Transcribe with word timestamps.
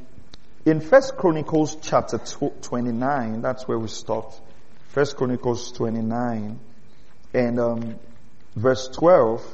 in 0.64 0.80
First 0.80 1.16
Chronicles 1.16 1.76
chapter 1.82 2.18
29, 2.18 3.42
that's 3.42 3.68
where 3.68 3.78
we 3.78 3.88
stopped. 3.88 4.40
First 4.88 5.16
Chronicles 5.16 5.72
29 5.72 6.58
and 7.34 7.60
um, 7.60 7.96
verse 8.54 8.88
12. 8.88 9.44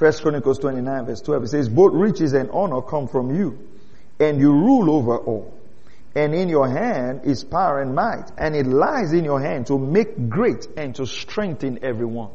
First 0.00 0.22
Chronicles 0.22 0.58
29 0.60 1.04
verse 1.04 1.20
12, 1.20 1.42
it 1.42 1.48
says, 1.48 1.68
both 1.68 1.92
riches 1.92 2.32
and 2.32 2.50
honor 2.52 2.80
come 2.80 3.06
from 3.06 3.36
you, 3.36 3.68
and 4.18 4.40
you 4.40 4.50
rule 4.50 4.90
over 4.90 5.18
all. 5.18 5.52
And 6.14 6.34
in 6.34 6.48
your 6.48 6.66
hand 6.66 7.20
is 7.24 7.44
power 7.44 7.82
and 7.82 7.94
might, 7.94 8.32
and 8.38 8.56
it 8.56 8.66
lies 8.66 9.12
in 9.12 9.24
your 9.24 9.42
hand 9.42 9.66
to 9.66 9.78
make 9.78 10.30
great 10.30 10.66
and 10.78 10.94
to 10.94 11.04
strengthen 11.04 11.84
everyone. 11.84 12.30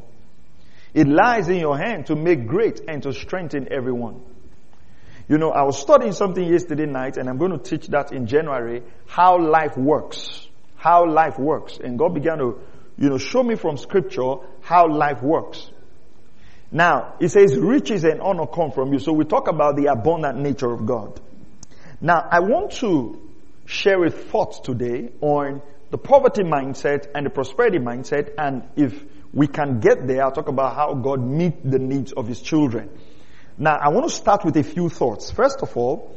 It 0.94 1.08
lies 1.08 1.48
in 1.48 1.56
your 1.56 1.76
hand 1.76 2.06
to 2.06 2.14
make 2.14 2.46
great 2.46 2.82
and 2.86 3.02
to 3.02 3.12
strengthen 3.12 3.72
everyone. 3.72 4.22
You 5.28 5.36
know, 5.36 5.50
I 5.50 5.64
was 5.64 5.80
studying 5.80 6.12
something 6.12 6.46
yesterday 6.46 6.86
night, 6.86 7.16
and 7.16 7.28
I'm 7.28 7.36
going 7.36 7.50
to 7.50 7.58
teach 7.58 7.88
that 7.88 8.12
in 8.12 8.28
January, 8.28 8.84
how 9.06 9.40
life 9.40 9.76
works. 9.76 10.46
How 10.76 11.04
life 11.04 11.36
works. 11.36 11.80
And 11.82 11.98
God 11.98 12.14
began 12.14 12.38
to, 12.38 12.60
you 12.96 13.08
know, 13.08 13.18
show 13.18 13.42
me 13.42 13.56
from 13.56 13.76
scripture 13.76 14.36
how 14.60 14.86
life 14.86 15.20
works. 15.20 15.68
Now, 16.70 17.14
it 17.20 17.28
says 17.28 17.56
riches 17.56 18.04
and 18.04 18.20
honor 18.20 18.46
come 18.46 18.72
from 18.72 18.92
you. 18.92 18.98
So 18.98 19.12
we 19.12 19.24
talk 19.24 19.48
about 19.48 19.76
the 19.76 19.86
abundant 19.86 20.38
nature 20.38 20.72
of 20.72 20.84
God. 20.84 21.20
Now, 22.00 22.26
I 22.30 22.40
want 22.40 22.72
to 22.72 23.20
share 23.66 24.04
a 24.04 24.10
thought 24.10 24.64
today 24.64 25.10
on 25.20 25.62
the 25.90 25.98
poverty 25.98 26.42
mindset 26.42 27.08
and 27.14 27.26
the 27.26 27.30
prosperity 27.30 27.78
mindset. 27.78 28.34
And 28.36 28.64
if 28.76 29.04
we 29.32 29.46
can 29.46 29.80
get 29.80 30.06
there, 30.06 30.24
I'll 30.24 30.32
talk 30.32 30.48
about 30.48 30.74
how 30.74 30.94
God 30.94 31.20
meets 31.20 31.58
the 31.64 31.78
needs 31.78 32.12
of 32.12 32.26
his 32.26 32.40
children. 32.42 32.90
Now, 33.58 33.76
I 33.76 33.88
want 33.88 34.08
to 34.08 34.14
start 34.14 34.44
with 34.44 34.56
a 34.56 34.62
few 34.62 34.88
thoughts. 34.88 35.30
First 35.30 35.62
of 35.62 35.76
all, 35.76 36.16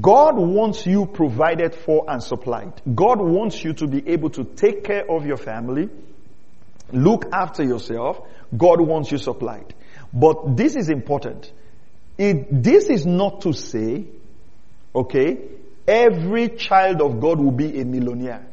God 0.00 0.36
wants 0.36 0.86
you 0.86 1.06
provided 1.06 1.74
for 1.74 2.04
and 2.08 2.22
supplied. 2.22 2.80
God 2.94 3.20
wants 3.20 3.62
you 3.64 3.72
to 3.74 3.86
be 3.86 4.08
able 4.08 4.30
to 4.30 4.44
take 4.44 4.84
care 4.84 5.10
of 5.10 5.24
your 5.24 5.38
family, 5.38 5.88
look 6.92 7.26
after 7.32 7.62
yourself. 7.62 8.20
God 8.56 8.80
wants 8.80 9.12
you 9.12 9.18
supplied. 9.18 9.74
But 10.12 10.56
this 10.56 10.76
is 10.76 10.88
important. 10.88 11.52
It, 12.18 12.62
this 12.62 12.90
is 12.90 13.06
not 13.06 13.42
to 13.42 13.52
say, 13.52 14.06
okay, 14.94 15.38
every 15.86 16.48
child 16.50 17.00
of 17.00 17.20
God 17.20 17.38
will 17.38 17.52
be 17.52 17.80
a 17.80 17.84
millionaire. 17.84 18.46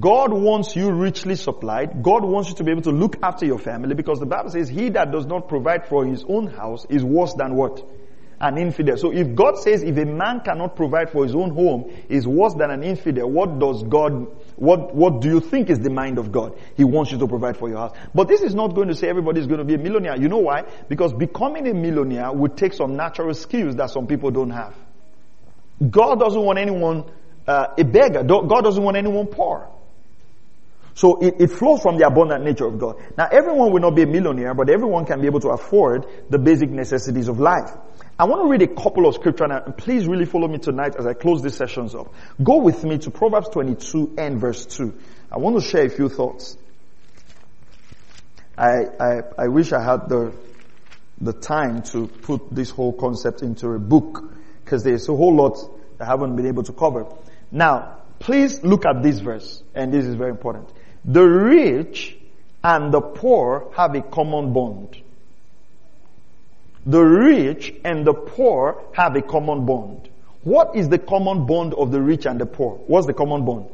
God 0.00 0.32
wants 0.32 0.74
you 0.74 0.90
richly 0.90 1.36
supplied. 1.36 2.02
God 2.02 2.24
wants 2.24 2.48
you 2.48 2.54
to 2.56 2.64
be 2.64 2.70
able 2.70 2.82
to 2.82 2.90
look 2.90 3.16
after 3.22 3.44
your 3.44 3.58
family 3.58 3.94
because 3.94 4.18
the 4.18 4.26
Bible 4.26 4.50
says 4.50 4.68
he 4.68 4.88
that 4.90 5.12
does 5.12 5.26
not 5.26 5.48
provide 5.48 5.88
for 5.88 6.06
his 6.06 6.24
own 6.26 6.46
house 6.46 6.86
is 6.88 7.04
worse 7.04 7.34
than 7.34 7.54
what? 7.54 7.86
An 8.40 8.56
infidel. 8.56 8.96
So 8.96 9.12
if 9.12 9.34
God 9.34 9.58
says 9.58 9.82
if 9.82 9.96
a 9.98 10.06
man 10.06 10.40
cannot 10.40 10.74
provide 10.74 11.10
for 11.10 11.24
his 11.24 11.34
own 11.34 11.50
home 11.50 11.92
is 12.08 12.26
worse 12.26 12.54
than 12.54 12.70
an 12.70 12.82
infidel, 12.82 13.30
what 13.30 13.58
does 13.58 13.82
God, 13.82 14.26
what, 14.56 14.94
what 14.94 15.20
do 15.20 15.28
you 15.28 15.40
think 15.40 15.70
is 15.70 15.80
the 15.80 15.90
mind 15.90 16.18
of 16.18 16.30
God? 16.30 16.58
He 16.76 16.84
wants 16.84 17.10
you 17.12 17.18
to 17.18 17.26
provide 17.26 17.56
for 17.56 17.68
your 17.68 17.78
house. 17.78 17.96
But 18.14 18.28
this 18.28 18.42
is 18.42 18.54
not 18.54 18.74
going 18.74 18.88
to 18.88 18.94
say 18.94 19.08
everybody 19.08 19.40
is 19.40 19.46
going 19.46 19.58
to 19.58 19.64
be 19.64 19.74
a 19.74 19.78
millionaire. 19.78 20.16
You 20.16 20.28
know 20.28 20.38
why? 20.38 20.62
Because 20.88 21.12
becoming 21.12 21.66
a 21.68 21.74
millionaire 21.74 22.32
would 22.32 22.56
take 22.56 22.72
some 22.72 22.96
natural 22.96 23.34
skills 23.34 23.76
that 23.76 23.90
some 23.90 24.06
people 24.06 24.30
don't 24.30 24.50
have. 24.50 24.74
God 25.90 26.20
doesn't 26.20 26.40
want 26.40 26.58
anyone 26.58 27.04
uh, 27.46 27.66
a 27.76 27.84
beggar. 27.84 28.22
God 28.24 28.62
doesn't 28.62 28.82
want 28.82 28.96
anyone 28.96 29.26
poor. 29.26 29.70
So 30.94 31.18
it, 31.20 31.34
it, 31.40 31.50
flows 31.50 31.82
from 31.82 31.98
the 31.98 32.06
abundant 32.06 32.44
nature 32.44 32.66
of 32.66 32.78
God. 32.78 32.96
Now 33.18 33.26
everyone 33.30 33.72
will 33.72 33.80
not 33.80 33.96
be 33.96 34.02
a 34.02 34.06
millionaire, 34.06 34.54
but 34.54 34.70
everyone 34.70 35.04
can 35.04 35.20
be 35.20 35.26
able 35.26 35.40
to 35.40 35.48
afford 35.48 36.06
the 36.30 36.38
basic 36.38 36.70
necessities 36.70 37.26
of 37.26 37.40
life. 37.40 37.70
I 38.16 38.24
want 38.26 38.42
to 38.42 38.48
read 38.48 38.62
a 38.62 38.68
couple 38.68 39.08
of 39.08 39.14
scripture 39.16 39.48
now, 39.48 39.64
and 39.64 39.76
please 39.76 40.06
really 40.06 40.24
follow 40.24 40.46
me 40.46 40.58
tonight 40.58 40.94
as 40.96 41.04
I 41.04 41.14
close 41.14 41.42
these 41.42 41.56
sessions 41.56 41.96
up. 41.96 42.14
Go 42.42 42.58
with 42.58 42.84
me 42.84 42.98
to 42.98 43.10
Proverbs 43.10 43.48
22 43.48 44.14
and 44.16 44.38
verse 44.38 44.66
2. 44.66 44.94
I 45.32 45.38
want 45.38 45.56
to 45.56 45.68
share 45.68 45.84
a 45.84 45.88
few 45.88 46.08
thoughts. 46.08 46.56
I, 48.56 48.84
I, 49.00 49.20
I 49.36 49.48
wish 49.48 49.72
I 49.72 49.82
had 49.82 50.08
the, 50.08 50.32
the 51.20 51.32
time 51.32 51.82
to 51.82 52.06
put 52.06 52.54
this 52.54 52.70
whole 52.70 52.92
concept 52.92 53.42
into 53.42 53.70
a 53.70 53.80
book 53.80 54.32
because 54.64 54.84
there's 54.84 55.08
a 55.08 55.16
whole 55.16 55.34
lot 55.34 55.58
I 55.98 56.04
haven't 56.04 56.36
been 56.36 56.46
able 56.46 56.62
to 56.62 56.72
cover. 56.72 57.06
Now, 57.50 57.98
please 58.20 58.62
look 58.62 58.86
at 58.86 59.02
this 59.02 59.18
verse 59.18 59.60
and 59.74 59.92
this 59.92 60.04
is 60.04 60.14
very 60.14 60.30
important. 60.30 60.70
The 61.04 61.22
rich 61.22 62.16
and 62.62 62.94
the 62.94 63.00
poor 63.00 63.72
have 63.76 63.96
a 63.96 64.02
common 64.02 64.52
bond. 64.52 65.02
The 66.86 67.00
rich 67.00 67.72
and 67.84 68.06
the 68.06 68.12
poor 68.12 68.84
have 68.92 69.16
a 69.16 69.22
common 69.22 69.64
bond. 69.64 70.08
What 70.42 70.76
is 70.76 70.88
the 70.88 70.98
common 70.98 71.46
bond 71.46 71.72
of 71.74 71.90
the 71.90 72.00
rich 72.02 72.26
and 72.26 72.38
the 72.38 72.46
poor? 72.46 72.76
What's 72.86 73.06
the 73.06 73.14
common 73.14 73.44
bond? 73.44 73.70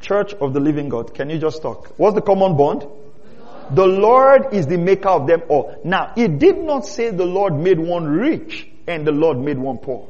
Church 0.00 0.32
of 0.34 0.54
the 0.54 0.60
living 0.60 0.88
God. 0.88 1.12
Can 1.14 1.28
you 1.28 1.38
just 1.38 1.60
talk? 1.60 1.92
What's 1.98 2.14
the 2.14 2.22
common 2.22 2.56
bond? 2.56 2.86
The 3.70 3.86
Lord 3.86 4.54
is 4.54 4.66
the 4.66 4.78
maker 4.78 5.10
of 5.10 5.26
them 5.26 5.42
all. 5.48 5.78
Now, 5.84 6.14
it 6.16 6.38
did 6.38 6.56
not 6.58 6.86
say 6.86 7.10
the 7.10 7.26
Lord 7.26 7.54
made 7.54 7.78
one 7.78 8.06
rich 8.06 8.66
and 8.86 9.06
the 9.06 9.12
Lord 9.12 9.38
made 9.38 9.58
one 9.58 9.76
poor. 9.76 10.08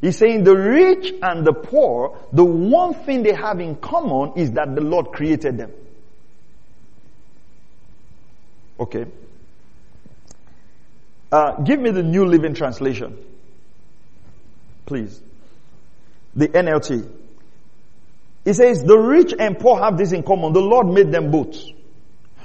He's 0.00 0.16
saying 0.18 0.44
the 0.44 0.56
rich 0.56 1.12
and 1.20 1.44
the 1.44 1.52
poor, 1.52 2.18
the 2.32 2.44
one 2.44 2.94
thing 2.94 3.24
they 3.24 3.32
have 3.32 3.58
in 3.58 3.74
common 3.76 4.34
is 4.36 4.52
that 4.52 4.74
the 4.76 4.82
Lord 4.82 5.06
created 5.06 5.58
them. 5.58 5.72
Okay. 8.78 9.06
Uh, 11.30 11.60
give 11.62 11.80
me 11.80 11.90
the 11.90 12.02
New 12.02 12.24
Living 12.24 12.54
Translation. 12.54 13.18
Please. 14.86 15.20
The 16.34 16.48
NLT. 16.48 17.08
It 18.44 18.54
says, 18.54 18.84
the 18.84 18.96
rich 18.96 19.34
and 19.36 19.58
poor 19.58 19.78
have 19.82 19.98
this 19.98 20.12
in 20.12 20.22
common. 20.22 20.52
The 20.52 20.60
Lord 20.60 20.86
made 20.86 21.10
them 21.10 21.30
both. 21.32 21.56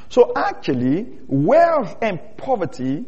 So 0.10 0.34
actually, 0.36 1.08
wealth 1.28 1.96
and 2.02 2.20
poverty 2.38 3.06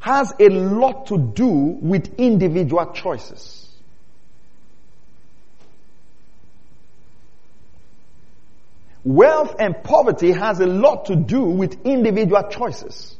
has 0.00 0.32
a 0.40 0.48
lot 0.48 1.06
to 1.06 1.18
do 1.18 1.48
with 1.48 2.18
individual 2.18 2.92
choices. 2.92 3.68
Wealth 9.04 9.56
and 9.58 9.84
poverty 9.84 10.32
has 10.32 10.60
a 10.60 10.66
lot 10.66 11.06
to 11.06 11.16
do 11.16 11.44
with 11.44 11.84
individual 11.84 12.48
choices. 12.48 13.16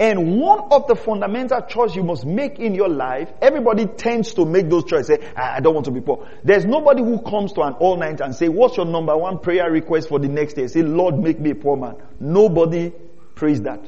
And 0.00 0.40
one 0.40 0.68
of 0.72 0.86
the 0.86 0.96
fundamental 0.96 1.60
choices 1.60 1.94
you 1.94 2.02
must 2.02 2.24
make 2.24 2.58
in 2.58 2.74
your 2.74 2.88
life, 2.88 3.28
everybody 3.42 3.84
tends 3.84 4.32
to 4.32 4.46
make 4.46 4.70
those 4.70 4.84
choices. 4.84 5.08
Say, 5.08 5.32
ah, 5.36 5.56
I 5.56 5.60
don't 5.60 5.74
want 5.74 5.84
to 5.84 5.90
be 5.90 6.00
poor. 6.00 6.26
There's 6.42 6.64
nobody 6.64 7.02
who 7.02 7.20
comes 7.20 7.52
to 7.52 7.60
an 7.60 7.74
all 7.74 7.98
night 7.98 8.22
and 8.22 8.34
say, 8.34 8.48
what's 8.48 8.78
your 8.78 8.86
number 8.86 9.14
one 9.14 9.40
prayer 9.40 9.70
request 9.70 10.08
for 10.08 10.18
the 10.18 10.28
next 10.28 10.54
day? 10.54 10.68
Say, 10.68 10.80
Lord, 10.80 11.18
make 11.18 11.38
me 11.38 11.50
a 11.50 11.54
poor 11.54 11.76
man. 11.76 11.96
Nobody 12.18 12.94
prays 13.34 13.60
that. 13.62 13.84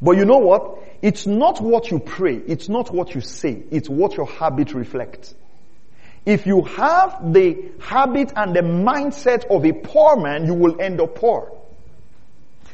But 0.00 0.12
you 0.12 0.24
know 0.26 0.38
what? 0.38 0.78
It's 1.02 1.26
not 1.26 1.60
what 1.60 1.90
you 1.90 1.98
pray. 1.98 2.36
It's 2.36 2.68
not 2.68 2.94
what 2.94 3.16
you 3.16 3.20
say. 3.20 3.60
It's 3.72 3.88
what 3.88 4.16
your 4.16 4.26
habit 4.26 4.74
reflects. 4.74 5.34
If 6.24 6.46
you 6.46 6.62
have 6.62 7.32
the 7.32 7.72
habit 7.80 8.32
and 8.36 8.54
the 8.54 8.60
mindset 8.60 9.46
of 9.50 9.64
a 9.64 9.72
poor 9.72 10.16
man, 10.20 10.46
you 10.46 10.54
will 10.54 10.80
end 10.80 11.00
up 11.00 11.16
poor. 11.16 11.52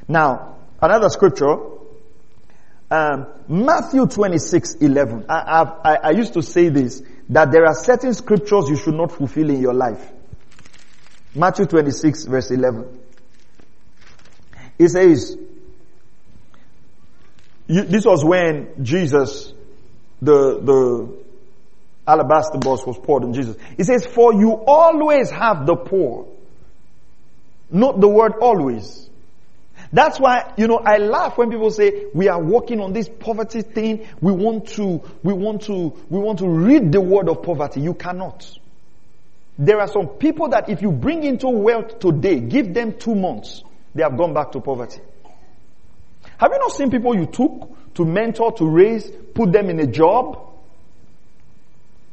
Now, 0.06 0.58
another 0.82 1.08
scripture, 1.08 1.56
um, 2.94 3.26
Matthew 3.48 4.06
26, 4.06 4.76
11. 4.76 5.26
I, 5.28 5.62
I, 5.84 5.94
I 5.94 6.10
used 6.10 6.34
to 6.34 6.42
say 6.42 6.68
this, 6.68 7.02
that 7.30 7.50
there 7.50 7.66
are 7.66 7.74
certain 7.74 8.14
scriptures 8.14 8.68
you 8.68 8.76
should 8.76 8.94
not 8.94 9.10
fulfill 9.10 9.50
in 9.50 9.60
your 9.60 9.74
life. 9.74 10.12
Matthew 11.34 11.66
26 11.66 12.26
verse 12.26 12.50
11. 12.52 13.00
It 14.78 14.88
says, 14.90 15.36
this 17.66 18.04
was 18.04 18.24
when 18.24 18.84
Jesus, 18.84 19.52
the, 20.22 20.60
the, 20.60 21.24
alabaster 22.06 22.58
box 22.58 22.86
was 22.86 22.98
poured 22.98 23.24
on 23.24 23.32
Jesus. 23.32 23.56
He 23.76 23.82
says, 23.82 24.06
for 24.06 24.34
you 24.34 24.52
always 24.52 25.30
have 25.30 25.66
the 25.66 25.74
poor. 25.74 26.28
Not 27.70 28.00
the 28.00 28.08
word 28.08 28.34
always. 28.40 29.08
That's 29.94 30.18
why, 30.18 30.52
you 30.56 30.66
know, 30.66 30.78
I 30.78 30.96
laugh 30.98 31.38
when 31.38 31.50
people 31.50 31.70
say 31.70 32.06
we 32.12 32.26
are 32.26 32.42
working 32.42 32.80
on 32.80 32.92
this 32.92 33.08
poverty 33.08 33.62
thing. 33.62 34.08
We 34.20 34.32
want 34.32 34.66
to, 34.70 35.00
we 35.22 35.32
want 35.32 35.62
to, 35.66 35.96
we 36.10 36.18
want 36.18 36.40
to 36.40 36.48
read 36.48 36.90
the 36.90 37.00
word 37.00 37.28
of 37.28 37.44
poverty. 37.44 37.80
You 37.80 37.94
cannot. 37.94 38.44
There 39.56 39.78
are 39.78 39.86
some 39.86 40.08
people 40.08 40.48
that 40.48 40.68
if 40.68 40.82
you 40.82 40.90
bring 40.90 41.22
into 41.22 41.48
wealth 41.48 42.00
today, 42.00 42.40
give 42.40 42.74
them 42.74 42.98
two 42.98 43.14
months, 43.14 43.62
they 43.94 44.02
have 44.02 44.16
gone 44.16 44.34
back 44.34 44.50
to 44.52 44.60
poverty. 44.60 45.00
Have 46.38 46.50
you 46.52 46.58
not 46.58 46.72
seen 46.72 46.90
people 46.90 47.14
you 47.14 47.26
took 47.26 47.94
to 47.94 48.04
mentor, 48.04 48.50
to 48.54 48.66
raise, 48.68 49.08
put 49.32 49.52
them 49.52 49.70
in 49.70 49.78
a 49.78 49.86
job? 49.86 50.44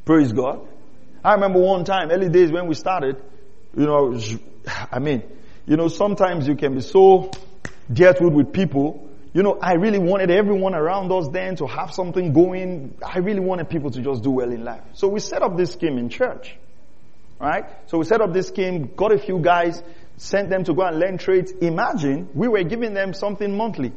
Praise 0.05 0.31
God. 0.31 0.67
I 1.23 1.33
remember 1.33 1.61
one 1.61 1.83
time, 1.83 2.11
early 2.11 2.29
days 2.29 2.51
when 2.51 2.67
we 2.67 2.75
started, 2.75 3.19
you 3.75 3.87
know, 3.87 4.19
I 4.91 4.99
mean, 4.99 5.23
you 5.65 5.77
know, 5.77 5.87
sometimes 5.87 6.47
you 6.47 6.55
can 6.55 6.75
be 6.75 6.81
so 6.81 7.31
dealt 7.93 8.21
with 8.21 8.33
with 8.33 8.53
people. 8.53 9.09
You 9.33 9.43
know, 9.43 9.57
I 9.61 9.73
really 9.73 9.99
wanted 9.99 10.29
everyone 10.29 10.75
around 10.75 11.11
us 11.11 11.29
then 11.29 11.55
to 11.57 11.67
have 11.67 11.93
something 11.93 12.33
going. 12.33 12.95
I 13.05 13.19
really 13.19 13.39
wanted 13.39 13.69
people 13.69 13.91
to 13.91 14.01
just 14.01 14.23
do 14.23 14.31
well 14.31 14.51
in 14.51 14.63
life. 14.63 14.81
So 14.93 15.07
we 15.07 15.19
set 15.21 15.41
up 15.41 15.55
this 15.55 15.71
scheme 15.73 15.97
in 15.97 16.09
church. 16.09 16.57
Right? 17.39 17.65
So 17.87 17.97
we 17.97 18.05
set 18.05 18.21
up 18.21 18.33
this 18.33 18.49
scheme, 18.49 18.91
got 18.95 19.11
a 19.11 19.17
few 19.17 19.39
guys, 19.39 19.81
sent 20.17 20.49
them 20.49 20.63
to 20.65 20.73
go 20.73 20.83
and 20.83 20.99
learn 20.99 21.17
trades. 21.17 21.51
Imagine 21.61 22.29
we 22.33 22.47
were 22.47 22.63
giving 22.63 22.93
them 22.93 23.13
something 23.13 23.57
monthly 23.57 23.93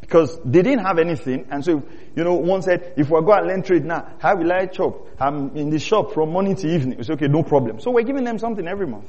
because 0.00 0.36
they 0.44 0.62
didn't 0.62 0.84
have 0.84 0.98
anything. 0.98 1.46
And 1.50 1.64
so, 1.64 1.84
you 2.16 2.24
know, 2.24 2.34
one 2.34 2.62
said, 2.62 2.94
if 2.96 3.08
we 3.10 3.20
go 3.20 3.32
and 3.32 3.46
learn 3.46 3.62
trade 3.62 3.84
now, 3.84 4.14
how 4.18 4.34
will 4.36 4.50
I 4.50 4.66
chop? 4.66 5.06
I'm 5.20 5.56
in 5.56 5.70
the 5.70 5.78
shop 5.78 6.14
from 6.14 6.30
morning 6.30 6.56
to 6.56 6.66
evening. 6.66 7.00
Said, 7.04 7.12
okay, 7.14 7.28
no 7.28 7.44
problem. 7.44 7.78
So 7.80 7.92
we're 7.92 8.02
giving 8.02 8.24
them 8.24 8.38
something 8.38 8.66
every 8.66 8.88
month. 8.88 9.08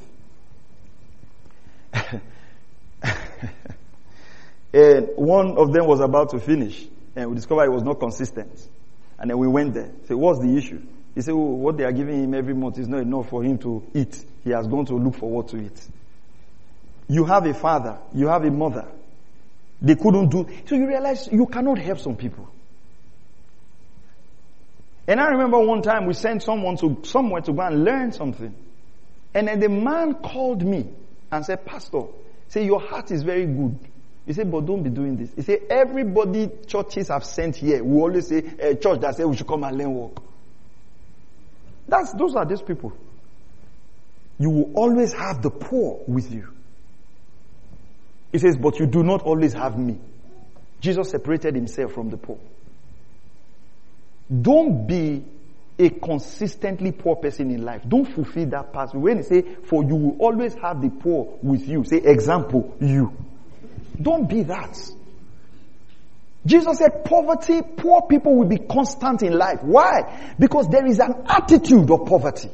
and 4.72 5.08
one 5.16 5.56
of 5.58 5.72
them 5.72 5.86
was 5.86 6.00
about 6.00 6.30
to 6.30 6.40
finish 6.40 6.86
and 7.14 7.28
we 7.30 7.36
discovered 7.36 7.64
it 7.64 7.72
was 7.72 7.82
not 7.82 8.00
consistent. 8.00 8.68
And 9.18 9.30
then 9.30 9.38
we 9.38 9.46
went 9.46 9.74
there. 9.74 9.90
So 10.08 10.16
what's 10.16 10.40
the 10.40 10.56
issue? 10.56 10.80
He 11.14 11.20
said, 11.20 11.34
well, 11.34 11.44
what 11.44 11.76
they 11.76 11.84
are 11.84 11.92
giving 11.92 12.24
him 12.24 12.34
every 12.34 12.54
month 12.54 12.78
is 12.78 12.88
not 12.88 13.02
enough 13.02 13.28
for 13.28 13.44
him 13.44 13.58
to 13.58 13.86
eat. 13.94 14.24
He 14.44 14.50
has 14.50 14.66
gone 14.66 14.86
to 14.86 14.94
look 14.94 15.16
for 15.16 15.30
what 15.30 15.48
to 15.48 15.58
eat. 15.58 15.86
You 17.08 17.24
have 17.26 17.44
a 17.46 17.52
father, 17.52 17.98
you 18.14 18.28
have 18.28 18.44
a 18.44 18.50
mother. 18.50 18.88
They 19.82 19.96
couldn't 19.96 20.30
do, 20.30 20.48
so 20.64 20.74
you 20.74 20.86
realize 20.86 21.28
you 21.30 21.46
cannot 21.46 21.78
help 21.78 21.98
some 21.98 22.16
people. 22.16 22.48
And 25.06 25.20
I 25.20 25.26
remember 25.26 25.58
one 25.58 25.82
time 25.82 26.06
we 26.06 26.14
sent 26.14 26.42
someone 26.42 26.76
to 26.78 27.00
somewhere 27.02 27.42
to 27.42 27.52
go 27.52 27.60
and 27.60 27.84
learn 27.84 28.12
something. 28.12 28.54
And 29.34 29.48
then 29.48 29.60
the 29.60 29.68
man 29.68 30.14
called 30.14 30.64
me 30.64 30.88
and 31.30 31.44
said, 31.44 31.66
Pastor, 31.66 32.02
say 32.48 32.64
your 32.64 32.80
heart 32.80 33.10
is 33.10 33.22
very 33.22 33.46
good. 33.46 33.78
He 34.26 34.32
said, 34.32 34.50
but 34.50 34.64
don't 34.64 34.82
be 34.82 34.90
doing 34.90 35.16
this. 35.16 35.32
He 35.34 35.42
said, 35.42 35.60
everybody 35.68 36.48
churches 36.66 37.08
have 37.08 37.24
sent 37.24 37.56
here. 37.56 37.82
We 37.82 38.00
always 38.00 38.28
say, 38.28 38.38
a 38.38 38.76
church 38.76 39.00
that 39.00 39.16
says 39.16 39.26
we 39.26 39.36
should 39.36 39.48
come 39.48 39.64
and 39.64 39.76
learn 39.76 39.94
work. 39.94 40.16
That's, 41.88 42.12
those 42.12 42.36
are 42.36 42.46
these 42.46 42.62
people. 42.62 42.92
You 44.38 44.50
will 44.50 44.72
always 44.74 45.12
have 45.12 45.42
the 45.42 45.50
poor 45.50 46.02
with 46.06 46.32
you. 46.32 46.48
He 48.30 48.38
says, 48.38 48.56
but 48.56 48.78
you 48.78 48.86
do 48.86 49.02
not 49.02 49.22
always 49.22 49.52
have 49.52 49.78
me. 49.78 49.98
Jesus 50.80 51.10
separated 51.10 51.54
himself 51.54 51.92
from 51.92 52.10
the 52.10 52.16
poor. 52.16 52.38
Don't 54.40 54.86
be 54.86 55.24
a 55.78 55.90
consistently 55.90 56.92
poor 56.92 57.16
person 57.16 57.50
in 57.50 57.64
life. 57.64 57.82
Don't 57.86 58.06
fulfill 58.06 58.46
that 58.50 58.72
part. 58.72 58.94
When 58.94 59.18
he 59.18 59.22
say, 59.24 59.42
for 59.64 59.84
you 59.84 59.96
will 59.96 60.16
always 60.18 60.54
have 60.54 60.80
the 60.80 60.90
poor 60.90 61.38
with 61.42 61.68
you. 61.68 61.84
Say, 61.84 61.98
example, 61.98 62.76
you. 62.80 63.16
Don't 64.02 64.28
be 64.28 64.42
that. 64.44 64.78
Jesus 66.44 66.78
said 66.78 67.04
poverty, 67.04 67.60
poor 67.76 68.02
people 68.02 68.36
will 68.36 68.48
be 68.48 68.58
constant 68.58 69.22
in 69.22 69.32
life. 69.32 69.62
Why? 69.62 70.34
Because 70.38 70.68
there 70.68 70.84
is 70.86 70.98
an 70.98 71.24
attitude 71.26 71.90
of 71.90 72.06
poverty. 72.06 72.50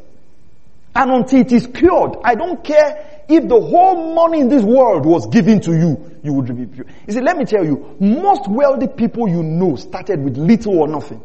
And 0.95 1.11
until 1.11 1.41
it 1.41 1.53
is 1.53 1.67
cured, 1.67 2.17
I 2.23 2.35
don't 2.35 2.63
care 2.63 3.23
if 3.29 3.49
the 3.49 3.61
whole 3.61 4.15
money 4.15 4.41
in 4.41 4.49
this 4.49 4.63
world 4.63 5.07
was 5.07 5.27
given 5.27 5.61
to 5.61 5.73
you, 5.73 6.19
you 6.23 6.33
would 6.33 6.55
be 6.55 6.67
pure. 6.67 6.87
You 7.07 7.13
see, 7.13 7.21
let 7.21 7.37
me 7.37 7.45
tell 7.45 7.65
you, 7.65 7.97
most 8.01 8.49
wealthy 8.49 8.89
people 8.89 9.29
you 9.29 9.43
know 9.43 9.77
started 9.77 10.23
with 10.23 10.37
little 10.37 10.79
or 10.79 10.89
nothing. 10.89 11.23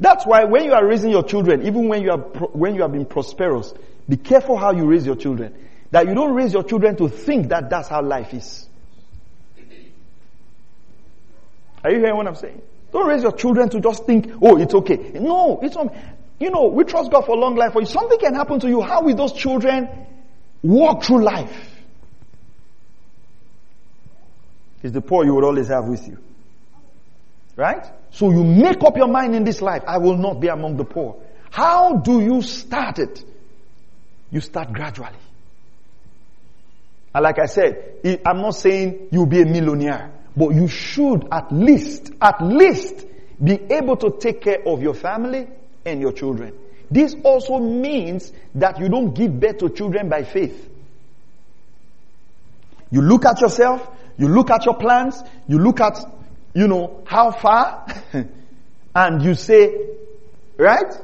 That's 0.00 0.24
why 0.24 0.44
when 0.44 0.64
you 0.64 0.72
are 0.72 0.86
raising 0.86 1.10
your 1.10 1.24
children, 1.24 1.66
even 1.66 1.88
when 1.88 2.02
you 2.02 2.12
are, 2.12 2.18
when 2.18 2.74
you 2.74 2.82
have 2.82 2.92
been 2.92 3.04
prosperous, 3.04 3.74
be 4.08 4.16
careful 4.16 4.56
how 4.56 4.72
you 4.72 4.86
raise 4.86 5.04
your 5.04 5.16
children. 5.16 5.54
That 5.90 6.06
you 6.06 6.14
don't 6.14 6.34
raise 6.34 6.52
your 6.52 6.64
children 6.64 6.96
to 6.96 7.08
think 7.08 7.48
that 7.48 7.70
that's 7.70 7.88
how 7.88 8.02
life 8.02 8.34
is. 8.34 8.68
Are 11.82 11.90
you 11.90 11.98
hearing 11.98 12.16
what 12.16 12.26
I'm 12.26 12.34
saying? 12.34 12.60
Don't 12.92 13.06
raise 13.06 13.22
your 13.22 13.32
children 13.32 13.68
to 13.70 13.80
just 13.80 14.04
think, 14.04 14.30
oh, 14.42 14.56
it's 14.58 14.74
okay. 14.74 14.96
No, 15.14 15.60
it's 15.62 15.74
not. 15.74 15.94
You 16.38 16.50
know, 16.50 16.66
we 16.68 16.84
trust 16.84 17.10
God 17.10 17.24
for 17.24 17.36
a 17.36 17.38
long 17.38 17.56
life. 17.56 17.72
For 17.72 17.80
you, 17.80 17.86
something 17.86 18.18
can 18.18 18.34
happen 18.34 18.60
to 18.60 18.68
you. 18.68 18.80
How 18.80 19.02
will 19.02 19.14
those 19.14 19.32
children 19.32 19.88
walk 20.62 21.04
through 21.04 21.24
life? 21.24 21.74
It's 24.82 24.92
the 24.92 25.00
poor 25.00 25.24
you 25.24 25.34
would 25.34 25.44
always 25.44 25.68
have 25.68 25.86
with 25.86 26.06
you. 26.06 26.18
Right? 27.56 27.84
So 28.10 28.30
you 28.30 28.44
make 28.44 28.82
up 28.84 28.96
your 28.96 29.08
mind 29.08 29.34
in 29.34 29.44
this 29.44 29.60
life, 29.60 29.82
I 29.86 29.98
will 29.98 30.16
not 30.16 30.40
be 30.40 30.48
among 30.48 30.76
the 30.76 30.84
poor. 30.84 31.20
How 31.50 31.96
do 31.96 32.20
you 32.20 32.42
start 32.42 32.98
it? 32.98 33.24
You 34.30 34.40
start 34.40 34.72
gradually. 34.72 35.16
And 37.14 37.24
like 37.24 37.38
I 37.38 37.46
said, 37.46 38.20
I'm 38.24 38.38
not 38.42 38.52
saying 38.52 39.08
you'll 39.10 39.26
be 39.26 39.40
a 39.42 39.46
millionaire. 39.46 40.12
But 40.36 40.50
you 40.54 40.68
should 40.68 41.26
at 41.32 41.50
least, 41.50 42.12
at 42.20 42.40
least 42.40 43.06
be 43.42 43.54
able 43.70 43.96
to 43.96 44.16
take 44.18 44.40
care 44.42 44.58
of 44.66 44.82
your 44.82 44.94
family 44.94 45.48
and 45.84 46.00
your 46.00 46.12
children. 46.12 46.54
This 46.90 47.14
also 47.24 47.58
means 47.58 48.32
that 48.54 48.78
you 48.78 48.88
don't 48.88 49.14
give 49.14 49.38
birth 49.38 49.58
to 49.58 49.70
children 49.70 50.08
by 50.08 50.22
faith. 50.24 50.68
You 52.90 53.02
look 53.02 53.24
at 53.26 53.40
yourself, 53.40 53.86
you 54.16 54.28
look 54.28 54.50
at 54.50 54.64
your 54.64 54.76
plans, 54.76 55.22
you 55.46 55.58
look 55.58 55.80
at, 55.80 55.98
you 56.54 56.66
know, 56.68 57.02
how 57.06 57.30
far, 57.30 57.86
and 58.94 59.22
you 59.22 59.34
say, 59.34 59.74
right? 60.56 60.94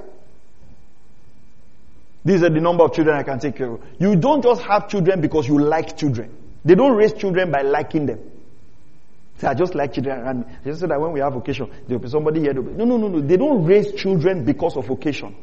These 2.24 2.42
are 2.42 2.48
the 2.48 2.60
number 2.60 2.84
of 2.84 2.94
children 2.94 3.16
I 3.16 3.22
can 3.22 3.38
take 3.38 3.56
care 3.56 3.70
of. 3.70 3.80
You 3.98 4.16
don't 4.16 4.42
just 4.42 4.62
have 4.62 4.88
children 4.88 5.20
because 5.20 5.46
you 5.46 5.58
like 5.58 5.96
children. 5.96 6.34
They 6.64 6.74
don't 6.74 6.96
raise 6.96 7.12
children 7.12 7.50
by 7.50 7.62
liking 7.62 8.06
them. 8.06 8.20
Say, 9.38 9.48
I 9.48 9.54
just 9.54 9.74
like 9.74 9.92
children 9.92 10.20
around 10.20 10.40
me. 10.40 10.46
I 10.62 10.64
just 10.64 10.80
said 10.80 10.90
that 10.90 11.00
when 11.00 11.12
we 11.12 11.20
have 11.20 11.36
occasion, 11.36 11.68
there 11.86 11.98
will 11.98 12.04
be 12.04 12.08
somebody 12.08 12.40
here. 12.40 12.54
Be, 12.54 12.62
no, 12.72 12.84
no, 12.84 12.96
no, 12.96 13.08
no. 13.08 13.20
They 13.20 13.36
don't 13.36 13.64
raise 13.64 13.92
children 13.92 14.44
because 14.44 14.76
of 14.76 14.88
occasion. 14.88 15.36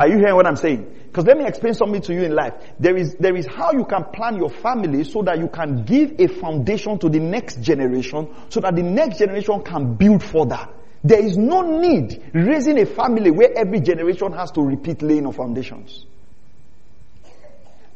Are 0.00 0.08
you 0.08 0.18
hearing 0.18 0.34
what 0.34 0.46
I'm 0.46 0.56
saying? 0.56 1.02
Because 1.06 1.26
let 1.26 1.38
me 1.38 1.46
explain 1.46 1.74
something 1.74 2.02
to 2.02 2.14
you 2.14 2.22
in 2.22 2.34
life. 2.34 2.54
There 2.80 2.96
is, 2.96 3.14
there 3.14 3.36
is 3.36 3.46
how 3.46 3.72
you 3.72 3.84
can 3.84 4.04
plan 4.12 4.36
your 4.36 4.50
family 4.50 5.04
so 5.04 5.22
that 5.22 5.38
you 5.38 5.46
can 5.48 5.84
give 5.84 6.18
a 6.18 6.26
foundation 6.26 6.98
to 6.98 7.08
the 7.08 7.20
next 7.20 7.60
generation 7.60 8.34
so 8.48 8.58
that 8.60 8.74
the 8.74 8.82
next 8.82 9.18
generation 9.18 9.62
can 9.62 9.94
build 9.94 10.24
further. 10.24 10.68
There 11.04 11.22
is 11.22 11.36
no 11.36 11.60
need 11.60 12.30
raising 12.32 12.80
a 12.80 12.86
family 12.86 13.30
where 13.30 13.50
every 13.54 13.80
generation 13.80 14.32
has 14.32 14.50
to 14.52 14.62
repeat 14.62 15.02
laying 15.02 15.26
of 15.26 15.36
foundations. 15.36 16.06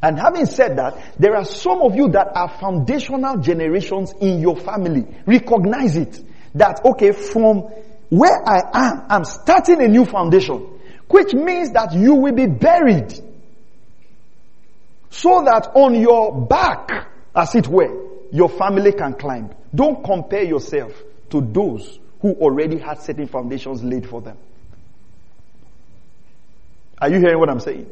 And 0.03 0.19
having 0.19 0.45
said 0.45 0.77
that, 0.77 1.19
there 1.19 1.35
are 1.35 1.47
some 1.47 1.81
of 1.81 1.97
you 1.97 2.09
that 2.11 2.37
are 2.37 2.49
foundational 2.61 3.39
generations 3.39 4.13
in 4.21 4.41
your 4.41 4.57
family. 4.57 5.07
Recognize 5.27 5.97
it. 5.97 6.23
That, 6.55 6.85
okay, 6.85 7.13
from 7.13 7.63
where 8.11 8.47
I 8.47 8.61
am, 8.75 9.07
I'm 9.09 9.25
starting 9.25 9.83
a 9.83 9.89
new 9.89 10.05
foundation. 10.05 10.79
Which 11.09 11.33
means 11.33 11.73
that 11.73 11.95
you 11.95 12.15
will 12.15 12.35
be 12.35 12.47
buried. 12.47 13.13
So 15.09 15.43
that 15.45 15.73
on 15.75 15.95
your 15.95 16.47
back, 16.47 17.09
as 17.35 17.55
it 17.55 17.67
were, 17.67 18.29
your 18.31 18.51
family 18.51 18.93
can 18.93 19.15
climb. 19.15 19.51
Don't 19.75 20.05
compare 20.05 20.45
yourself 20.45 20.93
to 21.31 21.41
those 21.41 21.99
who 22.21 22.33
already 22.33 22.79
had 22.79 23.01
certain 23.01 23.27
foundations 23.27 23.83
laid 23.83 24.09
for 24.09 24.21
them. 24.21 24.37
Are 26.99 27.09
you 27.09 27.19
hearing 27.19 27.39
what 27.39 27.49
I'm 27.49 27.61
saying? 27.61 27.87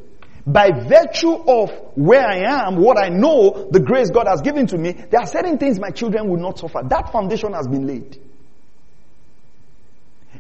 by 0.47 0.71
virtue 0.71 1.33
of 1.33 1.71
where 1.97 2.25
I 2.25 2.66
am, 2.66 2.76
what 2.76 2.97
I 2.97 3.09
know, 3.09 3.68
the 3.71 3.80
grace 3.80 4.11
God 4.11 4.28
has 4.28 4.42
given 4.42 4.68
to 4.68 4.78
me, 4.78 4.92
there 4.92 5.21
are 5.21 5.26
certain 5.26 5.59
things 5.59 5.80
my 5.80 5.90
children 5.90 6.28
will 6.28 6.38
not 6.38 6.59
suffer. 6.59 6.83
That 6.85 7.11
foundation 7.11 7.52
has 7.52 7.66
been 7.66 7.87
laid. 7.87 8.21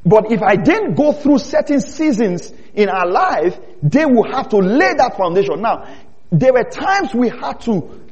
But 0.04 0.30
if 0.30 0.40
I 0.42 0.54
didn't 0.54 0.94
go 0.94 1.12
through 1.12 1.38
certain 1.40 1.80
seasons 1.80 2.52
in 2.74 2.88
our 2.88 3.08
life, 3.08 3.58
they 3.82 4.06
will 4.06 4.30
have 4.30 4.48
to 4.50 4.58
lay 4.58 4.94
that 4.94 5.16
foundation. 5.16 5.60
Now, 5.60 5.92
there 6.30 6.52
were 6.52 6.62
times 6.62 7.12
we 7.12 7.28
had 7.28 7.60
to 7.62 8.05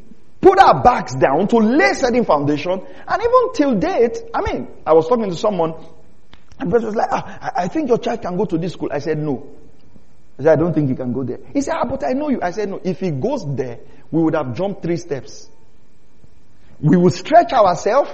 put 0.45 0.59
our 0.59 0.83
backs 0.83 1.15
down 1.15 1.49
to 1.49 1.57
lay 1.57 1.95
certain 1.95 2.25
foundation, 2.25 2.73
and 3.09 3.23
even 3.23 3.53
till 3.55 3.75
date, 3.77 4.19
I 4.35 4.41
mean, 4.43 4.69
I 4.87 4.93
was 4.93 5.09
talking 5.09 5.31
to 5.31 5.37
someone 5.37 5.73
And 6.59 6.71
the 6.71 6.75
person 6.75 6.87
was 6.87 6.97
like, 6.97 7.09
ah, 7.11 7.51
I 7.57 7.69
think 7.69 7.89
your 7.89 7.99
child 7.99 8.23
can 8.23 8.37
go 8.37 8.45
to 8.45 8.59
this 8.59 8.73
school. 8.75 8.89
I 8.93 8.99
said, 8.99 9.19
no. 9.19 9.51
I 10.39 10.43
said, 10.43 10.53
I 10.53 10.57
don't 10.57 10.73
think 10.75 10.89
he 10.89 10.95
can 10.95 11.13
go 11.13 11.25
there. 11.25 11.39
He 11.53 11.61
said, 11.61 11.75
ah, 11.77 11.85
but 11.85 12.05
I 12.05 12.13
know 12.13 12.29
you. 12.29 12.41
I 12.43 12.51
said, 12.53 12.69
no. 12.69 12.81
If 12.83 13.01
he 13.01 13.11
goes 13.11 13.45
there, 13.57 13.81
we 14.11 14.23
would 14.23 14.35
have 14.35 14.55
jumped 14.55 14.83
three 14.83 14.97
steps. 14.97 15.49
We 16.81 16.97
will 16.97 17.11
stretch 17.11 17.53
ourselves, 17.53 18.11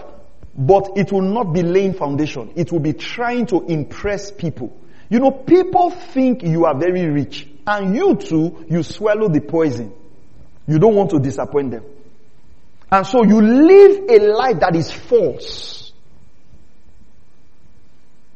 but 0.57 0.93
it 0.97 1.13
will 1.13 1.23
not 1.23 1.53
be 1.53 1.63
laying 1.63 1.95
foundation. 1.95 2.53
It 2.57 2.73
will 2.73 2.81
be 2.81 2.93
trying 2.95 3.47
to 3.47 3.63
impress 3.67 4.31
people. 4.31 4.77
You 5.09 5.19
know, 5.19 5.31
people 5.33 5.91
think 5.91 6.43
you 6.43 6.67
are 6.67 6.79
very 6.79 7.07
rich, 7.09 7.47
and 7.67 7.95
you 7.97 8.15
too, 8.17 8.65
you 8.71 8.83
swallow 8.83 9.29
the 9.29 9.41
poison. 9.41 9.93
You 10.67 10.79
don't 10.79 10.95
want 10.95 11.11
to 11.11 11.19
disappoint 11.19 11.73
them. 11.73 11.85
And 12.93 13.07
so 13.07 13.25
you 13.25 13.41
live 13.41 14.11
a 14.11 14.19
life 14.33 14.61
that 14.61 14.75
is 14.75 14.91
false. 14.91 15.93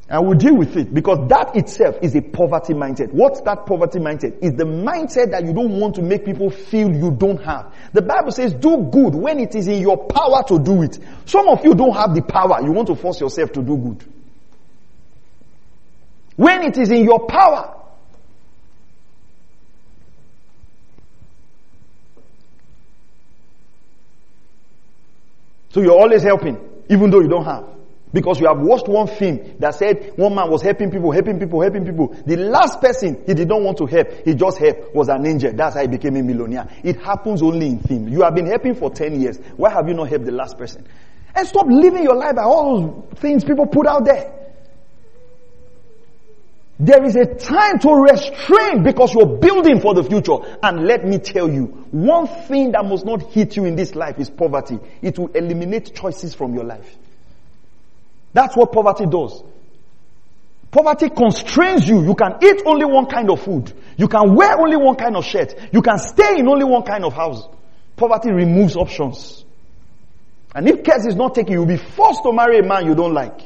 And 0.08 0.26
we'll 0.26 0.38
deal 0.38 0.56
with 0.56 0.76
it 0.76 0.92
because 0.92 1.28
that 1.28 1.56
itself 1.56 1.96
is 2.02 2.14
a 2.14 2.20
poverty 2.20 2.74
mindset. 2.74 3.10
What's 3.12 3.40
that 3.42 3.66
poverty 3.66 3.98
mindset? 3.98 4.42
Is 4.42 4.52
the 4.52 4.64
mindset 4.64 5.30
that 5.30 5.44
you 5.44 5.54
don't 5.54 5.80
want 5.80 5.96
to 5.96 6.02
make 6.02 6.24
people 6.24 6.50
feel 6.50 6.94
you 6.94 7.10
don't 7.10 7.42
have. 7.42 7.74
The 7.92 8.02
Bible 8.02 8.30
says 8.30 8.52
do 8.52 8.88
good 8.92 9.14
when 9.14 9.40
it 9.40 9.54
is 9.54 9.66
in 9.66 9.80
your 9.80 10.06
power 10.06 10.44
to 10.48 10.58
do 10.58 10.82
it. 10.82 10.98
Some 11.24 11.48
of 11.48 11.64
you 11.64 11.74
don't 11.74 11.94
have 11.94 12.14
the 12.14 12.22
power. 12.22 12.60
You 12.62 12.70
want 12.72 12.88
to 12.88 12.94
force 12.94 13.20
yourself 13.20 13.52
to 13.52 13.62
do 13.62 13.76
good. 13.76 14.04
When 16.36 16.62
it 16.62 16.76
is 16.76 16.90
in 16.90 17.04
your 17.04 17.26
power. 17.26 17.83
So 25.74 25.80
you're 25.80 26.00
always 26.00 26.22
helping, 26.22 26.56
even 26.88 27.10
though 27.10 27.18
you 27.18 27.26
don't 27.26 27.44
have. 27.44 27.64
Because 28.12 28.38
you 28.38 28.46
have 28.46 28.60
watched 28.60 28.86
one 28.86 29.08
film 29.08 29.56
that 29.58 29.74
said 29.74 30.12
one 30.14 30.32
man 30.32 30.48
was 30.48 30.62
helping 30.62 30.88
people, 30.88 31.10
helping 31.10 31.40
people, 31.40 31.60
helping 31.60 31.84
people. 31.84 32.14
The 32.24 32.36
last 32.36 32.80
person 32.80 33.24
he 33.26 33.34
did 33.34 33.48
not 33.48 33.60
want 33.60 33.78
to 33.78 33.86
help, 33.86 34.06
he 34.24 34.36
just 34.36 34.58
helped, 34.58 34.94
was 34.94 35.08
an 35.08 35.26
angel. 35.26 35.52
That's 35.52 35.74
how 35.74 35.80
he 35.80 35.88
became 35.88 36.14
a 36.14 36.22
millionaire. 36.22 36.68
It 36.84 37.00
happens 37.02 37.42
only 37.42 37.66
in 37.66 37.80
film. 37.80 38.06
You 38.06 38.22
have 38.22 38.36
been 38.36 38.46
helping 38.46 38.76
for 38.76 38.88
10 38.88 39.20
years. 39.20 39.38
Why 39.56 39.70
have 39.70 39.88
you 39.88 39.94
not 39.94 40.10
helped 40.10 40.26
the 40.26 40.30
last 40.30 40.56
person? 40.56 40.86
And 41.34 41.48
stop 41.48 41.66
living 41.66 42.04
your 42.04 42.14
life 42.14 42.36
by 42.36 42.44
all 42.44 42.80
those 42.80 43.18
things 43.18 43.42
people 43.42 43.66
put 43.66 43.88
out 43.88 44.04
there. 44.04 44.43
There 46.78 47.04
is 47.04 47.14
a 47.14 47.24
time 47.24 47.78
to 47.80 47.94
restrain 47.94 48.82
because 48.82 49.14
you're 49.14 49.38
building 49.38 49.80
for 49.80 49.94
the 49.94 50.02
future. 50.02 50.38
And 50.62 50.84
let 50.86 51.04
me 51.04 51.18
tell 51.18 51.48
you, 51.48 51.66
one 51.92 52.26
thing 52.26 52.72
that 52.72 52.84
must 52.84 53.04
not 53.04 53.22
hit 53.32 53.56
you 53.56 53.64
in 53.64 53.76
this 53.76 53.94
life 53.94 54.18
is 54.18 54.28
poverty. 54.28 54.80
It 55.00 55.18
will 55.18 55.28
eliminate 55.28 55.94
choices 55.94 56.34
from 56.34 56.52
your 56.52 56.64
life. 56.64 56.96
That's 58.32 58.56
what 58.56 58.72
poverty 58.72 59.06
does. 59.06 59.44
Poverty 60.72 61.10
constrains 61.10 61.88
you. 61.88 62.02
You 62.02 62.16
can 62.16 62.38
eat 62.42 62.62
only 62.66 62.84
one 62.84 63.06
kind 63.06 63.30
of 63.30 63.40
food. 63.40 63.72
You 63.96 64.08
can 64.08 64.34
wear 64.34 64.58
only 64.58 64.76
one 64.76 64.96
kind 64.96 65.16
of 65.16 65.24
shirt. 65.24 65.54
You 65.72 65.80
can 65.80 65.98
stay 66.00 66.40
in 66.40 66.48
only 66.48 66.64
one 66.64 66.82
kind 66.82 67.04
of 67.04 67.12
house. 67.12 67.46
Poverty 67.94 68.32
removes 68.32 68.74
options. 68.74 69.44
And 70.52 70.68
if 70.68 70.82
care 70.82 71.06
is 71.06 71.14
not 71.14 71.36
taken, 71.36 71.52
you'll 71.52 71.66
be 71.66 71.76
forced 71.76 72.24
to 72.24 72.32
marry 72.32 72.58
a 72.58 72.64
man 72.64 72.86
you 72.86 72.96
don't 72.96 73.14
like. 73.14 73.40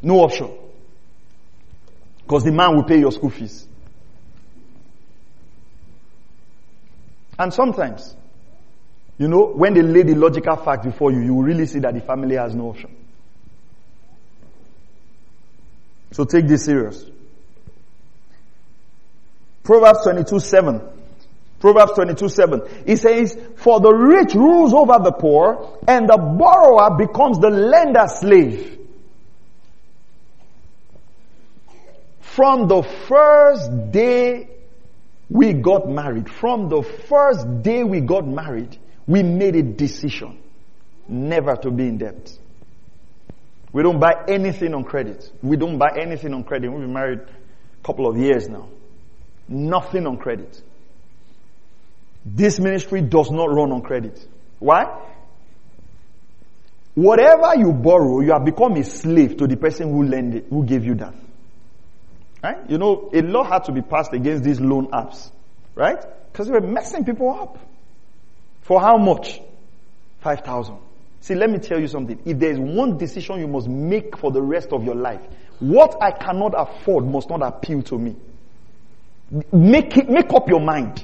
No 0.00 0.20
option. 0.20 0.50
Because 2.24 2.44
the 2.44 2.52
man 2.52 2.74
will 2.74 2.84
pay 2.84 2.98
your 2.98 3.12
school 3.12 3.30
fees. 3.30 3.68
And 7.38 7.52
sometimes, 7.52 8.16
you 9.18 9.28
know, 9.28 9.46
when 9.46 9.74
they 9.74 9.82
lay 9.82 10.02
the 10.02 10.14
logical 10.14 10.56
fact 10.56 10.84
before 10.84 11.12
you, 11.12 11.20
you 11.20 11.34
will 11.34 11.42
really 11.42 11.66
see 11.66 11.80
that 11.80 11.94
the 11.94 12.00
family 12.00 12.36
has 12.36 12.54
no 12.54 12.70
option. 12.70 12.94
So 16.12 16.24
take 16.24 16.46
this 16.46 16.64
serious. 16.64 17.04
Proverbs 19.64 20.04
22 20.04 20.38
7. 20.38 20.80
Proverbs 21.58 21.92
22 21.94 22.28
7. 22.28 22.62
It 22.86 22.98
says, 22.98 23.38
For 23.56 23.80
the 23.80 23.92
rich 23.92 24.34
rules 24.34 24.72
over 24.72 24.98
the 25.02 25.12
poor, 25.12 25.78
and 25.88 26.08
the 26.08 26.16
borrower 26.16 26.96
becomes 26.96 27.38
the 27.38 27.50
lender's 27.50 28.12
slave. 28.20 28.83
From 32.34 32.66
the 32.66 32.82
first 32.82 33.92
day 33.92 34.48
we 35.30 35.52
got 35.52 35.88
married, 35.88 36.28
from 36.28 36.68
the 36.68 36.82
first 36.82 37.62
day 37.62 37.84
we 37.84 38.00
got 38.00 38.26
married, 38.26 38.76
we 39.06 39.22
made 39.22 39.54
a 39.54 39.62
decision 39.62 40.38
never 41.06 41.54
to 41.54 41.70
be 41.70 41.86
in 41.86 41.98
debt. 41.98 42.36
We 43.72 43.84
don't 43.84 44.00
buy 44.00 44.24
anything 44.26 44.74
on 44.74 44.82
credit. 44.82 45.30
We 45.42 45.56
don't 45.56 45.78
buy 45.78 45.96
anything 45.96 46.34
on 46.34 46.42
credit. 46.42 46.70
We've 46.70 46.80
been 46.80 46.92
married 46.92 47.20
a 47.20 47.86
couple 47.86 48.08
of 48.08 48.16
years 48.16 48.48
now. 48.48 48.68
Nothing 49.46 50.04
on 50.08 50.16
credit. 50.16 50.60
This 52.24 52.58
ministry 52.58 53.00
does 53.02 53.30
not 53.30 53.46
run 53.46 53.70
on 53.70 53.82
credit. 53.82 54.26
Why? 54.58 54.86
Whatever 56.94 57.54
you 57.56 57.72
borrow, 57.72 58.20
you 58.20 58.32
have 58.32 58.44
become 58.44 58.72
a 58.74 58.82
slave 58.82 59.36
to 59.36 59.46
the 59.46 59.56
person 59.56 59.92
who 59.92 60.02
lent 60.02 60.34
it, 60.34 60.46
who 60.50 60.64
gave 60.64 60.84
you 60.84 60.94
that. 60.96 61.14
Right? 62.44 62.58
You 62.68 62.76
know, 62.76 63.08
a 63.14 63.22
law 63.22 63.42
had 63.42 63.64
to 63.64 63.72
be 63.72 63.80
passed 63.80 64.12
against 64.12 64.44
these 64.44 64.60
loan 64.60 64.88
apps. 64.88 65.30
Right? 65.74 65.98
Because 66.30 66.46
they 66.46 66.52
were 66.52 66.60
messing 66.60 67.02
people 67.02 67.30
up. 67.30 67.58
For 68.60 68.78
how 68.78 68.98
much? 68.98 69.40
5,000. 70.20 70.76
See, 71.22 71.34
let 71.34 71.48
me 71.48 71.58
tell 71.58 71.80
you 71.80 71.88
something. 71.88 72.20
If 72.26 72.38
there 72.38 72.50
is 72.50 72.58
one 72.58 72.98
decision 72.98 73.40
you 73.40 73.48
must 73.48 73.66
make 73.66 74.18
for 74.18 74.30
the 74.30 74.42
rest 74.42 74.74
of 74.74 74.84
your 74.84 74.94
life, 74.94 75.22
what 75.58 75.96
I 76.02 76.10
cannot 76.10 76.52
afford 76.54 77.06
must 77.06 77.30
not 77.30 77.40
appeal 77.40 77.80
to 77.84 77.98
me. 77.98 78.14
Make 79.50 79.96
it, 79.96 80.10
make 80.10 80.30
up 80.34 80.46
your 80.46 80.60
mind. 80.60 81.02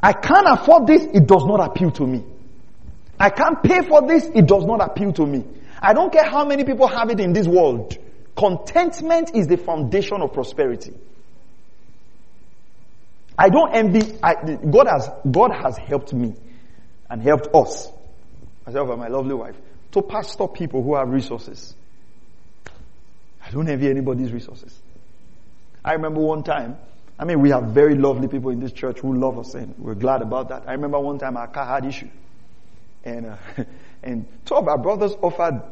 I 0.00 0.12
can't 0.12 0.46
afford 0.46 0.86
this, 0.86 1.02
it 1.02 1.26
does 1.26 1.44
not 1.44 1.66
appeal 1.68 1.90
to 1.92 2.06
me. 2.06 2.22
I 3.18 3.30
can't 3.30 3.60
pay 3.60 3.82
for 3.82 4.06
this, 4.06 4.26
it 4.32 4.46
does 4.46 4.64
not 4.64 4.80
appeal 4.80 5.12
to 5.14 5.26
me. 5.26 5.44
I 5.82 5.94
don't 5.94 6.12
care 6.12 6.24
how 6.24 6.44
many 6.44 6.62
people 6.62 6.86
have 6.86 7.10
it 7.10 7.18
in 7.18 7.32
this 7.32 7.48
world. 7.48 7.98
Contentment 8.36 9.34
is 9.34 9.46
the 9.46 9.56
foundation 9.56 10.20
of 10.20 10.32
prosperity. 10.32 10.92
I 13.38 13.48
don't 13.48 13.74
envy, 13.74 14.18
I, 14.22 14.34
God 14.34 14.86
has, 14.86 15.08
God 15.30 15.50
has 15.52 15.76
helped 15.76 16.12
me 16.12 16.34
and 17.10 17.22
helped 17.22 17.48
us 17.54 17.90
myself 18.66 18.88
and 18.90 18.98
my 18.98 19.08
lovely 19.08 19.34
wife, 19.34 19.56
to 19.92 20.02
pastor 20.02 20.48
people 20.48 20.82
who 20.82 20.94
have 20.96 21.08
resources. 21.08 21.74
I 23.44 23.50
don't 23.50 23.68
envy 23.68 23.88
anybody's 23.88 24.32
resources. 24.32 24.76
I 25.84 25.92
remember 25.92 26.20
one 26.20 26.42
time, 26.42 26.78
I 27.18 27.24
mean, 27.24 27.40
we 27.40 27.50
have 27.50 27.64
very 27.64 27.94
lovely 27.94 28.26
people 28.26 28.50
in 28.50 28.60
this 28.60 28.72
church 28.72 29.00
who 29.00 29.14
love 29.14 29.38
us 29.38 29.54
and 29.54 29.74
we're 29.78 29.94
glad 29.94 30.22
about 30.22 30.48
that. 30.48 30.64
I 30.66 30.72
remember 30.72 30.98
one 30.98 31.18
time 31.18 31.36
our 31.36 31.46
car 31.46 31.66
had 31.66 31.84
issue. 31.84 32.08
And, 33.04 33.26
uh, 33.26 33.36
and 34.02 34.26
two 34.46 34.54
of 34.54 34.66
our 34.66 34.78
brothers 34.78 35.12
offered 35.22 35.62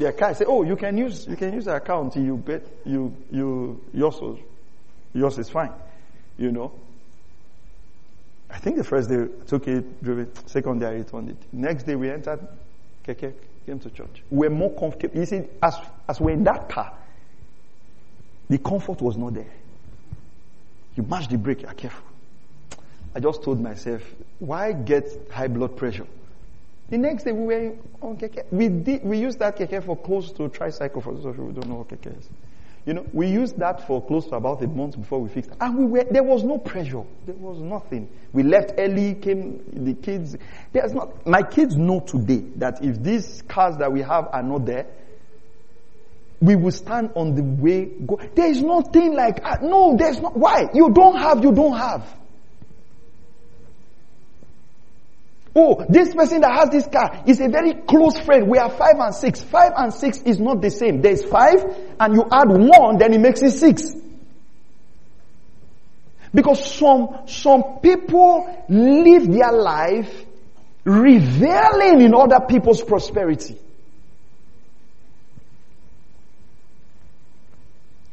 their 0.00 0.12
car. 0.12 0.30
I 0.30 0.32
said, 0.32 0.46
oh, 0.48 0.62
you 0.62 0.76
can 0.76 0.96
use, 0.96 1.26
you 1.28 1.36
can 1.36 1.52
use 1.52 1.66
the 1.66 1.76
account. 1.76 2.16
You 2.16 2.36
bet, 2.36 2.66
you, 2.84 3.14
you, 3.30 3.80
yours, 3.92 4.16
yours 5.14 5.38
is 5.38 5.50
fine. 5.50 5.72
You 6.38 6.50
know. 6.50 6.72
I 8.50 8.58
think 8.58 8.78
the 8.78 8.84
first 8.84 9.08
day 9.08 9.26
took 9.46 9.68
it, 9.68 10.02
drove 10.02 10.18
it. 10.18 10.48
Second 10.48 10.80
day 10.80 10.86
I 10.86 10.92
returned 10.92 11.30
it. 11.30 11.36
Next 11.52 11.84
day 11.84 11.94
we 11.94 12.10
entered 12.10 12.40
came 13.04 13.78
to 13.78 13.90
church. 13.90 14.22
We're 14.30 14.50
more 14.50 14.74
comfortable. 14.74 15.18
You 15.18 15.26
see, 15.26 15.42
as, 15.62 15.76
as 16.08 16.20
we're 16.20 16.32
in 16.32 16.44
that 16.44 16.68
car, 16.68 16.92
the 18.48 18.58
comfort 18.58 19.00
was 19.00 19.16
not 19.16 19.34
there. 19.34 19.52
You 20.96 21.04
mash 21.04 21.28
the 21.28 21.38
brake, 21.38 21.62
you're 21.62 21.72
careful. 21.72 22.04
I 23.14 23.20
just 23.20 23.42
told 23.42 23.60
myself, 23.60 24.02
why 24.38 24.72
get 24.72 25.04
high 25.30 25.48
blood 25.48 25.76
pressure? 25.76 26.06
The 26.90 26.98
next 26.98 27.22
day 27.22 27.32
we 27.32 27.44
were 27.46 27.76
on 28.02 28.16
Keke. 28.16 28.44
We 28.50 28.68
did, 28.68 29.04
we 29.04 29.18
used 29.18 29.38
that 29.38 29.56
Keke 29.56 29.84
for 29.84 29.96
close 29.96 30.32
to 30.32 30.48
tricycle 30.48 31.00
for 31.00 31.14
those 31.14 31.36
who 31.36 31.52
don't 31.52 31.68
know 31.68 31.76
what 31.76 31.88
Keke 31.88 32.18
is. 32.18 32.28
You 32.84 32.94
know, 32.94 33.06
we 33.12 33.28
used 33.28 33.58
that 33.58 33.86
for 33.86 34.04
close 34.04 34.26
to 34.28 34.36
about 34.36 34.62
a 34.62 34.66
month 34.66 34.98
before 34.98 35.20
we 35.20 35.28
fixed 35.28 35.50
it. 35.50 35.56
And 35.60 35.76
we 35.78 35.84
were, 35.84 36.04
there 36.10 36.24
was 36.24 36.42
no 36.42 36.58
pressure. 36.58 37.04
There 37.26 37.36
was 37.36 37.60
nothing. 37.60 38.08
We 38.32 38.42
left 38.42 38.72
early, 38.78 39.14
came, 39.14 39.62
the 39.72 39.94
kids, 39.94 40.36
there's 40.72 40.92
not, 40.92 41.26
my 41.26 41.42
kids 41.42 41.76
know 41.76 42.00
today 42.00 42.44
that 42.56 42.82
if 42.82 43.00
these 43.00 43.42
cars 43.42 43.76
that 43.76 43.92
we 43.92 44.00
have 44.00 44.28
are 44.32 44.42
not 44.42 44.66
there, 44.66 44.86
we 46.40 46.56
will 46.56 46.72
stand 46.72 47.10
on 47.14 47.34
the 47.34 47.42
way, 47.42 47.84
go. 47.84 48.18
There 48.34 48.50
is 48.50 48.62
nothing 48.62 49.14
like, 49.14 49.44
uh, 49.44 49.58
no, 49.60 49.96
there's 49.96 50.20
not, 50.20 50.36
why? 50.36 50.68
You 50.72 50.90
don't 50.90 51.18
have, 51.18 51.44
you 51.44 51.52
don't 51.52 51.76
have. 51.76 52.19
Oh, 55.54 55.84
this 55.88 56.14
person 56.14 56.42
that 56.42 56.52
has 56.52 56.70
this 56.70 56.86
car 56.86 57.24
is 57.26 57.40
a 57.40 57.48
very 57.48 57.74
close 57.74 58.18
friend. 58.20 58.48
We 58.48 58.58
are 58.58 58.70
five 58.70 58.94
and 58.98 59.14
six. 59.14 59.42
Five 59.42 59.72
and 59.76 59.92
six 59.92 60.18
is 60.22 60.38
not 60.38 60.62
the 60.62 60.70
same. 60.70 61.02
There's 61.02 61.24
five 61.24 61.64
and 61.98 62.14
you 62.14 62.24
add 62.30 62.48
one, 62.48 62.98
then 62.98 63.12
it 63.14 63.20
makes 63.20 63.42
it 63.42 63.50
six. 63.50 63.92
Because 66.32 66.64
some, 66.64 67.22
some 67.26 67.80
people 67.82 68.64
live 68.68 69.26
their 69.26 69.50
life 69.50 70.24
reveling 70.84 72.00
in 72.00 72.14
other 72.14 72.46
people's 72.48 72.82
prosperity. 72.82 73.58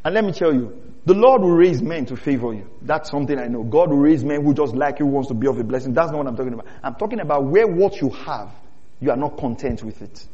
And 0.03 0.15
let 0.15 0.23
me 0.23 0.31
tell 0.31 0.53
you, 0.53 0.86
the 1.07 1.13
Lord 1.13 1.41
will 1.41 1.51
raise 1.51 1.81
men 1.81 2.05
to 2.07 2.17
favor 2.17 2.53
you. 2.53 2.69
That's 2.81 3.09
something 3.09 3.39
I 3.39 3.47
know. 3.47 3.63
God 3.63 3.91
will 3.91 3.97
raise 3.97 4.25
men 4.25 4.43
who 4.43 4.53
just 4.53 4.75
like 4.75 4.99
you, 4.99 5.05
wants 5.05 5.29
to 5.29 5.33
be 5.33 5.47
of 5.47 5.57
a 5.57 5.63
blessing. 5.63 5.93
That's 5.93 6.11
not 6.11 6.17
what 6.17 6.27
I'm 6.27 6.35
talking 6.35 6.51
about. 6.51 6.67
I'm 6.83 6.95
talking 6.95 7.21
about 7.21 7.45
where 7.45 7.65
what 7.65 8.01
you 8.01 8.09
have, 8.09 8.51
you 8.99 9.09
are 9.11 9.15
not 9.15 9.37
content 9.37 9.83
with 9.83 10.01
it. 10.01 10.27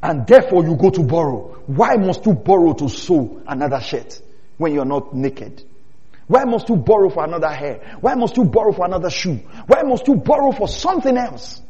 And 0.00 0.24
therefore 0.24 0.62
you 0.62 0.76
go 0.76 0.90
to 0.90 1.02
borrow. 1.02 1.60
Why 1.66 1.96
must 1.96 2.24
you 2.26 2.34
borrow 2.34 2.74
to 2.74 2.88
sew 2.88 3.42
another 3.48 3.80
shirt 3.80 4.22
when 4.58 4.72
you're 4.72 4.84
not 4.84 5.12
naked? 5.12 5.64
Why 6.28 6.44
must 6.44 6.68
you 6.68 6.76
borrow 6.76 7.08
for 7.08 7.24
another 7.24 7.50
hair? 7.50 7.96
Why 8.00 8.14
must 8.14 8.36
you 8.36 8.44
borrow 8.44 8.70
for 8.70 8.86
another 8.86 9.10
shoe? 9.10 9.40
Why 9.66 9.82
must 9.82 10.06
you 10.06 10.14
borrow 10.14 10.52
for 10.52 10.68
something 10.68 11.16
else? 11.16 11.60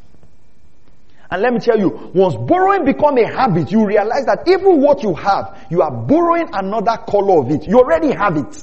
And 1.33 1.41
let 1.41 1.55
me 1.55 1.61
tell 1.61 1.79
you, 1.79 2.11
once 2.13 2.37
borrowing 2.37 2.85
become 2.85 3.17
a 3.17 3.27
habit, 3.27 3.73
you 3.73 3.87
realize 3.87 4.27
that 4.27 4.47
even 4.47 4.83
what 4.83 5.03
you 5.03 5.15
have, 5.15 5.67
you 5.71 5.81
are 5.81 5.91
borrowing 5.91 6.51
another 6.53 6.99
color 7.09 7.41
of 7.41 7.51
it. 7.51 7.67
You 7.67 7.79
already 7.79 8.13
have 8.13 8.37
it. 8.37 8.63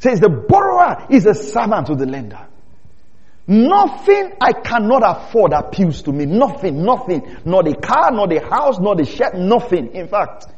Says 0.00 0.20
the 0.20 0.28
borrower 0.28 1.06
is 1.08 1.24
a 1.24 1.32
servant 1.32 1.86
to 1.86 1.94
the 1.94 2.04
lender. 2.04 2.48
Nothing 3.46 4.34
I 4.42 4.52
cannot 4.52 5.02
afford 5.06 5.54
appeals 5.54 6.02
to 6.02 6.12
me. 6.12 6.26
Nothing, 6.26 6.84
nothing. 6.84 7.38
Not 7.46 7.66
a 7.66 7.74
car, 7.76 8.10
not 8.10 8.30
a 8.30 8.46
house, 8.46 8.78
not 8.78 9.00
a 9.00 9.06
shirt, 9.06 9.36
nothing. 9.36 9.94
In 9.94 10.08
fact, 10.08 10.48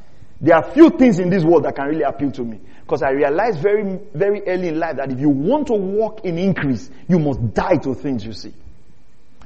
there 0.40 0.56
are 0.56 0.72
few 0.72 0.90
things 0.90 1.20
in 1.20 1.30
this 1.30 1.44
world 1.44 1.66
that 1.66 1.76
can 1.76 1.86
really 1.86 2.02
appeal 2.02 2.32
to 2.32 2.42
me. 2.42 2.58
Because 2.86 3.02
I 3.02 3.10
realized 3.10 3.58
very, 3.58 3.98
very 4.14 4.46
early 4.46 4.68
in 4.68 4.78
life 4.78 4.98
that 4.98 5.10
if 5.10 5.18
you 5.18 5.28
want 5.28 5.66
to 5.66 5.72
walk 5.72 6.24
in 6.24 6.38
increase, 6.38 6.88
you 7.08 7.18
must 7.18 7.52
die 7.52 7.78
to 7.78 7.96
things 7.96 8.24
you 8.24 8.32
see. 8.32 8.54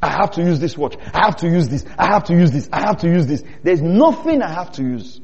I 0.03 0.11
have 0.11 0.33
to 0.33 0.43
use 0.43 0.61
this 0.61 0.77
watch. 0.77 0.97
I 1.15 1.25
have 1.25 1.37
to 1.37 1.49
use 1.49 1.67
this. 1.69 1.87
I 1.99 2.13
have 2.13 2.25
to 2.25 2.35
use 2.35 2.51
this. 2.51 2.69
I 2.71 2.81
have 2.81 2.99
to 2.99 3.09
use 3.09 3.27
this. 3.27 3.43
There's 3.63 3.81
nothing 3.81 4.43
I 4.43 4.53
have 4.53 4.73
to 4.73 4.83
use. 4.83 5.23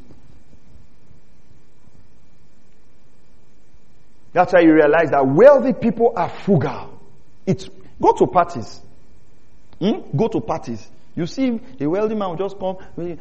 That's 4.33 4.51
why 4.55 4.61
you 4.61 4.73
realize 4.73 5.11
that 5.11 5.27
wealthy 5.27 5.75
people 5.75 6.15
are 6.17 6.31
frugal. 6.31 6.99
It's, 7.45 7.69
go 8.01 8.13
to 8.13 8.27
parties. 8.27 8.81
Hmm? 9.79 10.17
Go 10.17 10.29
to 10.29 10.41
parties. 10.41 10.91
You 11.15 11.27
see 11.27 11.61
a 11.81 11.87
wealthy 11.87 12.15
man 12.15 12.31
will 12.31 12.37
just 12.37 12.59
come. 12.59 12.77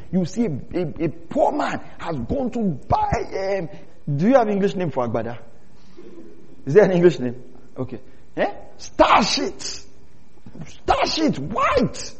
You 0.09 0.23
see 0.23 0.45
a, 0.45 0.49
a, 0.79 1.05
a 1.05 1.09
poor 1.09 1.51
man 1.51 1.81
has 1.97 2.17
gone 2.17 2.49
to 2.51 2.59
buy 2.87 3.59
um, 3.59 3.69
do 4.13 4.27
you 4.27 4.35
have 4.35 4.49
English 4.49 4.75
name 4.75 4.91
for 4.91 5.07
Agbada? 5.07 5.39
Is 6.65 6.73
there 6.73 6.83
an 6.85 6.91
English 6.91 7.19
name? 7.19 7.41
Okay. 7.77 7.99
Eh? 8.37 8.53
Star 8.77 9.23
sheet. 9.23 9.61
Star 9.61 11.05
sheet, 11.05 11.39
white. 11.39 12.13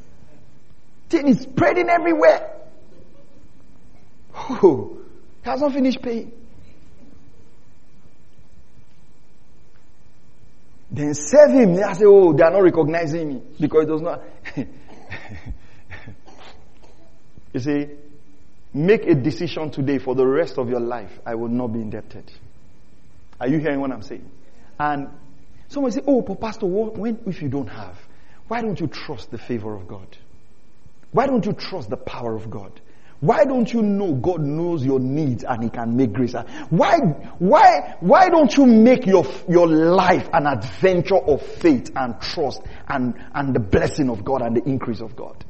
Thing 1.10 1.28
is 1.28 1.42
spreading 1.42 1.90
everywhere. 1.90 2.52
Oh, 4.34 4.98
hasn't 5.44 5.74
finished 5.74 6.02
paying. 6.02 6.32
Then 10.92 11.14
serve 11.14 11.52
him. 11.52 11.76
They 11.76 11.82
say, 11.94 12.06
oh, 12.06 12.34
they 12.34 12.44
are 12.44 12.52
not 12.52 12.64
recognizing 12.64 13.28
me 13.28 13.42
because 13.60 13.84
it 13.84 13.88
does 13.88 14.02
not. 14.02 14.24
you 17.54 17.60
see, 17.60 17.88
Make 18.76 19.06
a 19.08 19.16
decision 19.16 19.72
today 19.72 20.00
for 20.00 20.16
the 20.16 20.28
rest 20.28 20.58
of 20.58 20.70
your 20.70 20.82
life. 20.82 21.22
I 21.26 21.36
will 21.36 21.48
not 21.48 21.68
be 21.68 21.80
indebted. 21.80 22.30
Are 23.40 23.48
you 23.48 23.58
hearing 23.58 23.80
what 23.80 23.90
I'm 23.94 24.02
saying? 24.02 24.30
And 24.78 25.08
someone 25.70 25.94
say, 25.94 26.02
oh, 26.06 26.22
but 26.22 26.42
pastor, 26.42 26.66
what, 26.66 26.98
when, 26.98 27.18
if 27.26 27.42
you 27.42 27.48
don't 27.48 27.70
have, 27.70 27.98
why 28.50 28.62
don't 28.62 28.78
you 28.78 28.88
trust 28.88 29.32
the 29.32 29.38
favor 29.38 29.74
of 29.74 29.88
God? 29.88 30.18
Why 31.14 31.26
don't 31.26 31.46
you 31.46 31.54
trust 31.54 31.90
the 31.90 31.96
power 31.96 32.36
of 32.36 32.50
God? 32.50 32.82
Why 33.22 33.46
don't 33.46 33.72
you 33.72 33.82
know 33.82 34.14
God 34.14 34.42
knows 34.42 34.84
your 34.84 35.00
needs 35.00 35.46
and 35.46 35.64
He 35.64 35.70
can 35.70 35.96
make 35.96 36.12
grace? 36.12 36.36
Why, 36.70 36.98
why, 37.40 37.96
why 38.02 38.28
don't 38.28 38.58
you 38.58 38.66
make 38.66 39.06
your, 39.06 39.26
your 39.48 39.68
life 39.68 40.28
an 40.34 40.48
adventure 40.48 41.16
of 41.16 41.42
faith 41.42 41.92
and 41.96 42.20
trust 42.20 42.62
and, 42.90 43.14
and 43.34 43.56
the 43.56 43.62
blessing 43.62 44.10
of 44.10 44.26
God 44.26 44.42
and 44.42 44.58
the 44.58 44.68
increase 44.68 45.00
of 45.00 45.16
God? 45.16 45.46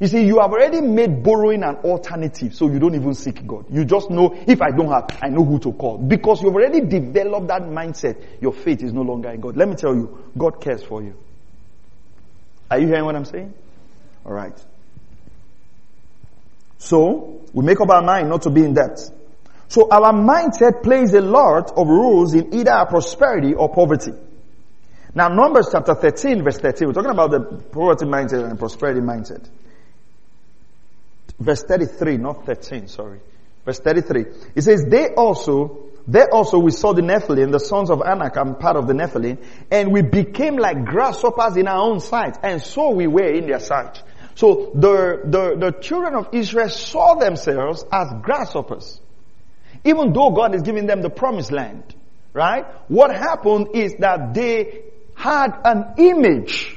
You 0.00 0.08
see, 0.08 0.24
you 0.24 0.40
have 0.40 0.50
already 0.50 0.80
made 0.80 1.22
borrowing 1.22 1.62
an 1.62 1.76
alternative, 1.76 2.54
so 2.54 2.70
you 2.70 2.78
don't 2.78 2.94
even 2.94 3.14
seek 3.14 3.46
God. 3.46 3.66
You 3.70 3.84
just 3.84 4.10
know, 4.10 4.34
if 4.46 4.62
I 4.62 4.70
don't 4.70 4.90
have, 4.90 5.18
I 5.22 5.28
know 5.28 5.44
who 5.44 5.58
to 5.58 5.72
call. 5.72 5.98
Because 5.98 6.42
you've 6.42 6.54
already 6.54 6.80
developed 6.80 7.48
that 7.48 7.62
mindset, 7.62 8.16
your 8.40 8.52
faith 8.52 8.82
is 8.82 8.94
no 8.94 9.02
longer 9.02 9.28
in 9.30 9.40
God. 9.40 9.58
Let 9.58 9.68
me 9.68 9.74
tell 9.74 9.94
you, 9.94 10.32
God 10.38 10.58
cares 10.58 10.82
for 10.82 11.02
you. 11.02 11.14
Are 12.70 12.78
you 12.78 12.86
hearing 12.86 13.04
what 13.04 13.14
I'm 13.14 13.26
saying? 13.26 13.52
Alright. 14.24 14.58
So, 16.78 17.42
we 17.52 17.62
make 17.62 17.80
up 17.80 17.90
our 17.90 18.02
mind 18.02 18.30
not 18.30 18.42
to 18.42 18.50
be 18.50 18.64
in 18.64 18.72
debt. 18.72 18.98
So 19.68 19.88
our 19.88 20.12
mindset 20.12 20.82
plays 20.82 21.14
a 21.14 21.20
lot 21.20 21.70
of 21.76 21.86
roles 21.86 22.34
in 22.34 22.52
either 22.54 22.72
our 22.72 22.86
prosperity 22.86 23.54
or 23.54 23.68
poverty. 23.68 24.12
Now 25.14 25.28
Numbers 25.28 25.68
chapter 25.70 25.94
13 25.94 26.42
verse 26.42 26.58
13, 26.58 26.88
we're 26.88 26.94
talking 26.94 27.12
about 27.12 27.30
the 27.30 27.40
poverty 27.40 28.04
mindset 28.04 28.50
and 28.50 28.58
prosperity 28.58 29.00
mindset. 29.00 29.48
Verse 31.40 31.64
33, 31.64 32.18
not 32.18 32.44
13, 32.44 32.86
sorry. 32.86 33.20
Verse 33.64 33.80
33. 33.80 34.24
It 34.54 34.62
says, 34.62 34.84
they 34.86 35.08
also, 35.14 35.88
there 36.06 36.28
also 36.32 36.58
we 36.58 36.70
saw 36.70 36.92
the 36.92 37.00
Nephilim, 37.00 37.50
the 37.50 37.58
sons 37.58 37.90
of 37.90 38.02
Anak, 38.02 38.36
and 38.36 38.58
part 38.58 38.76
of 38.76 38.86
the 38.86 38.92
Nephilim, 38.92 39.38
and 39.70 39.90
we 39.90 40.02
became 40.02 40.56
like 40.56 40.84
grasshoppers 40.84 41.56
in 41.56 41.66
our 41.66 41.80
own 41.80 42.00
sight, 42.00 42.36
and 42.42 42.60
so 42.60 42.90
we 42.90 43.06
were 43.06 43.32
in 43.32 43.46
their 43.46 43.60
sight. 43.60 44.02
So 44.34 44.72
the, 44.74 45.22
the, 45.24 45.56
the 45.58 45.80
children 45.80 46.14
of 46.14 46.28
Israel 46.32 46.68
saw 46.68 47.14
themselves 47.14 47.84
as 47.90 48.08
grasshoppers. 48.22 49.00
Even 49.84 50.12
though 50.12 50.30
God 50.30 50.54
is 50.54 50.62
giving 50.62 50.86
them 50.86 51.00
the 51.00 51.10
promised 51.10 51.52
land, 51.52 51.94
right? 52.34 52.66
What 52.88 53.14
happened 53.14 53.68
is 53.74 53.94
that 54.00 54.34
they 54.34 54.82
had 55.14 55.52
an 55.64 55.94
image 55.96 56.76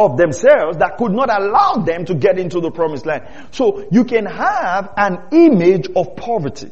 of 0.00 0.16
themselves 0.16 0.78
that 0.78 0.96
could 0.96 1.12
not 1.12 1.30
allow 1.30 1.74
them 1.84 2.04
to 2.06 2.14
get 2.14 2.38
into 2.38 2.60
the 2.60 2.70
promised 2.70 3.06
land. 3.06 3.24
So 3.52 3.86
you 3.90 4.04
can 4.04 4.26
have 4.26 4.92
an 4.96 5.20
image 5.30 5.88
of 5.94 6.16
poverty. 6.16 6.70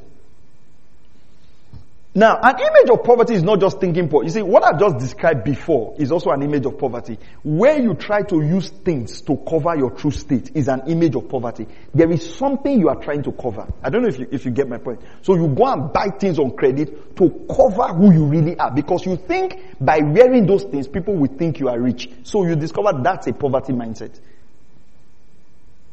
Now, 2.18 2.36
an 2.42 2.56
image 2.58 2.90
of 2.90 3.04
poverty 3.04 3.34
is 3.34 3.44
not 3.44 3.60
just 3.60 3.78
thinking 3.78 4.08
poor. 4.08 4.24
You 4.24 4.30
see, 4.30 4.42
what 4.42 4.64
I've 4.64 4.80
just 4.80 4.98
described 4.98 5.44
before 5.44 5.94
is 6.00 6.10
also 6.10 6.30
an 6.30 6.42
image 6.42 6.66
of 6.66 6.76
poverty. 6.76 7.16
Where 7.44 7.80
you 7.80 7.94
try 7.94 8.22
to 8.22 8.42
use 8.42 8.70
things 8.70 9.20
to 9.20 9.36
cover 9.48 9.76
your 9.76 9.92
true 9.92 10.10
state 10.10 10.50
is 10.56 10.66
an 10.66 10.82
image 10.88 11.14
of 11.14 11.28
poverty. 11.28 11.68
There 11.94 12.10
is 12.10 12.34
something 12.34 12.76
you 12.76 12.88
are 12.88 12.96
trying 12.96 13.22
to 13.22 13.30
cover. 13.30 13.72
I 13.84 13.90
don't 13.90 14.02
know 14.02 14.08
if 14.08 14.18
you, 14.18 14.26
if 14.32 14.44
you 14.44 14.50
get 14.50 14.68
my 14.68 14.78
point. 14.78 15.00
So 15.22 15.36
you 15.36 15.46
go 15.46 15.66
and 15.66 15.92
buy 15.92 16.08
things 16.18 16.40
on 16.40 16.56
credit 16.56 17.14
to 17.18 17.46
cover 17.54 17.94
who 17.94 18.12
you 18.12 18.24
really 18.24 18.58
are 18.58 18.72
because 18.72 19.06
you 19.06 19.14
think 19.14 19.76
by 19.80 19.98
wearing 19.98 20.44
those 20.44 20.64
things, 20.64 20.88
people 20.88 21.14
will 21.14 21.32
think 21.36 21.60
you 21.60 21.68
are 21.68 21.78
rich. 21.78 22.10
So 22.24 22.44
you 22.44 22.56
discover 22.56 23.00
that's 23.00 23.28
a 23.28 23.32
poverty 23.32 23.74
mindset. 23.74 24.18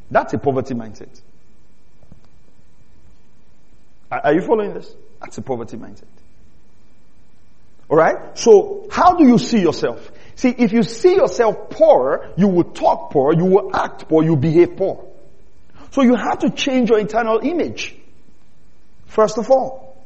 That's 0.09 0.33
a 0.33 0.39
poverty 0.39 0.73
mindset. 0.73 1.21
Are 4.09 4.33
you 4.33 4.41
following 4.41 4.73
this? 4.73 4.91
That's 5.21 5.37
a 5.37 5.43
poverty 5.43 5.77
mindset. 5.77 6.14
Alright? 7.89 8.37
So, 8.37 8.87
how 8.91 9.15
do 9.15 9.27
you 9.27 9.37
see 9.37 9.59
yourself? 9.59 10.11
See, 10.35 10.49
if 10.49 10.73
you 10.73 10.83
see 10.83 11.15
yourself 11.15 11.69
poor, 11.69 12.31
you 12.35 12.47
will 12.47 12.65
talk 12.65 13.11
poor, 13.11 13.33
you 13.33 13.45
will 13.45 13.75
act 13.75 14.09
poor, 14.09 14.23
you 14.23 14.35
behave 14.35 14.75
poor. 14.75 15.07
So 15.91 16.01
you 16.01 16.15
have 16.15 16.39
to 16.39 16.49
change 16.49 16.89
your 16.89 16.99
internal 16.99 17.39
image. 17.39 17.95
First 19.05 19.37
of 19.37 19.49
all. 19.49 20.03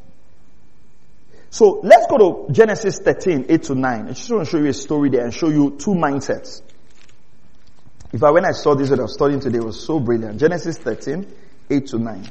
So 1.50 1.82
let's 1.84 2.06
go 2.08 2.46
to 2.46 2.54
Genesis 2.54 3.00
13, 3.00 3.48
8 3.50 3.64
to 3.64 3.76
9. 3.76 4.06
I 4.06 4.10
just 4.10 4.30
want 4.30 4.46
to 4.46 4.52
show 4.52 4.60
you 4.60 4.70
a 4.70 4.74
story 4.74 5.10
there 5.10 5.24
and 5.24 5.34
show 5.34 5.50
you 5.50 5.78
two 5.80 5.96
mindsets. 5.96 6.62
If 8.14 8.22
I, 8.22 8.30
when 8.30 8.46
I 8.46 8.52
saw 8.52 8.76
this 8.76 8.90
that 8.90 9.00
I 9.00 9.04
was 9.04 9.14
studying 9.14 9.40
today, 9.40 9.60
was 9.60 9.84
so 9.84 10.00
brilliant. 10.00 10.40
Genesis 10.40 10.78
13, 10.78 11.26
8 11.72 11.88
to 11.88 11.98
9. 11.98 12.30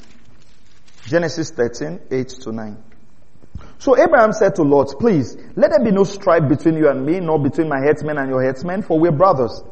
Genesis 1.06 1.50
13, 1.50 2.00
8 2.12 2.28
to 2.28 2.52
9. 2.52 2.84
So 3.78 3.96
Abraham 3.96 4.32
said 4.32 4.56
to 4.56 4.62
Lot, 4.62 4.98
please, 4.98 5.36
let 5.54 5.70
there 5.70 5.84
be 5.84 5.92
no 5.92 6.04
strife 6.04 6.48
between 6.48 6.76
you 6.76 6.88
and 6.88 7.06
me, 7.06 7.20
nor 7.20 7.38
between 7.38 7.68
my 7.68 7.78
herdsmen 7.78 8.18
and 8.18 8.28
your 8.28 8.42
herdsmen, 8.42 8.82
for 8.82 8.98
we're 8.98 9.12
brothers. 9.12 9.62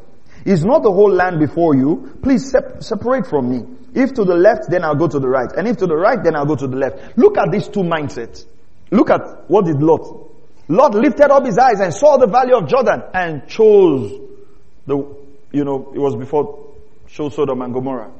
Is 0.44 0.64
not 0.64 0.84
the 0.84 0.92
whole 0.92 1.10
land 1.10 1.40
before 1.40 1.74
you? 1.74 2.16
Please 2.22 2.50
sep- 2.50 2.82
separate 2.82 3.26
from 3.26 3.50
me. 3.50 3.64
If 3.94 4.14
to 4.14 4.24
the 4.24 4.36
left, 4.36 4.70
then 4.70 4.84
I'll 4.84 4.94
go 4.94 5.08
to 5.08 5.18
the 5.18 5.28
right. 5.28 5.50
And 5.56 5.66
if 5.66 5.78
to 5.78 5.86
the 5.86 5.96
right, 5.96 6.22
then 6.22 6.36
I'll 6.36 6.46
go 6.46 6.54
to 6.54 6.68
the 6.68 6.76
left. 6.76 7.18
Look 7.18 7.36
at 7.36 7.50
these 7.50 7.66
two 7.66 7.80
mindsets. 7.80 8.46
Look 8.92 9.10
at 9.10 9.50
what 9.50 9.64
did 9.64 9.82
Lot? 9.82 10.30
Lot 10.68 10.94
lifted 10.94 11.30
up 11.32 11.44
his 11.44 11.58
eyes 11.58 11.80
and 11.80 11.92
saw 11.92 12.16
the 12.16 12.28
valley 12.28 12.52
of 12.52 12.68
Jordan 12.68 13.02
and 13.12 13.48
chose 13.48 14.12
the, 14.86 14.96
you 15.50 15.64
know, 15.64 15.92
it 15.92 15.98
was 15.98 16.14
before 16.14 16.74
chose 17.08 17.34
Sodom 17.34 17.62
and 17.62 17.72
Gomorrah. 17.72 18.12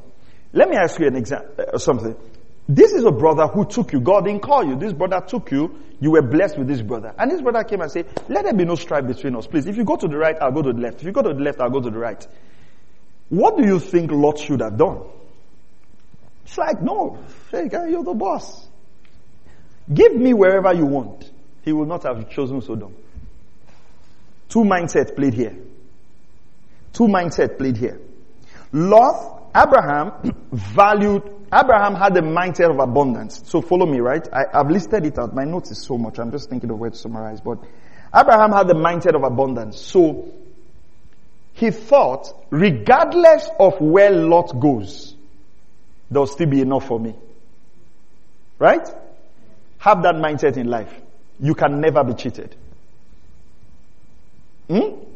Let 0.53 0.68
me 0.68 0.77
ask 0.77 0.99
you 0.99 1.07
an 1.07 1.16
example, 1.16 1.64
uh, 1.72 1.79
something. 1.79 2.16
This 2.69 2.93
is 2.93 3.05
a 3.05 3.13
brother 3.13 3.47
who 3.47 3.65
took 3.65 3.93
you. 3.93 4.01
God 4.01 4.25
didn't 4.25 4.43
call 4.43 4.65
you. 4.65 4.77
This 4.77 4.93
brother 4.93 5.25
took 5.27 5.51
you. 5.53 5.79
You 6.01 6.11
were 6.11 6.23
blessed 6.23 6.59
with 6.59 6.67
this 6.67 6.83
brother. 6.83 7.15
And 7.17 7.31
this 7.31 7.41
brother 7.41 7.63
came 7.63 7.81
and 7.81 7.91
said, 7.91 8.07
let 8.29 8.45
there 8.45 8.53
be 8.53 8.65
no 8.65 8.75
strife 8.75 9.07
between 9.07 9.37
us, 9.37 9.47
please. 9.47 9.67
If 9.67 9.77
you 9.77 9.85
go 9.85 9.97
to 9.97 10.09
the 10.09 10.17
right, 10.17 10.37
I'll 10.41 10.53
go 10.53 10.63
to 10.63 10.73
the 10.73 10.81
left. 10.81 11.01
If 11.01 11.05
you 11.05 11.13
go 11.13 11.23
to 11.23 11.33
the 11.33 11.41
left, 11.41 11.61
I'll 11.61 11.71
go 11.71 11.81
to 11.81 11.91
the 11.91 11.99
right. 11.99 12.27
What 13.29 13.57
do 13.57 13.65
you 13.65 13.79
think 13.79 14.11
Lot 14.11 14.39
should 14.39 14.61
have 14.61 14.77
done? 14.77 15.03
It's 16.45 16.59
like, 16.59 16.81
no, 16.83 17.19
hey, 17.51 17.69
you're 17.73 18.05
the 18.05 18.15
boss. 18.15 18.69
Give 19.93 20.15
me 20.15 20.35
wherever 20.35 20.73
you 20.75 20.87
want. 20.87 21.31
He 21.63 21.73
will 21.73 21.87
not 21.87 22.05
have 22.05 22.31
chosen 22.31 22.61
Sodom. 22.61 22.95
Two 24.49 24.61
mindsets 24.61 25.15
played 25.15 25.35
here. 25.35 25.57
Two 26.93 27.05
mindsets 27.05 27.59
played 27.59 27.77
here. 27.77 28.01
Lot, 28.73 29.51
Abraham 29.55 30.35
valued, 30.53 31.23
Abraham 31.53 31.95
had 31.95 32.15
the 32.15 32.21
mindset 32.21 32.71
of 32.71 32.79
abundance. 32.81 33.43
So 33.47 33.61
follow 33.61 33.87
me, 33.87 34.01
right? 34.01 34.27
I, 34.33 34.59
have 34.59 34.71
listed 34.71 35.07
it 35.07 35.19
out. 35.19 35.35
My 35.35 35.45
notes 35.45 35.71
is 35.71 35.83
so 35.83 35.97
much. 35.97 36.19
I'm 36.19 36.31
just 36.33 36.51
thinking 36.51 36.71
of 36.71 36.79
where 36.79 36.91
to 36.91 36.97
summarize. 36.97 37.41
But 37.41 37.59
Abraham 38.15 38.53
had 38.53 38.69
the 38.69 38.75
mindset 38.75 39.15
of 39.15 39.23
abundance. 39.23 39.81
So 39.81 40.33
he 41.53 41.71
thought, 41.71 42.29
regardless 42.51 43.49
of 43.61 43.81
where 43.81 44.11
Lot 44.11 44.59
goes, 44.59 45.15
there'll 46.11 46.27
still 46.27 46.49
be 46.49 46.61
enough 46.61 46.87
for 46.87 46.99
me. 46.99 47.15
Right? 48.59 48.87
Have 49.79 50.03
that 50.03 50.17
mindset 50.17 50.57
in 50.57 50.69
life. 50.69 50.93
You 51.39 51.55
can 51.55 51.81
never 51.81 52.03
be 52.03 52.15
cheated. 52.15 52.57
Hmm? 54.69 55.07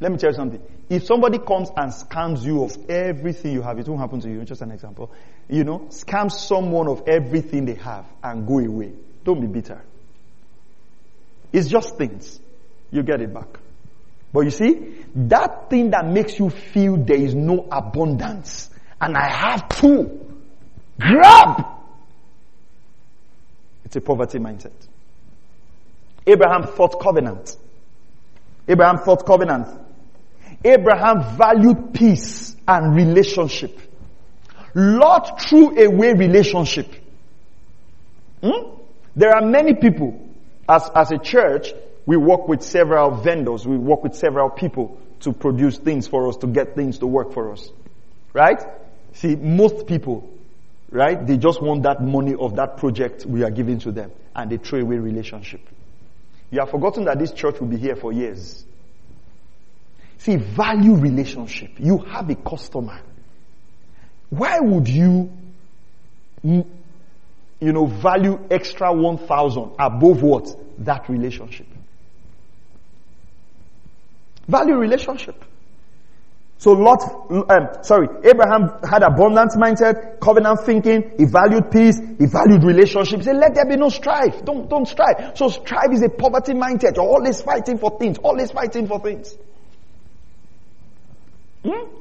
Let 0.00 0.12
me 0.12 0.18
tell 0.18 0.30
you 0.30 0.36
something. 0.36 0.62
If 0.88 1.04
somebody 1.04 1.38
comes 1.38 1.70
and 1.76 1.92
scams 1.92 2.44
you 2.44 2.62
of 2.62 2.88
everything 2.88 3.52
you 3.52 3.62
have, 3.62 3.78
it 3.78 3.88
won't 3.88 4.00
happen 4.00 4.20
to 4.20 4.28
you. 4.30 4.44
Just 4.44 4.62
an 4.62 4.70
example. 4.70 5.10
You 5.48 5.64
know, 5.64 5.88
scam 5.90 6.30
someone 6.30 6.88
of 6.88 7.02
everything 7.08 7.64
they 7.64 7.74
have 7.74 8.04
and 8.22 8.46
go 8.46 8.58
away. 8.58 8.92
Don't 9.24 9.40
be 9.40 9.46
bitter. 9.46 9.82
It's 11.52 11.68
just 11.68 11.96
things. 11.96 12.38
You 12.90 13.02
get 13.02 13.20
it 13.20 13.34
back. 13.34 13.58
But 14.32 14.40
you 14.40 14.50
see, 14.50 15.04
that 15.14 15.70
thing 15.70 15.90
that 15.90 16.06
makes 16.06 16.38
you 16.38 16.50
feel 16.50 16.96
there 16.96 17.16
is 17.16 17.34
no 17.34 17.66
abundance 17.70 18.70
and 19.00 19.16
I 19.16 19.28
have 19.28 19.68
to 19.80 20.20
grab. 21.00 21.66
It's 23.84 23.96
a 23.96 24.00
poverty 24.00 24.38
mindset. 24.38 24.72
Abraham 26.26 26.64
thought 26.64 27.00
covenant. 27.00 27.56
Abraham 28.66 28.98
thought 28.98 29.24
covenant. 29.24 29.87
Abraham 30.64 31.36
valued 31.36 31.94
peace 31.94 32.56
and 32.66 32.94
relationship. 32.94 33.78
Lot 34.74 35.40
threw 35.40 35.78
away 35.78 36.12
relationship. 36.12 36.88
Hmm? 38.42 38.76
There 39.16 39.34
are 39.34 39.44
many 39.44 39.74
people, 39.74 40.28
as, 40.68 40.88
as 40.94 41.10
a 41.10 41.18
church, 41.18 41.72
we 42.06 42.16
work 42.16 42.48
with 42.48 42.62
several 42.62 43.10
vendors, 43.10 43.66
we 43.66 43.76
work 43.76 44.02
with 44.02 44.14
several 44.14 44.50
people 44.50 45.00
to 45.20 45.32
produce 45.32 45.78
things 45.78 46.06
for 46.06 46.28
us, 46.28 46.36
to 46.38 46.46
get 46.46 46.74
things 46.74 46.98
to 46.98 47.06
work 47.06 47.32
for 47.32 47.52
us. 47.52 47.70
Right? 48.32 48.62
See, 49.14 49.34
most 49.36 49.86
people, 49.86 50.30
right, 50.90 51.26
they 51.26 51.36
just 51.36 51.60
want 51.62 51.82
that 51.82 52.02
money 52.02 52.34
of 52.34 52.56
that 52.56 52.76
project 52.76 53.26
we 53.26 53.42
are 53.42 53.50
giving 53.50 53.78
to 53.80 53.92
them, 53.92 54.12
and 54.36 54.50
they 54.50 54.58
throw 54.58 54.80
away 54.80 54.96
relationship. 54.96 55.60
You 56.50 56.60
have 56.60 56.70
forgotten 56.70 57.04
that 57.06 57.18
this 57.18 57.32
church 57.32 57.60
will 57.60 57.66
be 57.66 57.76
here 57.76 57.96
for 57.96 58.12
years. 58.12 58.64
See, 60.18 60.36
value 60.36 60.96
relationship. 60.96 61.70
You 61.78 61.98
have 61.98 62.28
a 62.28 62.34
customer. 62.34 63.00
Why 64.30 64.58
would 64.60 64.88
you, 64.88 65.32
you 66.42 66.64
know, 67.60 67.86
value 67.86 68.46
extra 68.50 68.92
1000 68.92 69.72
above 69.78 70.22
what? 70.22 70.48
That 70.84 71.08
relationship. 71.08 71.66
Value 74.48 74.76
relationship. 74.76 75.44
So 76.60 76.72
Lot, 76.72 77.02
um, 77.30 77.68
sorry, 77.82 78.08
Abraham 78.24 78.80
had 78.82 79.04
abundance 79.04 79.54
mindset, 79.54 80.18
covenant 80.18 80.60
thinking, 80.66 81.12
he 81.16 81.24
valued 81.24 81.70
peace, 81.70 82.00
he 82.18 82.26
valued 82.26 82.64
relationships. 82.64 83.24
He 83.24 83.30
said, 83.30 83.36
let 83.36 83.54
there 83.54 83.64
be 83.64 83.76
no 83.76 83.88
strife. 83.90 84.44
Don't, 84.44 84.68
don't 84.68 84.86
strive. 84.88 85.36
So 85.36 85.48
strife 85.48 85.92
is 85.92 86.02
a 86.02 86.08
poverty 86.08 86.54
mindset. 86.54 86.96
You're 86.96 87.06
always 87.06 87.40
fighting 87.40 87.78
for 87.78 87.96
things, 87.96 88.18
always 88.18 88.50
fighting 88.50 88.88
for 88.88 88.98
things. 88.98 89.36
Hmm? 91.64 91.98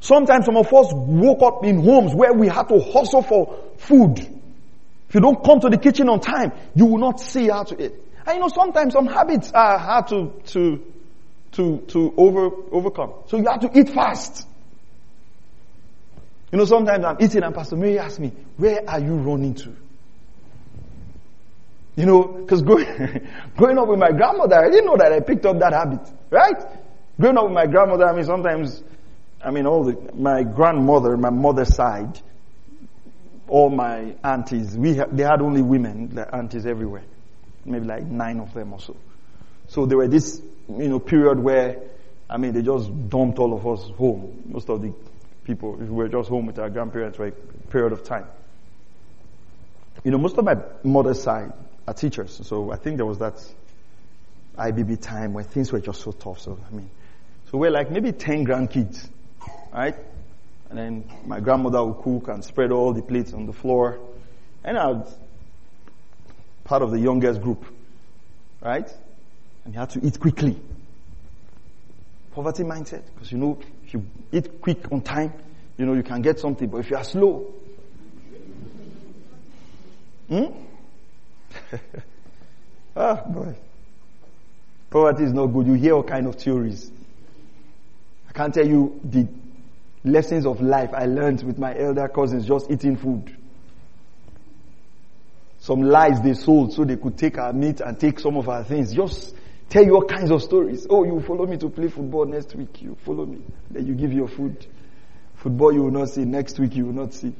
Sometimes 0.00 0.46
some 0.46 0.56
of 0.56 0.66
us 0.72 0.88
woke 0.92 1.42
up 1.42 1.64
in 1.64 1.82
homes 1.82 2.14
where 2.14 2.32
we 2.32 2.48
had 2.48 2.68
to 2.68 2.80
hustle 2.80 3.22
for 3.22 3.58
food. 3.76 4.18
If 4.18 5.14
you 5.14 5.20
don't 5.20 5.44
come 5.44 5.60
to 5.60 5.68
the 5.68 5.78
kitchen 5.78 6.08
on 6.08 6.20
time, 6.20 6.52
you 6.74 6.86
will 6.86 6.98
not 6.98 7.20
see 7.20 7.48
how 7.48 7.64
to 7.64 7.84
eat. 7.84 7.92
And 8.26 8.36
you 8.36 8.40
know, 8.40 8.48
sometimes 8.48 8.92
some 8.92 9.06
habits 9.06 9.52
are 9.52 9.78
hard 9.78 10.08
to, 10.08 10.32
to, 10.46 10.92
to, 11.52 11.78
to 11.88 12.14
over, 12.16 12.50
overcome. 12.72 13.12
So 13.26 13.36
you 13.36 13.46
have 13.50 13.60
to 13.60 13.78
eat 13.78 13.90
fast. 13.90 14.46
You 16.52 16.58
know, 16.58 16.64
sometimes 16.64 17.04
I'm 17.04 17.16
eating 17.20 17.42
and 17.42 17.54
Pastor 17.54 17.76
Mary 17.76 17.98
asks 17.98 18.18
me, 18.18 18.32
where 18.56 18.88
are 18.88 19.00
you 19.00 19.14
running 19.16 19.54
to? 19.54 19.76
You 21.96 22.06
know, 22.06 22.22
because 22.22 22.62
growing, 22.62 22.86
growing 23.56 23.78
up 23.78 23.88
with 23.88 23.98
my 23.98 24.12
grandmother, 24.12 24.56
I 24.56 24.70
didn't 24.70 24.86
know 24.86 24.96
that 24.96 25.12
I 25.12 25.20
picked 25.20 25.44
up 25.44 25.58
that 25.58 25.72
habit, 25.72 26.08
right? 26.30 26.56
Growing 27.20 27.36
up 27.36 27.44
with 27.44 27.52
my 27.52 27.66
grandmother, 27.66 28.08
I 28.08 28.14
mean, 28.14 28.24
sometimes, 28.24 28.82
I 29.44 29.50
mean, 29.50 29.66
all 29.66 29.84
the, 29.84 30.12
my 30.14 30.42
grandmother, 30.42 31.18
my 31.18 31.28
mother's 31.28 31.74
side, 31.74 32.18
all 33.46 33.68
my 33.68 34.14
aunties, 34.24 34.74
we 34.74 34.96
ha- 34.96 35.08
they 35.12 35.24
had 35.24 35.42
only 35.42 35.60
women, 35.60 36.14
the 36.14 36.34
aunties 36.34 36.64
everywhere. 36.64 37.02
Maybe 37.66 37.84
like 37.84 38.04
nine 38.04 38.40
of 38.40 38.54
them 38.54 38.72
or 38.72 38.80
so. 38.80 38.96
So 39.68 39.84
there 39.84 39.98
were 39.98 40.08
this, 40.08 40.40
you 40.68 40.88
know, 40.88 40.98
period 40.98 41.38
where, 41.38 41.82
I 42.28 42.38
mean, 42.38 42.54
they 42.54 42.62
just 42.62 42.88
dumped 43.10 43.38
all 43.38 43.52
of 43.52 43.66
us 43.66 43.86
home. 43.98 44.42
Most 44.46 44.70
of 44.70 44.80
the 44.80 44.94
people, 45.44 45.72
we 45.72 45.86
were 45.86 46.08
just 46.08 46.30
home 46.30 46.46
with 46.46 46.58
our 46.58 46.70
grandparents 46.70 47.18
for 47.18 47.26
a 47.26 47.32
period 47.70 47.92
of 47.92 48.02
time. 48.02 48.28
You 50.04 50.10
know, 50.10 50.18
most 50.18 50.38
of 50.38 50.44
my 50.46 50.56
mother's 50.82 51.22
side 51.22 51.52
are 51.86 51.92
teachers, 51.92 52.40
so 52.44 52.70
I 52.70 52.76
think 52.76 52.96
there 52.96 53.04
was 53.04 53.18
that 53.18 53.44
IBB 54.56 55.02
time 55.02 55.34
when 55.34 55.44
things 55.44 55.70
were 55.70 55.80
just 55.80 56.00
so 56.00 56.12
tough. 56.12 56.40
So, 56.40 56.58
I 56.66 56.74
mean, 56.74 56.90
so 57.50 57.58
we're 57.58 57.70
like 57.72 57.90
maybe 57.90 58.12
10 58.12 58.46
grandkids, 58.46 59.08
right? 59.72 59.96
And 60.68 60.78
then 60.78 61.04
my 61.26 61.40
grandmother 61.40 61.84
would 61.84 62.00
cook 62.00 62.28
and 62.28 62.44
spread 62.44 62.70
all 62.70 62.92
the 62.92 63.02
plates 63.02 63.32
on 63.32 63.46
the 63.46 63.52
floor. 63.52 63.98
And 64.62 64.78
I 64.78 64.86
was 64.86 65.18
part 66.62 66.82
of 66.82 66.92
the 66.92 67.00
youngest 67.00 67.42
group, 67.42 67.64
right? 68.60 68.88
And 69.64 69.74
you 69.74 69.80
had 69.80 69.90
to 69.90 70.06
eat 70.06 70.20
quickly. 70.20 70.60
Poverty 72.30 72.62
mindset. 72.62 73.02
Because 73.12 73.32
you 73.32 73.38
know, 73.38 73.58
if 73.84 73.94
you 73.94 74.06
eat 74.30 74.60
quick 74.60 74.92
on 74.92 75.00
time, 75.00 75.32
you 75.76 75.86
know, 75.86 75.94
you 75.94 76.04
can 76.04 76.22
get 76.22 76.38
something. 76.38 76.68
But 76.68 76.78
if 76.78 76.90
you 76.90 76.96
are 76.96 77.04
slow, 77.04 77.52
hmm? 80.28 80.44
ah, 82.96 83.24
boy. 83.26 83.56
Poverty 84.88 85.24
is 85.24 85.32
not 85.32 85.46
good. 85.46 85.66
You 85.66 85.74
hear 85.74 85.94
all 85.94 86.04
kind 86.04 86.28
of 86.28 86.36
theories. 86.36 86.92
I 88.30 88.32
can't 88.32 88.54
tell 88.54 88.66
you 88.66 89.00
the 89.02 89.26
lessons 90.04 90.46
of 90.46 90.60
life 90.60 90.90
I 90.94 91.06
learned 91.06 91.42
with 91.42 91.58
my 91.58 91.76
elder 91.76 92.06
cousins 92.06 92.46
just 92.46 92.70
eating 92.70 92.96
food. 92.96 93.36
Some 95.58 95.82
lies 95.82 96.22
they 96.22 96.34
sold 96.34 96.72
so 96.72 96.84
they 96.84 96.96
could 96.96 97.18
take 97.18 97.38
our 97.38 97.52
meat 97.52 97.80
and 97.80 97.98
take 97.98 98.20
some 98.20 98.36
of 98.36 98.48
our 98.48 98.62
things. 98.62 98.94
Just 98.94 99.34
tell 99.68 99.84
you 99.84 99.96
all 99.96 100.04
kinds 100.04 100.30
of 100.30 100.42
stories. 100.42 100.86
Oh, 100.88 101.04
you 101.04 101.20
follow 101.20 101.44
me 101.44 101.58
to 101.58 101.68
play 101.68 101.88
football 101.88 102.24
next 102.24 102.54
week. 102.54 102.80
You 102.80 102.96
follow 103.04 103.26
me. 103.26 103.42
Then 103.68 103.86
you 103.86 103.94
give 103.94 104.12
your 104.12 104.28
food. 104.28 104.64
Football 105.34 105.74
you 105.74 105.82
will 105.82 105.90
not 105.90 106.10
see. 106.10 106.24
Next 106.24 106.58
week 106.58 106.76
you 106.76 106.86
will 106.86 106.94
not 106.94 107.12
see. 107.12 107.34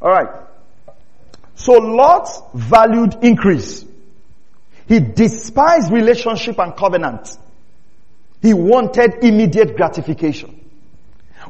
Alright. 0.00 0.28
So 1.56 1.72
Lot 1.72 2.28
valued 2.54 3.18
increase. 3.22 3.84
He 4.86 4.98
despised 5.00 5.92
relationship 5.92 6.58
and 6.58 6.74
covenant. 6.74 7.36
He 8.40 8.54
wanted 8.54 9.22
immediate 9.22 9.76
gratification. 9.76 10.54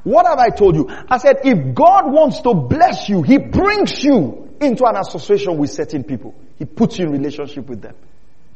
What 0.04 0.26
have 0.26 0.38
I 0.38 0.50
told 0.50 0.76
you? 0.76 0.88
I 0.88 1.18
said, 1.18 1.38
if 1.44 1.74
God 1.74 2.10
wants 2.12 2.40
to 2.42 2.54
bless 2.54 3.08
you, 3.08 3.22
He 3.22 3.38
brings 3.38 4.02
you 4.02 4.54
into 4.60 4.84
an 4.86 4.96
association 4.96 5.58
with 5.58 5.70
certain 5.70 6.04
people. 6.04 6.34
He 6.58 6.64
puts 6.64 6.98
you 6.98 7.06
in 7.06 7.12
relationship 7.12 7.66
with 7.66 7.82
them. 7.82 7.94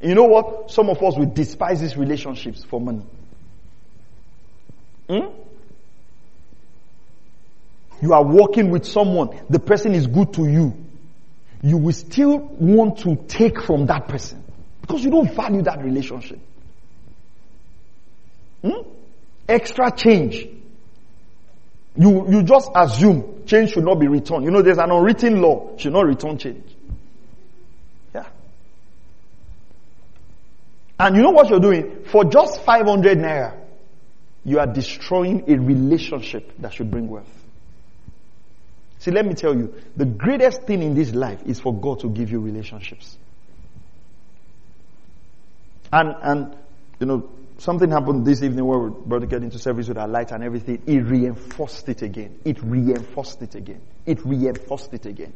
You 0.00 0.14
know 0.14 0.24
what? 0.24 0.70
Some 0.70 0.88
of 0.90 1.02
us 1.02 1.16
will 1.16 1.26
despise 1.32 1.80
these 1.80 1.96
relationships 1.96 2.64
for 2.64 2.80
money. 2.80 3.04
Hmm? 5.08 5.26
You 8.00 8.12
are 8.12 8.24
working 8.24 8.70
with 8.70 8.84
someone, 8.84 9.38
the 9.48 9.60
person 9.60 9.94
is 9.94 10.08
good 10.08 10.32
to 10.34 10.46
you. 10.48 10.76
You 11.62 11.76
will 11.76 11.92
still 11.92 12.38
want 12.38 12.98
to 13.00 13.14
take 13.28 13.62
from 13.62 13.86
that 13.86 14.08
person 14.08 14.42
because 14.80 15.04
you 15.04 15.10
don't 15.10 15.32
value 15.32 15.62
that 15.62 15.80
relationship. 15.84 16.40
Hmm? 18.62 18.88
Extra 19.48 19.90
change. 19.90 20.46
You, 21.96 22.30
you 22.30 22.42
just 22.42 22.70
assume 22.74 23.44
change 23.46 23.72
should 23.72 23.84
not 23.84 23.98
be 23.98 24.08
returned. 24.08 24.44
You 24.44 24.50
know, 24.50 24.62
there's 24.62 24.78
an 24.78 24.90
unwritten 24.90 25.42
law, 25.42 25.76
should 25.76 25.92
not 25.92 26.06
return 26.06 26.38
change. 26.38 26.64
Yeah. 28.14 28.26
And 30.98 31.16
you 31.16 31.22
know 31.22 31.30
what 31.30 31.50
you're 31.50 31.60
doing? 31.60 32.04
For 32.04 32.24
just 32.24 32.62
500 32.62 33.18
naira, 33.18 33.58
you 34.44 34.58
are 34.58 34.66
destroying 34.66 35.44
a 35.48 35.58
relationship 35.58 36.52
that 36.58 36.72
should 36.72 36.90
bring 36.90 37.08
wealth. 37.08 37.26
See, 38.98 39.10
let 39.10 39.26
me 39.26 39.34
tell 39.34 39.54
you, 39.54 39.74
the 39.96 40.04
greatest 40.04 40.62
thing 40.62 40.82
in 40.82 40.94
this 40.94 41.12
life 41.12 41.42
is 41.44 41.60
for 41.60 41.74
God 41.74 42.00
to 42.00 42.08
give 42.08 42.30
you 42.30 42.40
relationships. 42.40 43.18
And, 45.92 46.14
and, 46.22 46.56
you 47.00 47.06
know, 47.06 47.28
something 47.58 47.90
happened 47.90 48.26
this 48.26 48.42
evening 48.42 48.64
where 48.64 48.78
we 48.78 49.20
to 49.20 49.26
get 49.26 49.42
into 49.42 49.58
service 49.58 49.88
with 49.88 49.98
our 49.98 50.08
light 50.08 50.32
and 50.32 50.42
everything. 50.42 50.82
It 50.86 51.00
reinforced 51.00 51.88
it 51.88 52.02
again. 52.02 52.38
It 52.44 52.62
reinforced 52.62 53.42
it 53.42 53.54
again. 53.54 53.80
It 54.06 54.24
reinforced 54.24 54.92
it 54.94 55.06
again. 55.06 55.32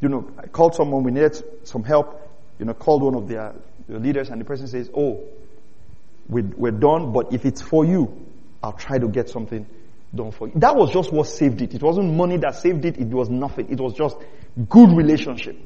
You 0.00 0.08
know, 0.08 0.30
I 0.38 0.46
called 0.46 0.74
someone, 0.74 1.02
we 1.02 1.12
needed 1.12 1.42
some 1.66 1.84
help, 1.84 2.20
you 2.58 2.64
know, 2.64 2.74
called 2.74 3.02
one 3.02 3.14
of 3.14 3.28
their, 3.28 3.54
their 3.88 3.98
leaders 3.98 4.28
and 4.30 4.40
the 4.40 4.44
person 4.44 4.68
says, 4.68 4.90
oh, 4.94 5.22
we're, 6.28 6.44
we're 6.56 6.72
done, 6.72 7.12
but 7.12 7.32
if 7.32 7.44
it's 7.44 7.62
for 7.62 7.84
you, 7.84 8.26
I'll 8.62 8.72
try 8.72 8.98
to 8.98 9.08
get 9.08 9.28
something 9.28 9.66
done 10.14 10.30
for 10.30 10.48
you. 10.48 10.54
That 10.56 10.76
was 10.76 10.92
just 10.92 11.12
what 11.12 11.26
saved 11.26 11.60
it. 11.62 11.74
It 11.74 11.82
wasn't 11.82 12.14
money 12.14 12.36
that 12.38 12.56
saved 12.56 12.84
it. 12.84 12.98
It 12.98 13.08
was 13.08 13.28
nothing. 13.28 13.70
It 13.70 13.80
was 13.80 13.94
just 13.94 14.16
good 14.68 14.90
relationship. 14.96 15.56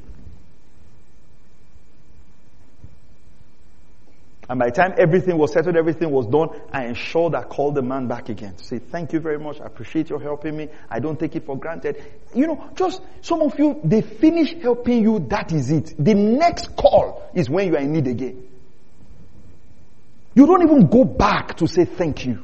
And 4.48 4.58
by 4.58 4.66
the 4.66 4.72
time 4.72 4.94
everything 4.96 5.36
was 5.36 5.52
settled, 5.52 5.76
everything 5.76 6.10
was 6.10 6.26
done, 6.26 6.48
I 6.72 6.86
ensured 6.86 7.34
I 7.34 7.42
called 7.42 7.74
the 7.74 7.82
man 7.82 8.08
back 8.08 8.30
again 8.30 8.54
to 8.54 8.64
say, 8.64 8.78
thank 8.78 9.12
you 9.12 9.20
very 9.20 9.38
much. 9.38 9.60
I 9.60 9.66
appreciate 9.66 10.08
your 10.08 10.20
helping 10.20 10.56
me. 10.56 10.68
I 10.88 11.00
don't 11.00 11.20
take 11.20 11.36
it 11.36 11.44
for 11.44 11.58
granted. 11.58 12.02
You 12.34 12.46
know, 12.46 12.70
just 12.74 13.02
some 13.20 13.42
of 13.42 13.58
you, 13.58 13.78
they 13.84 14.00
finish 14.00 14.54
helping 14.54 15.02
you. 15.02 15.18
That 15.28 15.52
is 15.52 15.70
it. 15.70 15.94
The 15.98 16.14
next 16.14 16.74
call 16.76 17.30
is 17.34 17.50
when 17.50 17.68
you 17.68 17.76
are 17.76 17.80
in 17.80 17.92
need 17.92 18.06
again. 18.06 18.48
You 20.34 20.46
don't 20.46 20.62
even 20.62 20.86
go 20.86 21.04
back 21.04 21.58
to 21.58 21.68
say 21.68 21.84
thank 21.84 22.24
you. 22.24 22.42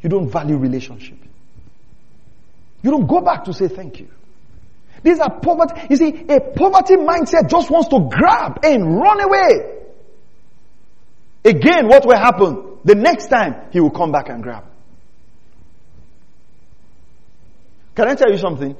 You 0.00 0.08
don't 0.08 0.30
value 0.30 0.56
relationship. 0.56 1.18
You 2.82 2.90
don't 2.90 3.06
go 3.06 3.20
back 3.20 3.44
to 3.44 3.52
say 3.52 3.68
thank 3.68 4.00
you. 4.00 4.08
These 5.02 5.18
are 5.20 5.40
poverty. 5.40 5.88
You 5.90 5.96
see, 5.96 6.08
a 6.28 6.40
poverty 6.40 6.96
mindset 6.96 7.50
just 7.50 7.70
wants 7.70 7.88
to 7.88 8.08
grab 8.10 8.60
and 8.64 8.96
run 8.98 9.20
away. 9.20 9.77
Again, 11.48 11.88
what 11.88 12.04
will 12.04 12.18
happen? 12.18 12.78
The 12.84 12.94
next 12.94 13.28
time, 13.28 13.70
he 13.72 13.80
will 13.80 13.90
come 13.90 14.12
back 14.12 14.28
and 14.28 14.42
grab. 14.42 14.64
Can 17.94 18.06
I 18.06 18.14
tell 18.14 18.30
you 18.30 18.36
something? 18.36 18.76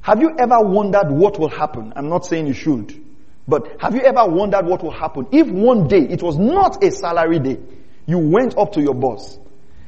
Have 0.00 0.22
you 0.22 0.34
ever 0.38 0.60
wondered 0.60 1.10
what 1.10 1.38
will 1.38 1.50
happen? 1.50 1.92
I'm 1.94 2.08
not 2.08 2.24
saying 2.24 2.46
you 2.46 2.54
should. 2.54 3.04
But 3.46 3.80
have 3.80 3.94
you 3.94 4.00
ever 4.00 4.26
wondered 4.26 4.64
what 4.66 4.82
will 4.82 4.90
happen 4.90 5.26
if 5.32 5.48
one 5.48 5.86
day 5.86 6.00
it 6.00 6.22
was 6.22 6.38
not 6.38 6.82
a 6.82 6.90
salary 6.90 7.38
day, 7.38 7.58
you 8.06 8.18
went 8.18 8.56
up 8.56 8.72
to 8.72 8.80
your 8.80 8.94
boss 8.94 9.38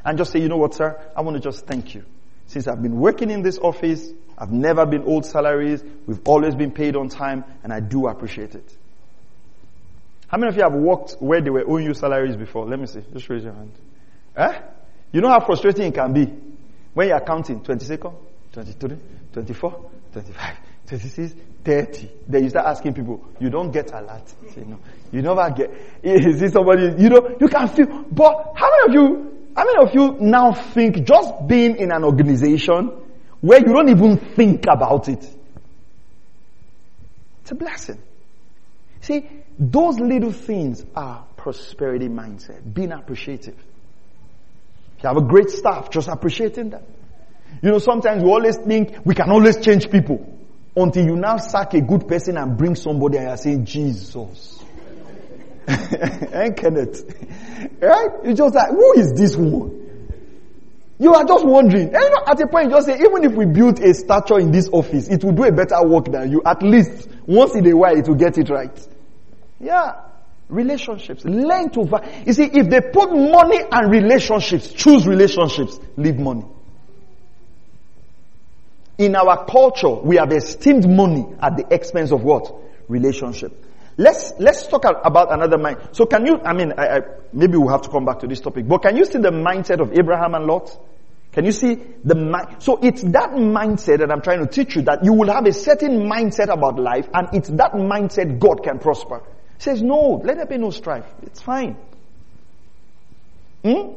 and 0.05 0.19
just 0.19 0.31
say, 0.33 0.41
you 0.41 0.49
know 0.49 0.59
what, 0.59 0.75
sir, 0.75 1.01
I 1.17 1.23
want 1.23 1.37
to 1.37 1.43
just 1.43 1.67
thank 1.67 1.95
you. 1.95 2.05
Since 2.47 2.69
I've 2.69 2.83
been 2.83 2.97
working 3.01 3.31
in 3.31 3.43
this 3.43 3.59
office, 3.59 4.11
I've 4.37 4.53
never 4.53 4.85
been 4.85 5.05
owed 5.07 5.25
salaries, 5.25 5.83
we've 6.07 6.21
always 6.27 6.55
been 6.55 6.71
paid 6.71 6.97
on 6.97 7.09
time, 7.09 7.45
and 7.65 7.73
I 7.73 7.81
do 7.81 8.09
appreciate 8.09 8.55
it. 8.55 8.77
How 10.31 10.39
many 10.39 10.51
of 10.51 10.57
you 10.57 10.63
have 10.63 10.75
worked 10.75 11.17
where 11.19 11.41
they 11.41 11.51
were 11.51 11.69
owing 11.69 11.85
you 11.85 11.95
salaries 11.95 12.37
before? 12.37 12.65
Let 12.65 12.79
me 12.79 12.87
see. 12.87 13.03
Just 13.13 13.29
raise 13.29 13.43
your 13.43 13.53
hand. 13.53 13.73
Eh? 14.37 14.61
You 15.11 15.21
know 15.21 15.29
how 15.29 15.41
frustrating 15.41 15.87
it 15.87 15.95
can 15.95 16.13
be 16.13 16.33
when 16.95 17.09
you're 17.09 17.21
counting 17.21 17.61
22nd, 17.61 18.15
23, 18.53 18.97
24, 19.33 19.91
25, 20.13 20.57
26, 20.87 21.35
30. 21.65 22.11
Then 22.29 22.45
you 22.45 22.51
start 22.51 22.67
asking 22.67 22.95
people, 22.95 23.25
you 23.41 23.51
don't 23.51 23.73
get 23.73 23.93
a 23.93 24.01
lot. 24.01 24.29
Say 24.55 24.63
no. 24.63 24.79
You 25.11 25.23
never 25.23 25.51
get. 25.51 25.73
Is 26.05 26.41
it 26.41 26.53
somebody, 26.53 27.03
you 27.03 27.09
know, 27.09 27.37
you 27.41 27.49
can 27.49 27.67
feel, 27.67 28.05
but 28.13 28.53
how 28.55 28.71
many 28.71 28.87
of 28.87 28.95
you 28.95 29.31
how 29.57 29.65
many 29.65 29.89
of 29.89 29.95
you 29.95 30.17
now 30.21 30.53
think 30.53 31.05
just 31.05 31.49
being 31.49 31.77
in 31.77 31.91
an 31.91 32.05
organization 32.05 32.93
where 33.41 33.59
you 33.59 33.67
don't 33.67 33.89
even 33.89 34.17
think 34.17 34.65
about 34.71 35.09
it? 35.09 35.29
It's 37.43 37.51
a 37.51 37.55
blessing. 37.57 38.01
See, 39.01 39.29
those 39.61 40.01
little 40.01 40.33
things 40.33 40.85
are 40.97 41.27
prosperity 41.37 42.09
mindset, 42.09 42.73
being 42.73 42.93
appreciative. 42.93 43.57
You 45.03 45.09
have 45.09 45.19
a 45.19 45.23
great 45.23 45.51
staff, 45.51 45.91
just 45.91 46.09
appreciating 46.09 46.71
them. 46.71 46.83
You 47.63 47.73
know, 47.73 47.79
sometimes 47.79 48.23
we 48.23 48.31
always 48.31 48.57
think 48.57 48.97
we 49.05 49.15
can 49.15 49.31
always 49.31 49.61
change 49.61 49.91
people 49.91 50.39
until 50.75 51.05
you 51.05 51.15
now 51.15 51.37
sack 51.37 51.75
a 51.75 51.83
good 51.83 52.09
person 52.09 52.39
and 52.39 52.57
bring 52.57 52.75
somebody 52.75 53.19
and 53.19 53.27
you're 53.27 53.37
saying, 53.37 53.65
Jesus. 53.67 54.65
and 55.67 56.57
Kenneth. 56.57 57.05
Right? 57.83 58.09
You 58.25 58.35
just 58.35 58.55
like, 58.55 58.71
who 58.71 58.95
is 58.95 59.13
this 59.13 59.37
one? 59.37 59.77
You 60.99 61.15
are 61.15 61.25
just 61.25 61.45
wondering. 61.45 61.95
And 61.95 62.03
you 62.03 62.11
know, 62.11 62.23
at 62.27 62.41
a 62.41 62.47
point 62.47 62.67
you 62.67 62.77
just 62.77 62.87
say, 62.87 62.95
even 62.95 63.25
if 63.25 63.33
we 63.33 63.45
build 63.45 63.79
a 63.81 63.93
statue 63.93 64.37
in 64.37 64.53
this 64.53 64.71
office, 64.73 65.09
it 65.09 65.23
will 65.23 65.33
do 65.33 65.45
a 65.45 65.53
better 65.53 65.87
work 65.87 66.07
than 66.11 66.31
you. 66.31 66.41
At 66.47 66.63
least 66.63 67.09
once 67.27 67.55
in 67.55 67.67
a 67.67 67.77
while 67.77 67.97
it 67.97 68.09
will 68.09 68.17
get 68.17 68.39
it 68.39 68.49
right. 68.49 68.87
Yeah. 69.61 69.93
Relationships. 70.49 71.25
Learn 71.25 71.71
to, 71.71 72.03
you 72.27 72.33
see, 72.33 72.45
if 72.45 72.69
they 72.69 72.81
put 72.81 73.13
money 73.13 73.61
and 73.71 73.91
relationships, 73.91 74.73
choose 74.73 75.07
relationships, 75.07 75.79
leave 75.97 76.19
money. 76.19 76.45
In 78.99 79.15
our 79.15 79.47
culture, 79.47 79.91
we 79.91 80.17
have 80.17 80.33
esteemed 80.33 80.89
money 80.89 81.25
at 81.41 81.57
the 81.57 81.73
expense 81.73 82.11
of 82.11 82.23
what? 82.23 82.53
Relationship. 82.89 83.65
Let's, 83.97 84.33
let's 84.39 84.67
talk 84.67 84.85
about 84.85 85.33
another 85.33 85.57
mind. 85.57 85.79
So 85.93 86.07
can 86.07 86.27
you, 86.27 86.41
I 86.41 86.53
mean, 86.53 86.73
I, 86.77 86.97
I, 86.97 87.01
maybe 87.33 87.57
we'll 87.57 87.69
have 87.69 87.83
to 87.83 87.89
come 87.89 88.05
back 88.05 88.19
to 88.21 88.27
this 88.27 88.41
topic, 88.41 88.67
but 88.67 88.83
can 88.83 88.97
you 88.97 89.05
see 89.05 89.19
the 89.19 89.31
mindset 89.31 89.81
of 89.81 89.93
Abraham 89.93 90.35
and 90.35 90.47
Lot? 90.47 90.77
Can 91.33 91.45
you 91.45 91.53
see 91.53 91.79
the 92.05 92.17
mind? 92.17 92.57
So 92.63 92.79
it's 92.83 93.03
that 93.03 93.31
mindset 93.31 93.99
that 93.99 94.11
I'm 94.11 94.21
trying 94.21 94.41
to 94.41 94.47
teach 94.47 94.75
you 94.75 94.83
that 94.83 95.05
you 95.05 95.13
will 95.13 95.33
have 95.33 95.47
a 95.47 95.53
certain 95.53 96.09
mindset 96.11 96.53
about 96.53 96.79
life 96.79 97.09
and 97.15 97.29
it's 97.35 97.49
that 97.51 97.73
mindset 97.73 98.39
God 98.41 98.65
can 98.65 98.81
prosper. 98.81 99.23
Says, 99.61 99.83
no, 99.83 100.23
let 100.25 100.39
there 100.39 100.47
be 100.47 100.57
no 100.57 100.71
strife. 100.71 101.05
It's 101.23 101.43
fine. 101.43 101.77
Hmm? 103.63 103.93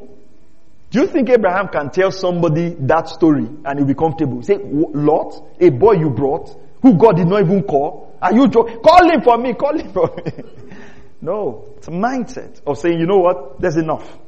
Do 0.90 1.00
you 1.00 1.06
think 1.06 1.30
Abraham 1.30 1.68
can 1.68 1.90
tell 1.90 2.10
somebody 2.10 2.76
that 2.80 3.08
story 3.08 3.48
and 3.64 3.78
he'll 3.78 3.88
be 3.88 3.94
comfortable? 3.94 4.42
Say, 4.42 4.58
Lot, 4.62 5.42
a 5.58 5.70
boy 5.70 5.92
you 5.92 6.10
brought, 6.10 6.54
who 6.82 6.98
God 6.98 7.16
did 7.16 7.28
not 7.28 7.40
even 7.40 7.62
call, 7.62 8.14
are 8.20 8.34
you 8.34 8.46
joking? 8.48 8.78
Call 8.80 9.10
him 9.10 9.22
for 9.22 9.38
me. 9.38 9.54
Call 9.54 9.78
him 9.78 9.90
for 9.90 10.14
me. 10.14 10.32
no. 11.22 11.64
It's 11.78 11.88
a 11.88 11.92
mindset 11.92 12.60
of 12.66 12.76
saying, 12.76 12.98
you 12.98 13.06
know 13.06 13.20
what? 13.20 13.58
There's 13.58 13.76
enough. 13.76 14.18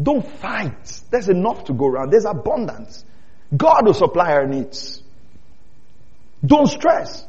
Don't 0.00 0.26
fight. 0.40 1.00
There's 1.10 1.30
enough 1.30 1.64
to 1.64 1.72
go 1.72 1.86
around. 1.86 2.12
There's 2.12 2.26
abundance. 2.26 3.02
God 3.56 3.86
will 3.86 3.94
supply 3.94 4.32
our 4.32 4.46
needs. 4.46 5.02
Don't 6.44 6.66
stress. 6.66 7.24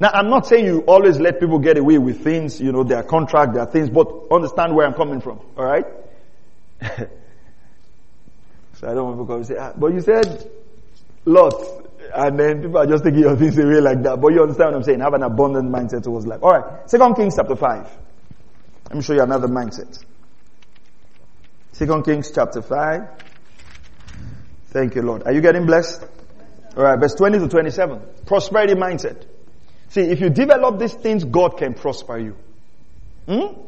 Now, 0.00 0.10
I'm 0.12 0.28
not 0.28 0.46
saying 0.46 0.64
you 0.64 0.80
always 0.80 1.20
let 1.20 1.38
people 1.38 1.60
get 1.60 1.78
away 1.78 1.98
with 1.98 2.24
things, 2.24 2.60
you 2.60 2.72
know, 2.72 2.82
their 2.82 3.04
contract, 3.04 3.54
their 3.54 3.66
things, 3.66 3.90
but 3.90 4.08
understand 4.30 4.74
where 4.74 4.86
I'm 4.86 4.94
coming 4.94 5.20
from. 5.20 5.40
Alright? 5.56 5.86
so 6.82 7.08
I 8.82 8.94
don't 8.94 9.04
want 9.04 9.20
people 9.20 9.38
to 9.38 9.44
say, 9.44 9.56
ah, 9.58 9.72
but 9.76 9.92
you 9.92 10.00
said, 10.00 10.50
Lot, 11.24 11.54
and 12.12 12.38
then 12.38 12.62
people 12.62 12.78
are 12.78 12.86
just 12.86 13.04
taking 13.04 13.20
your 13.20 13.36
things 13.36 13.56
away 13.56 13.80
like 13.80 14.02
that. 14.02 14.20
But 14.20 14.32
you 14.32 14.42
understand 14.42 14.72
what 14.72 14.78
I'm 14.78 14.82
saying? 14.82 15.00
Have 15.00 15.14
an 15.14 15.22
abundant 15.22 15.70
mindset 15.70 16.02
towards 16.02 16.26
life. 16.26 16.42
Alright. 16.42 16.90
Second 16.90 17.14
Kings 17.14 17.36
chapter 17.36 17.54
5. 17.54 17.98
Let 18.88 18.96
me 18.96 19.02
show 19.02 19.14
you 19.14 19.22
another 19.22 19.48
mindset. 19.48 20.04
Second 21.72 22.04
Kings 22.04 22.32
chapter 22.34 22.62
5. 22.62 23.02
Thank 24.66 24.96
you, 24.96 25.02
Lord. 25.02 25.22
Are 25.24 25.32
you 25.32 25.40
getting 25.40 25.66
blessed? 25.66 26.04
Alright, 26.76 26.98
verse 26.98 27.14
20 27.14 27.38
to 27.38 27.48
27. 27.48 28.00
Prosperity 28.26 28.74
mindset. 28.74 29.24
See, 29.94 30.00
if 30.00 30.20
you 30.20 30.28
develop 30.28 30.80
these 30.80 30.92
things, 30.92 31.22
God 31.22 31.56
can 31.56 31.74
prosper 31.74 32.18
you. 32.18 32.36
Hmm? 33.28 33.60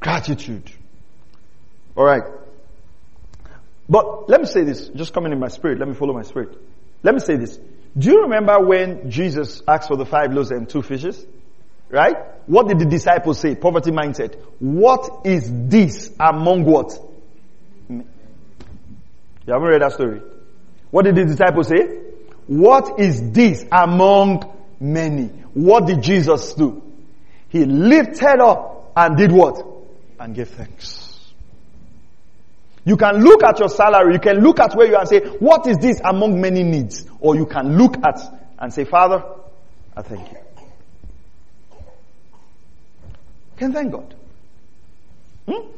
Gratitude. 0.00 0.68
Alright. 1.96 2.24
But 3.88 4.28
let 4.28 4.40
me 4.40 4.46
say 4.48 4.64
this, 4.64 4.88
just 4.88 5.14
coming 5.14 5.30
in 5.30 5.38
my 5.38 5.46
spirit. 5.46 5.78
Let 5.78 5.86
me 5.86 5.94
follow 5.94 6.14
my 6.14 6.22
spirit. 6.22 6.58
Let 7.04 7.14
me 7.14 7.20
say 7.20 7.36
this. 7.36 7.60
Do 7.96 8.10
you 8.10 8.22
remember 8.22 8.58
when 8.58 9.08
Jesus 9.08 9.62
asked 9.68 9.86
for 9.86 9.96
the 9.96 10.04
five 10.04 10.32
loaves 10.32 10.50
and 10.50 10.68
two 10.68 10.82
fishes? 10.82 11.24
Right? 11.88 12.16
What 12.46 12.66
did 12.66 12.80
the 12.80 12.86
disciples 12.86 13.38
say? 13.38 13.54
Poverty 13.54 13.92
mindset. 13.92 14.34
What 14.58 15.24
is 15.26 15.48
this 15.48 16.10
among 16.18 16.64
what? 16.64 16.98
You 17.88 18.04
haven't 19.46 19.68
read 19.68 19.82
that 19.82 19.92
story. 19.92 20.22
What 20.90 21.04
did 21.04 21.14
the 21.14 21.24
disciples 21.24 21.68
say? 21.68 22.00
What 22.48 22.98
is 22.98 23.30
this 23.30 23.64
among 23.70 24.52
many? 24.80 25.30
What 25.54 25.86
did 25.86 26.02
Jesus 26.02 26.54
do? 26.54 26.82
He 27.48 27.64
lifted 27.64 28.40
up 28.40 28.92
and 28.96 29.16
did 29.16 29.32
what? 29.32 29.64
And 30.18 30.34
gave 30.34 30.48
thanks. 30.48 31.32
You 32.84 32.96
can 32.96 33.22
look 33.22 33.44
at 33.44 33.58
your 33.58 33.68
salary, 33.68 34.14
you 34.14 34.20
can 34.20 34.38
look 34.40 34.58
at 34.58 34.74
where 34.74 34.86
you 34.88 34.94
are 34.94 35.00
and 35.00 35.08
say, 35.08 35.20
what 35.20 35.66
is 35.66 35.78
this 35.78 36.00
among 36.04 36.40
many 36.40 36.62
needs? 36.62 37.04
Or 37.20 37.36
you 37.36 37.46
can 37.46 37.76
look 37.76 37.96
at 38.04 38.20
and 38.58 38.72
say, 38.72 38.84
Father, 38.84 39.22
I 39.96 40.02
thank 40.02 40.32
you. 40.32 40.38
You 43.52 43.58
can 43.58 43.72
thank 43.72 43.92
God. 43.92 44.14
Hmm? 45.48 45.68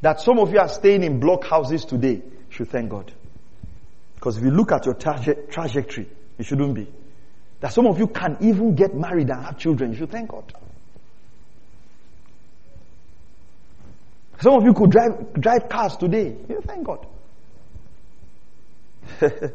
That 0.00 0.20
some 0.20 0.40
of 0.40 0.52
you 0.52 0.58
are 0.58 0.68
staying 0.68 1.04
in 1.04 1.20
block 1.20 1.44
houses 1.44 1.84
today, 1.84 2.22
should 2.50 2.68
thank 2.68 2.90
God. 2.90 3.12
Because 4.16 4.36
if 4.36 4.42
you 4.42 4.50
look 4.50 4.72
at 4.72 4.86
your 4.86 4.96
traje- 4.96 5.48
trajectory, 5.50 6.08
it 6.38 6.44
shouldn't 6.44 6.74
be. 6.74 6.88
That 7.62 7.72
some 7.72 7.86
of 7.86 7.98
you 7.98 8.08
can 8.08 8.36
even 8.40 8.74
get 8.74 8.92
married 8.94 9.30
and 9.30 9.44
have 9.44 9.56
children, 9.56 9.92
you 9.92 9.98
should 9.98 10.10
thank 10.10 10.30
God. 10.30 10.52
Some 14.40 14.54
of 14.54 14.64
you 14.64 14.74
could 14.74 14.90
drive, 14.90 15.32
drive 15.34 15.68
cars 15.68 15.96
today. 15.96 16.36
You 16.48 16.60
thank 16.66 16.84
God. 16.84 17.06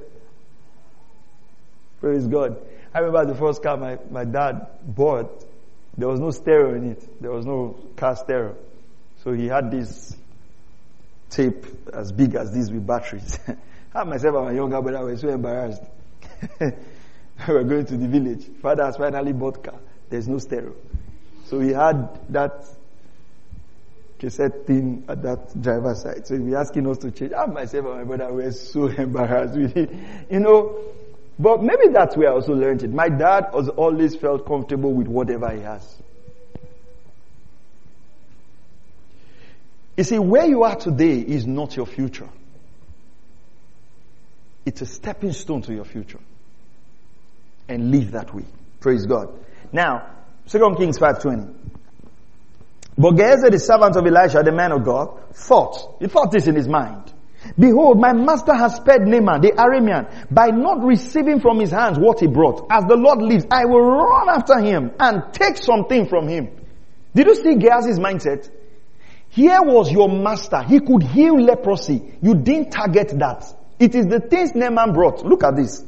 Praise 2.00 2.28
God. 2.28 2.62
I 2.94 3.00
remember 3.00 3.34
the 3.34 3.38
first 3.38 3.62
car 3.62 3.76
my, 3.76 3.98
my 4.10 4.24
dad 4.24 4.68
bought. 4.84 5.44
There 5.98 6.08
was 6.08 6.22
no 6.22 6.32
stereo 6.32 6.76
in 6.76 6.92
it. 6.92 7.22
There 7.22 7.32
was 7.32 7.46
no 7.46 7.78
car 7.98 8.16
stereo. 8.16 8.56
So 9.26 9.34
he 9.34 9.48
had 9.48 9.70
this 9.70 10.16
tape 11.30 11.66
as 11.92 12.14
big 12.14 12.36
as 12.36 12.54
this 12.54 12.72
with 12.72 12.88
batteries. 12.88 13.38
I 13.94 14.06
myself 14.06 14.36
and 14.38 14.46
my 14.46 14.54
younger 14.54 14.82
brother 14.82 15.04
were 15.04 15.18
so 15.18 15.28
embarrassed. 15.28 15.84
we 17.48 17.54
were 17.54 17.64
going 17.64 17.86
to 17.86 17.98
the 17.98 18.08
village. 18.08 18.46
Father 18.62 18.86
has 18.86 18.98
finally 18.98 19.34
bought 19.34 19.64
car. 19.64 19.80
There's 20.10 20.28
no 20.28 20.38
stereo. 20.38 20.74
So 21.46 21.60
he 21.60 21.70
had 21.70 22.20
that 22.34 22.66
cassette 24.20 24.66
thing 24.66 25.06
at 25.08 25.22
that 25.24 25.62
driver's 25.62 26.02
side. 26.02 26.28
So 26.28 26.38
he's 26.38 26.54
asking 26.54 26.88
us 26.88 26.98
to 27.00 27.12
change. 27.12 27.34
I 27.34 27.46
myself 27.46 27.86
and 27.86 27.96
my 27.96 28.04
brother 28.04 28.34
were 28.34 28.52
so 28.52 28.88
embarrassed 28.88 29.56
with 29.56 29.78
it. 29.78 29.90
You 30.30 30.40
know, 30.40 30.80
but 31.40 31.62
maybe 31.62 31.90
that's 31.92 32.18
where 32.18 32.30
I 32.30 32.34
also 32.34 32.54
learned 32.54 32.84
it. 32.84 32.92
My 32.92 33.10
dad 33.10 33.50
has 33.54 33.70
always 33.70 34.16
felt 34.16 34.46
comfortable 34.46 34.94
with 34.94 35.08
whatever 35.08 35.50
he 35.50 35.62
has. 35.62 35.96
You 39.96 40.04
see, 40.04 40.20
where 40.20 40.46
you 40.46 40.64
are 40.64 40.76
today 40.76 41.20
is 41.20 41.48
not 41.48 41.76
your 41.76 41.88
future. 41.88 42.30
It's 44.66 44.82
a 44.82 44.86
stepping 44.86 45.32
stone 45.32 45.62
to 45.64 45.74
your 45.74 45.86
future. 45.86 46.20
And 47.68 47.92
live 47.92 48.12
that 48.12 48.34
way. 48.34 48.46
Praise 48.80 49.06
God. 49.06 49.30
Now, 49.72 50.14
2 50.48 50.76
Kings 50.78 50.98
5.20. 50.98 51.54
But 52.98 53.12
Gehazi, 53.12 53.50
the 53.50 53.60
servant 53.60 53.96
of 53.96 54.06
Elisha, 54.06 54.42
the 54.44 54.52
man 54.52 54.72
of 54.72 54.84
God, 54.84 55.34
thought, 55.34 55.98
he 56.00 56.08
thought 56.08 56.32
this 56.32 56.48
in 56.48 56.56
his 56.56 56.68
mind. 56.68 57.14
Behold, 57.58 58.00
my 58.00 58.14
master 58.14 58.54
has 58.56 58.76
spared 58.76 59.08
Naaman, 59.08 59.42
the 59.42 59.52
Aramean, 59.52 60.34
by 60.34 60.48
not 60.48 60.84
receiving 60.84 61.40
from 61.40 61.60
his 61.60 61.72
hands 61.72 62.00
what 62.00 62.20
he 62.20 62.28
brought. 62.28 62.66
As 62.70 62.86
the 62.86 62.96
Lord 62.96 63.22
lives, 63.22 63.46
I 63.52 63.66
will 63.66 63.82
run 63.82 64.30
after 64.30 64.60
him 64.60 64.92
and 65.00 65.32
take 65.32 65.58
something 65.58 66.08
from 66.08 66.28
him. 66.28 66.50
Did 67.14 67.28
you 67.28 67.36
see 67.36 67.56
Gehazi's 67.56 68.00
mindset? 68.00 68.50
Here 69.30 69.62
was 69.62 69.92
your 69.92 70.10
master. 70.10 70.64
He 70.64 70.80
could 70.80 71.04
heal 71.04 71.40
leprosy. 71.40 72.02
You 72.22 72.34
didn't 72.36 72.72
target 72.72 73.14
that. 73.20 73.46
It 73.80 73.94
is 73.94 74.08
the 74.08 74.20
things 74.20 74.56
Naaman 74.56 74.94
brought. 74.94 75.24
Look 75.24 75.44
at 75.44 75.56
this. 75.56 75.84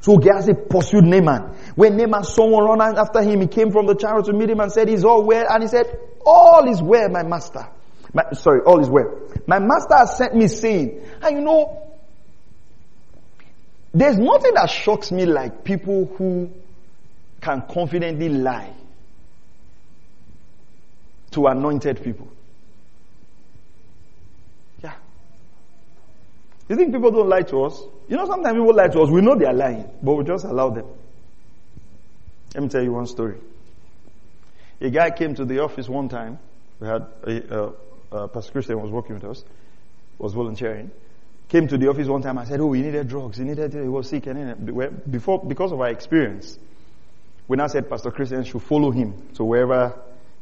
So 0.00 0.16
Gehazi 0.16 0.54
pursued 0.54 1.04
Naaman. 1.04 1.56
When 1.74 1.96
Naaman 1.96 2.24
saw 2.24 2.46
one 2.46 2.64
run 2.64 2.98
after 2.98 3.22
him, 3.22 3.42
he 3.42 3.46
came 3.46 3.70
from 3.70 3.86
the 3.86 3.94
chariot 3.94 4.24
to 4.26 4.32
meet 4.32 4.48
him 4.48 4.60
and 4.60 4.72
said, 4.72 4.88
he's 4.88 5.04
all 5.04 5.22
well. 5.24 5.46
And 5.48 5.62
he 5.62 5.68
said, 5.68 5.98
all 6.24 6.68
is 6.68 6.80
well, 6.82 7.08
my 7.10 7.22
master. 7.22 7.66
My, 8.14 8.24
sorry, 8.32 8.60
all 8.62 8.80
is 8.80 8.88
well. 8.88 9.20
My 9.46 9.58
master 9.58 9.96
has 9.96 10.16
sent 10.16 10.34
me 10.34 10.48
saying, 10.48 11.02
and 11.22 11.36
you 11.36 11.42
know, 11.42 11.86
there's 13.92 14.18
nothing 14.18 14.54
that 14.54 14.70
shocks 14.70 15.12
me 15.12 15.26
like 15.26 15.64
people 15.64 16.06
who 16.16 16.50
can 17.40 17.62
confidently 17.70 18.28
lie 18.28 18.72
to 21.32 21.46
anointed 21.46 22.02
people. 22.02 22.28
Yeah. 24.82 24.94
You 26.68 26.76
think 26.76 26.92
people 26.92 27.10
don't 27.10 27.28
lie 27.28 27.42
to 27.42 27.64
us? 27.64 27.82
You 28.10 28.16
know, 28.16 28.26
sometimes 28.26 28.58
people 28.58 28.74
lie 28.74 28.88
to 28.88 29.02
us. 29.02 29.08
We 29.08 29.20
know 29.20 29.36
they 29.36 29.44
are 29.44 29.54
lying, 29.54 29.88
but 30.02 30.14
we 30.14 30.24
just 30.24 30.44
allow 30.44 30.70
them. 30.70 30.84
Let 32.54 32.62
me 32.64 32.68
tell 32.68 32.82
you 32.82 32.92
one 32.92 33.06
story. 33.06 33.36
A 34.80 34.90
guy 34.90 35.12
came 35.12 35.36
to 35.36 35.44
the 35.44 35.60
office 35.60 35.88
one 35.88 36.08
time. 36.08 36.40
We 36.80 36.88
had 36.88 37.06
a, 37.22 37.72
Pastor 38.10 38.50
Christian 38.50 38.82
was 38.82 38.90
working 38.90 39.14
with 39.14 39.22
us, 39.22 39.44
was 40.18 40.32
volunteering. 40.32 40.90
Came 41.48 41.68
to 41.68 41.78
the 41.78 41.88
office 41.88 42.08
one 42.08 42.22
time. 42.22 42.36
I 42.38 42.46
said, 42.46 42.58
"Oh, 42.58 42.72
he 42.72 42.82
needed 42.82 43.06
drugs. 43.06 43.36
He 43.38 43.44
needed. 43.44 43.74
He 43.74 43.80
was 43.80 44.08
sick." 44.08 44.26
And 44.26 45.08
before, 45.08 45.44
because 45.44 45.70
of 45.70 45.80
our 45.80 45.90
experience, 45.90 46.58
we 47.46 47.56
now 47.58 47.68
said 47.68 47.88
Pastor 47.88 48.10
Christian 48.10 48.42
should 48.42 48.62
follow 48.62 48.90
him 48.90 49.28
to 49.34 49.44
wherever 49.44 49.94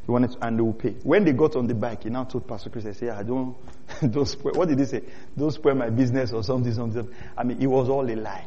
he 0.08 0.12
wanted, 0.12 0.32
to, 0.32 0.46
and 0.46 0.58
they 0.58 0.62
will 0.62 0.72
pay. 0.72 0.92
When 1.02 1.26
they 1.26 1.32
got 1.32 1.54
on 1.54 1.66
the 1.66 1.74
bike, 1.74 2.04
he 2.04 2.08
now 2.08 2.24
told 2.24 2.48
Pastor 2.48 2.70
Chris, 2.70 2.86
I 2.86 2.92
"Say, 2.92 3.10
I 3.10 3.22
don't, 3.22 3.54
don't 4.10 4.24
spoil. 4.24 4.54
What 4.54 4.68
did 4.68 4.78
he 4.78 4.86
say? 4.86 5.02
Don't 5.36 5.50
spoil 5.50 5.74
my 5.74 5.90
business 5.90 6.32
or 6.32 6.42
something, 6.42 6.72
something." 6.72 7.14
I 7.36 7.44
mean, 7.44 7.60
it 7.60 7.66
was 7.66 7.90
all 7.90 8.10
a 8.10 8.16
lie. 8.16 8.46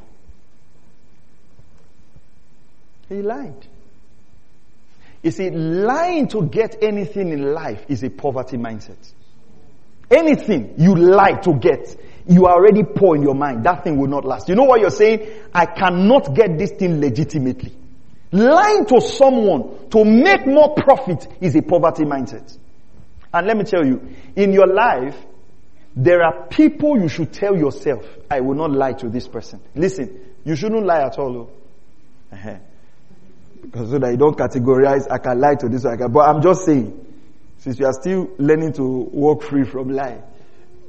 He 3.09 3.21
lied. 3.21 3.67
You 5.21 5.29
see, 5.29 5.51
lying 5.51 6.29
to 6.29 6.47
get 6.47 6.81
anything 6.81 7.29
in 7.29 7.53
life 7.53 7.85
is 7.89 8.03
a 8.03 8.09
poverty 8.09 8.57
mindset. 8.57 8.97
Anything 10.09 10.73
you 10.79 10.95
lie 10.95 11.33
to 11.43 11.53
get, 11.59 11.95
you 12.27 12.47
are 12.47 12.55
already 12.55 12.81
poor 12.81 13.15
in 13.15 13.21
your 13.21 13.35
mind. 13.35 13.65
That 13.65 13.83
thing 13.83 13.99
will 13.99 14.09
not 14.09 14.25
last. 14.25 14.49
You 14.49 14.55
know 14.55 14.63
what 14.63 14.81
you're 14.81 14.89
saying? 14.89 15.29
I 15.53 15.67
cannot 15.67 16.33
get 16.33 16.57
this 16.57 16.71
thing 16.71 16.99
legitimately. 16.99 17.75
Lying 18.31 18.85
to 18.85 19.01
someone 19.01 19.89
to 19.89 20.05
make 20.05 20.45
more 20.47 20.73
profit 20.75 21.27
is 21.41 21.55
a 21.55 21.61
poverty 21.61 22.03
mindset. 22.03 22.57
And 23.33 23.47
let 23.47 23.57
me 23.57 23.63
tell 23.63 23.85
you, 23.85 24.15
in 24.35 24.53
your 24.53 24.67
life, 24.67 25.15
there 25.95 26.21
are 26.23 26.47
people 26.47 26.99
you 26.99 27.09
should 27.09 27.33
tell 27.33 27.55
yourself, 27.57 28.05
I 28.29 28.39
will 28.39 28.55
not 28.55 28.71
lie 28.71 28.93
to 28.93 29.09
this 29.09 29.27
person. 29.27 29.59
Listen, 29.75 30.19
you 30.45 30.55
shouldn't 30.55 30.85
lie 30.85 31.01
at 31.01 31.19
all. 31.19 31.51
Uh-huh 32.31 32.57
so 33.73 33.99
that 33.99 34.11
you 34.11 34.17
don't 34.17 34.37
categorize, 34.37 35.09
I 35.09 35.17
can 35.17 35.39
lie 35.39 35.55
to 35.55 35.69
this, 35.69 35.85
I 35.85 35.95
can, 35.97 36.11
but 36.11 36.21
I'm 36.21 36.41
just 36.41 36.65
saying, 36.65 37.05
since 37.59 37.79
you 37.79 37.85
are 37.85 37.93
still 37.93 38.29
learning 38.37 38.73
to 38.73 38.83
walk 38.83 39.43
free 39.43 39.63
from 39.63 39.89
lie, 39.89 40.21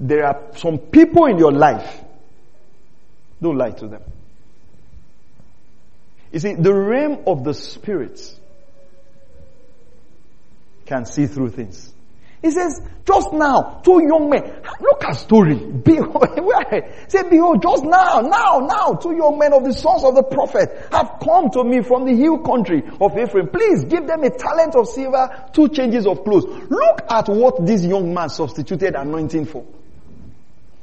there 0.00 0.24
are 0.24 0.56
some 0.56 0.78
people 0.78 1.26
in 1.26 1.38
your 1.38 1.52
life, 1.52 2.00
don't 3.40 3.56
lie 3.56 3.72
to 3.72 3.88
them. 3.88 4.02
You 6.32 6.38
see, 6.40 6.54
the 6.54 6.74
realm 6.74 7.24
of 7.26 7.44
the 7.44 7.52
spirits 7.52 8.34
can 10.86 11.04
see 11.04 11.26
through 11.26 11.50
things. 11.50 11.92
He 12.42 12.50
says, 12.50 12.80
just 13.06 13.32
now, 13.32 13.80
two 13.84 14.02
young 14.02 14.28
men, 14.28 14.42
look 14.80 15.04
at 15.04 15.14
story. 15.14 15.54
Behold, 15.54 16.26
say, 17.08 17.22
behold, 17.30 17.62
just 17.62 17.84
now, 17.84 18.20
now, 18.20 18.66
now, 18.66 18.94
two 18.94 19.14
young 19.14 19.38
men 19.38 19.52
of 19.52 19.62
the 19.62 19.72
sons 19.72 20.02
of 20.02 20.16
the 20.16 20.24
prophet 20.24 20.88
have 20.90 21.20
come 21.22 21.50
to 21.50 21.62
me 21.62 21.82
from 21.82 22.04
the 22.04 22.16
hill 22.16 22.38
country 22.38 22.82
of 23.00 23.16
Ephraim. 23.16 23.48
Please 23.48 23.84
give 23.84 24.08
them 24.08 24.24
a 24.24 24.30
talent 24.30 24.74
of 24.74 24.88
silver, 24.88 25.50
two 25.52 25.68
changes 25.68 26.04
of 26.04 26.24
clothes. 26.24 26.46
Look 26.68 27.02
at 27.08 27.28
what 27.28 27.64
this 27.64 27.84
young 27.84 28.12
man 28.12 28.28
substituted 28.28 28.96
anointing 28.96 29.44
for. 29.44 29.64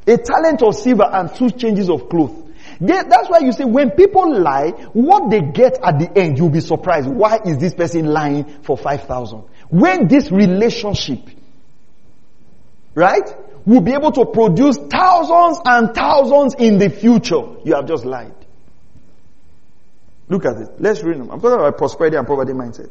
A 0.07 0.17
talent 0.17 0.63
of 0.63 0.75
silver 0.75 1.09
and 1.11 1.35
two 1.35 1.49
changes 1.49 1.89
of 1.89 2.07
clothes. 2.07 2.48
That's 2.79 3.29
why 3.29 3.39
you 3.41 3.51
say 3.51 3.65
when 3.65 3.91
people 3.91 4.39
lie, 4.39 4.69
what 4.93 5.29
they 5.29 5.41
get 5.41 5.79
at 5.83 5.99
the 5.99 6.17
end, 6.17 6.37
you'll 6.37 6.49
be 6.49 6.61
surprised. 6.61 7.09
Why 7.09 7.39
is 7.45 7.57
this 7.57 7.73
person 7.73 8.05
lying 8.05 8.63
for 8.63 8.77
5,000? 8.77 9.43
When 9.69 10.07
this 10.07 10.31
relationship 10.31 11.19
right, 12.95 13.35
will 13.65 13.81
be 13.81 13.93
able 13.93 14.11
to 14.11 14.25
produce 14.25 14.77
thousands 14.77 15.59
and 15.65 15.93
thousands 15.93 16.55
in 16.55 16.77
the 16.77 16.89
future. 16.89 17.41
You 17.63 17.75
have 17.75 17.87
just 17.87 18.05
lied. 18.05 18.33
Look 20.27 20.45
at 20.45 20.57
it. 20.57 20.69
Let's 20.79 21.03
read 21.03 21.19
them. 21.19 21.31
I'm 21.31 21.39
talking 21.39 21.59
about 21.59 21.77
prosperity 21.77 22.17
and 22.17 22.27
poverty 22.27 22.53
mindset. 22.53 22.89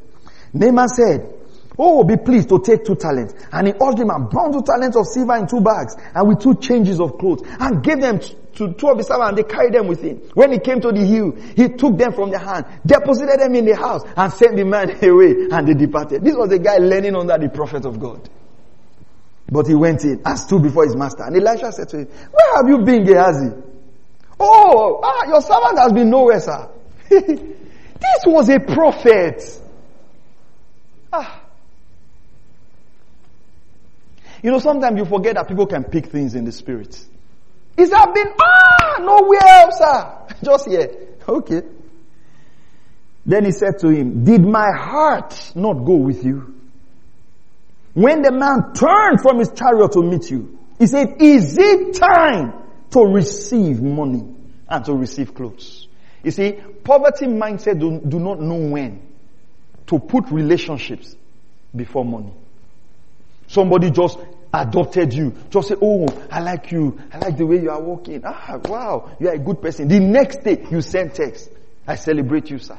Naaman 0.53 0.89
said, 0.89 1.35
Oh, 1.81 2.03
be 2.03 2.17
pleased 2.17 2.49
to 2.49 2.59
take 2.61 2.85
two 2.85 2.97
talents. 2.97 3.35
And 3.53 3.69
he 3.69 3.73
urged 3.81 4.01
him 4.01 4.11
and 4.11 4.29
bound 4.29 4.53
two 4.53 4.63
talents 4.63 4.97
of 4.97 5.07
silver 5.07 5.37
in 5.37 5.47
two 5.47 5.61
bags 5.61 5.95
and 6.13 6.27
with 6.27 6.41
two 6.41 6.57
changes 6.57 7.01
of 7.01 7.17
clothes 7.19 7.43
and 7.61 7.85
gave 7.85 8.01
them 8.01 8.19
to 8.19 8.73
two 8.75 8.89
of 8.89 8.99
his 8.99 9.07
servants 9.07 9.29
and 9.29 9.39
they 9.39 9.45
carried 9.45 9.75
them 9.75 9.87
with 9.87 10.03
him. 10.03 10.17
When 10.35 10.51
he 10.51 10.59
came 10.59 10.81
to 10.81 10.91
the 10.91 11.05
hill, 11.07 11.33
he 11.55 11.69
took 11.69 11.97
them 11.97 12.13
from 12.13 12.31
their 12.31 12.41
hand, 12.41 12.67
deposited 12.85 13.39
them 13.39 13.55
in 13.55 13.65
the 13.65 13.77
house 13.77 14.03
and 14.17 14.33
sent 14.33 14.57
the 14.57 14.65
man 14.65 14.91
away 15.05 15.47
and 15.53 15.69
they 15.69 15.75
departed. 15.75 16.25
This 16.25 16.35
was 16.35 16.51
a 16.51 16.59
guy 16.59 16.79
learning 16.79 17.15
under 17.15 17.39
the 17.39 17.49
prophet 17.49 17.85
of 17.87 18.01
God. 18.01 18.29
But 19.51 19.69
he 19.69 19.77
went 19.77 20.03
in 20.03 20.21
and 20.25 20.37
stood 20.39 20.63
before 20.65 20.85
his 20.85 20.97
master. 20.97 21.23
And 21.23 21.37
Elisha 21.37 21.71
said 21.73 21.89
to 21.91 21.99
him, 21.99 22.07
Where 22.07 22.57
have 22.57 22.69
you 22.69 22.79
been, 22.85 23.05
Gehazi? 23.05 23.55
Oh, 24.41 25.01
ah, 25.03 25.29
your 25.29 25.41
servant 25.41 25.79
has 25.79 25.93
been 25.93 26.11
nowhere, 26.11 26.41
sir. 26.41 26.69
this 27.09 28.25
was 28.27 28.49
a 28.49 28.59
prophet. 28.59 29.43
Ah. 31.13 31.45
You 34.43 34.51
know, 34.51 34.59
sometimes 34.59 34.99
you 34.99 35.05
forget 35.05 35.35
that 35.35 35.49
people 35.49 35.67
can 35.67 35.85
pick 35.85 36.07
things 36.07 36.35
in 36.35 36.45
the 36.45 36.53
spirit. 36.53 36.99
Is 37.77 37.91
that 37.91 38.13
been, 38.15 38.33
ah, 38.41 38.97
nowhere 39.01 39.41
else, 39.45 39.79
sir. 39.79 40.37
Just 40.45 40.69
here. 40.69 41.09
Okay. 41.29 41.63
Then 43.25 43.45
he 43.45 43.53
said 43.53 43.79
to 43.81 43.89
him, 43.89 44.25
did 44.25 44.43
my 44.43 44.71
heart 44.75 45.53
not 45.55 45.85
go 45.85 45.95
with 45.95 46.25
you? 46.25 46.55
When 47.95 48.23
the 48.23 48.33
man 48.33 48.73
turned 48.75 49.21
from 49.21 49.39
his 49.39 49.51
chariot 49.51 49.93
to 49.93 50.03
meet 50.03 50.31
you, 50.31 50.59
he 50.79 50.87
said, 50.87 51.21
is 51.21 51.57
it 51.59 51.95
time 51.95 52.55
to 52.91 53.01
receive 53.01 53.83
money 53.83 54.25
and 54.69 54.85
to 54.85 54.95
receive 54.95 55.35
clothes? 55.35 55.89
You 56.23 56.31
see, 56.31 56.53
poverty 56.85 57.27
mindset 57.27 57.81
do, 57.81 58.01
do 58.01 58.19
not 58.19 58.41
know 58.41 58.57
when 58.71 59.03
to 59.89 59.99
put 59.99 60.31
relationships 60.31 61.17
before 61.75 62.05
money. 62.05 62.33
Somebody 63.49 63.91
just 63.91 64.19
adopted 64.53 65.13
you. 65.13 65.35
Just 65.51 65.69
say, 65.69 65.75
oh, 65.81 66.07
I 66.31 66.41
like 66.41 66.71
you. 66.71 67.01
I 67.13 67.19
like 67.19 67.37
the 67.37 67.47
way 67.47 67.61
you 67.61 67.71
are 67.71 67.81
walking. 67.81 68.23
Ah, 68.25 68.59
wow, 68.65 69.11
you 69.19 69.29
are 69.29 69.35
a 69.35 69.39
good 69.39 69.61
person. 69.61 69.89
The 69.89 70.01
next 70.01 70.45
day 70.45 70.65
you 70.71 70.81
send 70.81 71.15
text. 71.15 71.51
I 71.87 71.97
celebrate 71.97 72.51
you, 72.51 72.59
sir. 72.59 72.79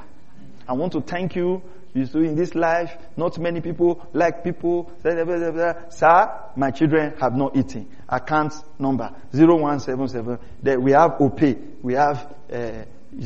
I 0.67 0.74
want 0.74 0.93
to 0.93 1.01
thank 1.01 1.36
you. 1.36 1.61
You 1.95 2.05
see, 2.05 2.20
in 2.20 2.36
this 2.36 2.53
life, 2.53 2.95
not 3.17 3.39
many 3.39 3.61
people 3.61 4.07
like 4.13 4.43
people. 4.43 4.91
Sir, 5.01 6.41
my 6.55 6.70
children 6.72 7.15
have 7.20 7.36
not 7.36 7.57
eaten. 7.57 7.89
Account 8.07 8.53
number 8.78 9.11
0177. 9.32 10.38
That 10.61 10.80
we 10.82 10.91
have 10.91 11.13
OPay. 11.13 11.82
We 11.82 11.93
have 11.95 12.32
uh, 12.53 12.84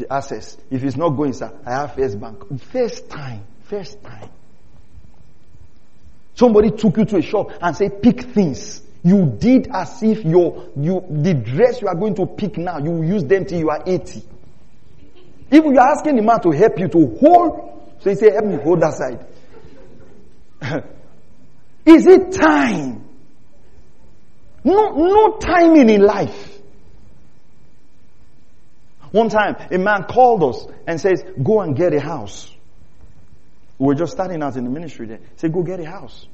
access. 0.09 0.57
If 0.71 0.83
it's 0.83 0.95
not 0.95 1.09
going, 1.09 1.33
sir, 1.33 1.51
I 1.65 1.71
have 1.71 1.95
First 1.95 2.19
Bank. 2.21 2.61
First 2.71 3.09
time. 3.09 3.45
First 3.63 4.01
time. 4.01 4.29
Somebody 6.35 6.71
took 6.71 6.97
you 6.97 7.05
to 7.05 7.17
a 7.17 7.21
shop 7.21 7.51
and 7.61 7.75
said, 7.75 8.01
pick 8.01 8.21
things. 8.21 8.81
You 9.03 9.25
did 9.37 9.67
as 9.71 10.01
if 10.01 10.23
your, 10.23 10.69
you, 10.77 11.05
the 11.09 11.33
dress 11.33 11.81
you 11.81 11.87
are 11.87 11.95
going 11.95 12.15
to 12.15 12.25
pick 12.25 12.57
now, 12.57 12.79
you 12.79 12.91
will 12.91 13.03
use 13.03 13.23
them 13.25 13.45
till 13.45 13.59
you 13.59 13.69
are 13.69 13.83
80. 13.85 14.23
If 15.51 15.63
you 15.63 15.77
are 15.77 15.91
asking 15.91 16.15
the 16.15 16.21
man 16.21 16.41
to 16.41 16.51
help 16.51 16.79
you 16.79 16.87
to 16.87 17.17
hold, 17.19 17.97
so 17.99 18.09
he 18.09 18.15
say, 18.15 18.31
help 18.31 18.45
me 18.45 18.55
hold 18.55 18.81
that 18.81 18.93
side. 18.93 19.25
Is 21.85 22.07
it 22.07 22.31
time? 22.31 23.03
No, 24.63 24.91
no 24.91 25.37
timing 25.37 25.89
in 25.89 26.01
life. 26.01 26.61
One 29.11 29.29
time, 29.29 29.57
a 29.69 29.77
man 29.77 30.05
called 30.05 30.43
us 30.43 30.65
and 30.87 30.99
says, 30.99 31.23
go 31.43 31.61
and 31.61 31.75
get 31.75 31.93
a 31.93 31.99
house. 31.99 32.52
We 33.79 33.87
were 33.87 33.95
just 33.95 34.11
starting 34.13 34.41
out 34.43 34.55
in 34.55 34.63
the 34.63 34.69
ministry 34.69 35.07
then. 35.07 35.19
He 35.19 35.37
said, 35.37 35.53
go 35.53 35.63
get 35.63 35.79
a 35.79 35.85
house. 35.85 36.27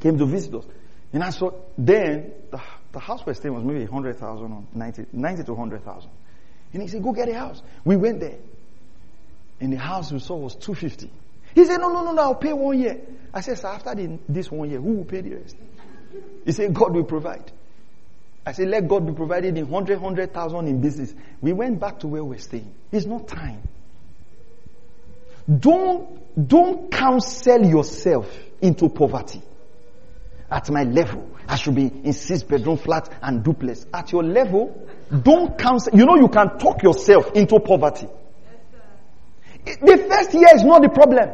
Came 0.00 0.18
to 0.18 0.26
visit 0.26 0.54
us. 0.54 0.64
And 1.12 1.22
I 1.22 1.30
saw, 1.30 1.52
then, 1.76 2.32
the, 2.50 2.60
the 2.92 2.98
house 2.98 3.24
we're 3.26 3.34
staying 3.34 3.54
was 3.54 3.64
maybe 3.64 3.80
100,000 3.80 4.52
or 4.52 4.64
90, 4.74 5.06
90 5.12 5.44
to 5.44 5.52
100,000. 5.52 6.10
And 6.72 6.82
he 6.82 6.88
said, 6.88 7.02
go 7.02 7.12
get 7.12 7.28
a 7.28 7.34
house. 7.34 7.62
We 7.84 7.96
went 7.96 8.20
there. 8.20 8.38
And 9.60 9.72
the 9.72 9.78
house 9.78 10.12
we 10.12 10.18
saw 10.20 10.36
was 10.36 10.54
250. 10.54 11.10
He 11.54 11.64
said, 11.64 11.78
no, 11.78 11.88
no, 11.90 12.04
no, 12.04 12.12
no, 12.12 12.22
I'll 12.22 12.34
pay 12.34 12.52
one 12.52 12.78
year. 12.78 13.00
I 13.32 13.40
said, 13.40 13.58
sir, 13.58 13.68
after 13.68 13.94
the, 13.94 14.18
this 14.28 14.50
one 14.50 14.70
year, 14.70 14.80
who 14.80 14.94
will 14.94 15.04
pay 15.04 15.22
the 15.22 15.34
rest? 15.36 15.56
He 16.44 16.52
said, 16.52 16.72
God 16.74 16.94
will 16.94 17.04
provide. 17.04 17.50
I 18.46 18.52
said, 18.52 18.68
let 18.68 18.86
God 18.88 19.06
be 19.06 19.12
provided 19.12 19.58
in 19.58 19.68
100, 19.68 20.00
100,000 20.00 20.68
in 20.68 20.80
business. 20.80 21.14
We 21.40 21.52
went 21.52 21.80
back 21.80 22.00
to 22.00 22.06
where 22.06 22.24
we're 22.24 22.38
staying. 22.38 22.72
It's 22.92 23.06
not 23.06 23.28
time. 23.28 23.62
Don't, 25.48 26.27
don't 26.46 26.90
counsel 26.90 27.64
yourself 27.64 28.32
into 28.60 28.88
poverty. 28.88 29.42
At 30.50 30.70
my 30.70 30.84
level, 30.84 31.28
I 31.46 31.56
should 31.56 31.74
be 31.74 31.86
in 31.86 32.12
six 32.12 32.42
bedroom 32.42 32.78
flat 32.78 33.12
and 33.22 33.42
duplex. 33.42 33.86
At 33.92 34.12
your 34.12 34.22
level, 34.22 34.88
don't 35.22 35.58
counsel. 35.58 35.94
You 35.94 36.06
know 36.06 36.16
you 36.16 36.28
can 36.28 36.58
talk 36.58 36.82
yourself 36.82 37.32
into 37.32 37.58
poverty. 37.60 38.08
The 39.64 40.06
first 40.08 40.32
year 40.32 40.48
is 40.54 40.64
not 40.64 40.82
the 40.82 40.88
problem. 40.88 41.28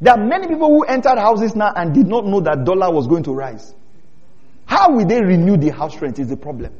There 0.00 0.14
are 0.14 0.24
many 0.24 0.46
people 0.46 0.68
who 0.68 0.82
entered 0.84 1.18
houses 1.18 1.56
now 1.56 1.72
and 1.74 1.92
did 1.92 2.06
not 2.06 2.24
know 2.24 2.40
that 2.40 2.64
dollar 2.64 2.92
was 2.92 3.08
going 3.08 3.24
to 3.24 3.32
rise. 3.32 3.74
How 4.64 4.92
will 4.92 5.06
they 5.06 5.20
renew 5.20 5.56
the 5.56 5.70
house 5.70 6.00
rent 6.00 6.18
is 6.18 6.28
the 6.28 6.36
problem. 6.36 6.72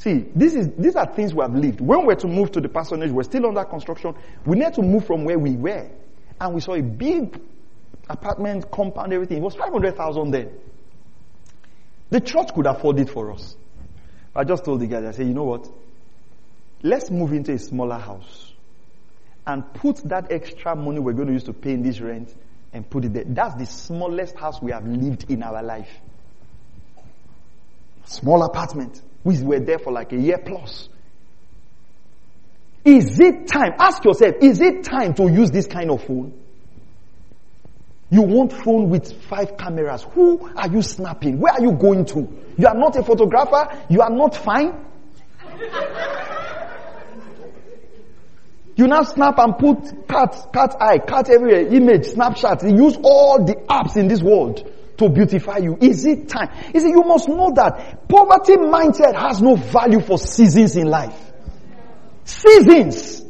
See, 0.00 0.24
this 0.34 0.54
is, 0.54 0.70
these 0.78 0.96
are 0.96 1.04
things 1.04 1.34
we 1.34 1.42
have 1.42 1.54
lived. 1.54 1.82
When 1.82 2.06
we're 2.06 2.14
to 2.14 2.26
move 2.26 2.52
to 2.52 2.60
the 2.62 2.70
parsonage, 2.70 3.10
we're 3.10 3.22
still 3.22 3.44
under 3.44 3.62
construction. 3.64 4.14
We 4.46 4.56
need 4.56 4.72
to 4.74 4.82
move 4.82 5.06
from 5.06 5.26
where 5.26 5.38
we 5.38 5.50
were. 5.56 5.90
And 6.40 6.54
we 6.54 6.62
saw 6.62 6.72
a 6.72 6.80
big 6.80 7.38
apartment, 8.08 8.70
compound, 8.70 9.12
everything. 9.12 9.36
It 9.36 9.42
was 9.42 9.54
500,000 9.56 10.30
then. 10.30 10.52
The 12.08 12.22
church 12.22 12.54
could 12.54 12.64
afford 12.64 12.98
it 12.98 13.10
for 13.10 13.30
us. 13.30 13.54
I 14.34 14.44
just 14.44 14.64
told 14.64 14.80
the 14.80 14.86
guys, 14.86 15.04
I 15.04 15.10
said, 15.10 15.26
you 15.26 15.34
know 15.34 15.44
what? 15.44 15.68
Let's 16.82 17.10
move 17.10 17.34
into 17.34 17.52
a 17.52 17.58
smaller 17.58 17.98
house 17.98 18.54
and 19.46 19.74
put 19.74 19.96
that 20.08 20.32
extra 20.32 20.74
money 20.74 20.98
we're 20.98 21.12
going 21.12 21.26
to 21.26 21.34
use 21.34 21.44
to 21.44 21.52
pay 21.52 21.72
in 21.72 21.82
this 21.82 22.00
rent 22.00 22.34
and 22.72 22.88
put 22.88 23.04
it 23.04 23.12
there. 23.12 23.24
That's 23.26 23.54
the 23.56 23.66
smallest 23.66 24.34
house 24.36 24.62
we 24.62 24.72
have 24.72 24.86
lived 24.86 25.30
in 25.30 25.42
our 25.42 25.62
life. 25.62 25.90
Small 28.06 28.42
apartment. 28.44 29.02
We 29.24 29.42
were 29.42 29.60
there 29.60 29.78
for 29.78 29.92
like 29.92 30.12
a 30.12 30.16
year 30.16 30.38
plus. 30.38 30.88
Is 32.84 33.20
it 33.20 33.46
time? 33.46 33.74
Ask 33.78 34.04
yourself, 34.04 34.36
is 34.40 34.60
it 34.60 34.84
time 34.84 35.14
to 35.14 35.30
use 35.30 35.50
this 35.50 35.66
kind 35.66 35.90
of 35.90 36.02
phone? 36.04 36.32
You 38.10 38.22
want 38.22 38.52
phone 38.52 38.88
with 38.88 39.22
five 39.24 39.56
cameras. 39.56 40.04
Who 40.14 40.50
are 40.56 40.68
you 40.68 40.82
snapping? 40.82 41.38
Where 41.38 41.52
are 41.52 41.62
you 41.62 41.72
going 41.72 42.06
to? 42.06 42.28
You 42.56 42.66
are 42.66 42.74
not 42.74 42.96
a 42.96 43.04
photographer. 43.04 43.84
You 43.88 44.00
are 44.00 44.10
not 44.10 44.34
fine. 44.34 44.84
you 48.74 48.86
now 48.88 49.02
snap 49.02 49.38
and 49.38 49.56
put 49.58 50.08
cat, 50.08 50.48
cat 50.52 50.74
eye, 50.80 50.98
cat 50.98 51.28
everywhere, 51.30 51.68
image, 51.72 52.06
snapshot. 52.06 52.64
You 52.64 52.84
use 52.86 52.96
all 53.02 53.44
the 53.44 53.54
apps 53.68 53.96
in 53.96 54.08
this 54.08 54.22
world 54.22 54.68
to 55.00 55.08
beautify 55.08 55.58
you. 55.58 55.78
Is 55.80 56.04
it 56.04 56.28
time? 56.28 56.50
You 56.74 56.80
see, 56.80 56.90
you 56.90 57.02
must 57.02 57.28
know 57.28 57.52
that 57.56 58.06
poverty 58.08 58.56
mindset 58.56 59.18
has 59.18 59.40
no 59.40 59.56
value 59.56 60.00
for 60.00 60.18
seasons 60.18 60.76
in 60.76 60.86
life. 60.88 61.18
Seasons. 62.24 63.24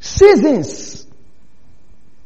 Seasons. 0.00 1.06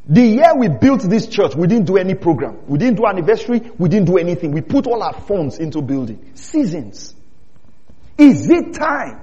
The 0.07 0.21
year 0.21 0.55
we 0.57 0.69
built 0.69 1.03
this 1.03 1.27
church, 1.27 1.55
we 1.55 1.67
didn't 1.67 1.87
do 1.87 1.97
any 1.97 2.15
program. 2.15 2.59
We 2.67 2.77
didn't 2.77 2.97
do 2.97 3.07
anniversary. 3.07 3.63
We 3.79 3.89
didn't 3.89 4.07
do 4.07 4.19
anything. 4.19 4.53
We 4.53 4.61
put 4.61 4.87
all 4.87 5.03
our 5.03 5.15
funds 5.23 5.59
into 5.59 5.81
building. 5.81 6.33
Seasons. 6.35 7.15
Is 8.19 8.51
it 8.51 8.75
time 8.75 9.21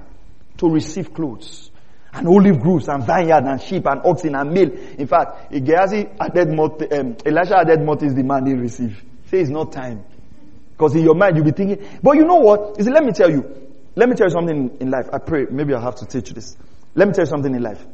to 0.58 0.68
receive 0.68 1.14
clothes? 1.14 1.69
And 2.12 2.26
olive 2.26 2.60
groves 2.60 2.88
and 2.88 3.04
vineyard 3.04 3.44
and 3.44 3.60
sheep 3.60 3.86
and 3.86 4.00
oxen 4.04 4.34
and 4.34 4.50
meal. 4.52 4.70
In 4.98 5.06
fact, 5.06 5.52
Gehazi 5.52 6.08
added 6.18 6.48
more, 6.48 6.76
um, 6.92 7.16
Elisha 7.24 7.58
added 7.58 7.80
more 7.82 7.96
things 7.96 8.14
the 8.14 8.22
man 8.22 8.44
didn't 8.44 8.60
receive. 8.60 9.02
Say 9.26 9.40
it's 9.40 9.50
not 9.50 9.72
time. 9.72 10.04
Because 10.72 10.94
in 10.96 11.04
your 11.04 11.14
mind 11.14 11.36
you'll 11.36 11.44
be 11.44 11.52
thinking, 11.52 11.86
but 12.02 12.16
you 12.16 12.24
know 12.24 12.36
what? 12.36 12.82
See, 12.82 12.90
let 12.90 13.04
me 13.04 13.12
tell 13.12 13.30
you, 13.30 13.68
let 13.94 14.08
me 14.08 14.16
tell 14.16 14.26
you 14.26 14.32
something 14.32 14.76
in 14.80 14.90
life. 14.90 15.08
I 15.12 15.18
pray, 15.18 15.46
maybe 15.50 15.74
I'll 15.74 15.82
have 15.82 15.96
to 15.96 16.06
teach 16.06 16.28
you 16.30 16.34
this. 16.34 16.56
Let 16.94 17.06
me 17.06 17.14
tell 17.14 17.24
you 17.24 17.30
something 17.30 17.54
in 17.54 17.62
life. 17.62 17.84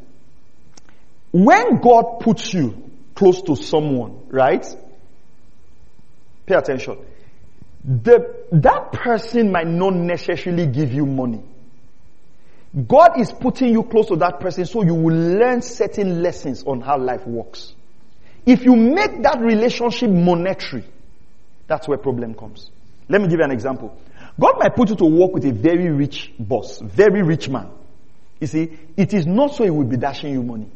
When 1.33 1.81
God 1.81 2.21
puts 2.21 2.55
you 2.55 2.91
close 3.15 3.43
to 3.43 3.57
someone, 3.57 4.27
right? 4.29 4.65
Pay 6.47 6.55
attention. 6.55 6.99
The, 7.85 8.45
that 8.53 8.93
person 8.93 9.53
might 9.53 9.67
not 9.67 9.95
necessarily 9.95 10.67
give 10.67 10.93
you 10.93 11.07
money. 11.07 11.43
God 12.77 13.19
is 13.19 13.33
putting 13.33 13.73
you 13.73 13.85
close 13.85 14.09
to 14.09 14.17
that 14.17 14.39
person 14.39 14.67
so 14.67 14.83
you 14.83 14.95
will 14.95 15.17
learn 15.17 15.63
certain 15.63 16.23
lessons 16.23 16.63
on 16.65 16.83
how 16.83 16.99
life 16.99 17.27
works. 17.27 17.75
If 18.45 18.65
you 18.65 18.77
make 18.77 19.23
that 19.23 19.41
relationship 19.41 20.11
monetary, 20.11 20.85
that's 21.67 21.89
where 21.89 21.97
problem 21.97 22.35
comes. 22.35 22.71
Let 23.09 23.23
me 23.23 23.29
give 23.29 23.39
you 23.39 23.45
an 23.45 23.51
example. 23.51 23.99
God 24.39 24.59
might 24.59 24.77
put 24.77 24.91
you 24.91 24.97
to 24.97 25.07
work 25.07 25.33
with 25.33 25.47
a 25.47 25.53
very 25.53 25.91
rich 25.91 26.33
boss, 26.39 26.79
very 26.81 27.23
rich 27.23 27.49
man. 27.49 27.71
You 28.41 28.47
see, 28.47 28.79
it 28.97 29.15
is 29.15 29.27
not 29.27 29.55
so 29.55 29.65
he 29.65 29.71
will 29.71 29.87
be 29.87 29.97
dashing 29.97 30.33
you 30.33 30.43
money. 30.43 30.69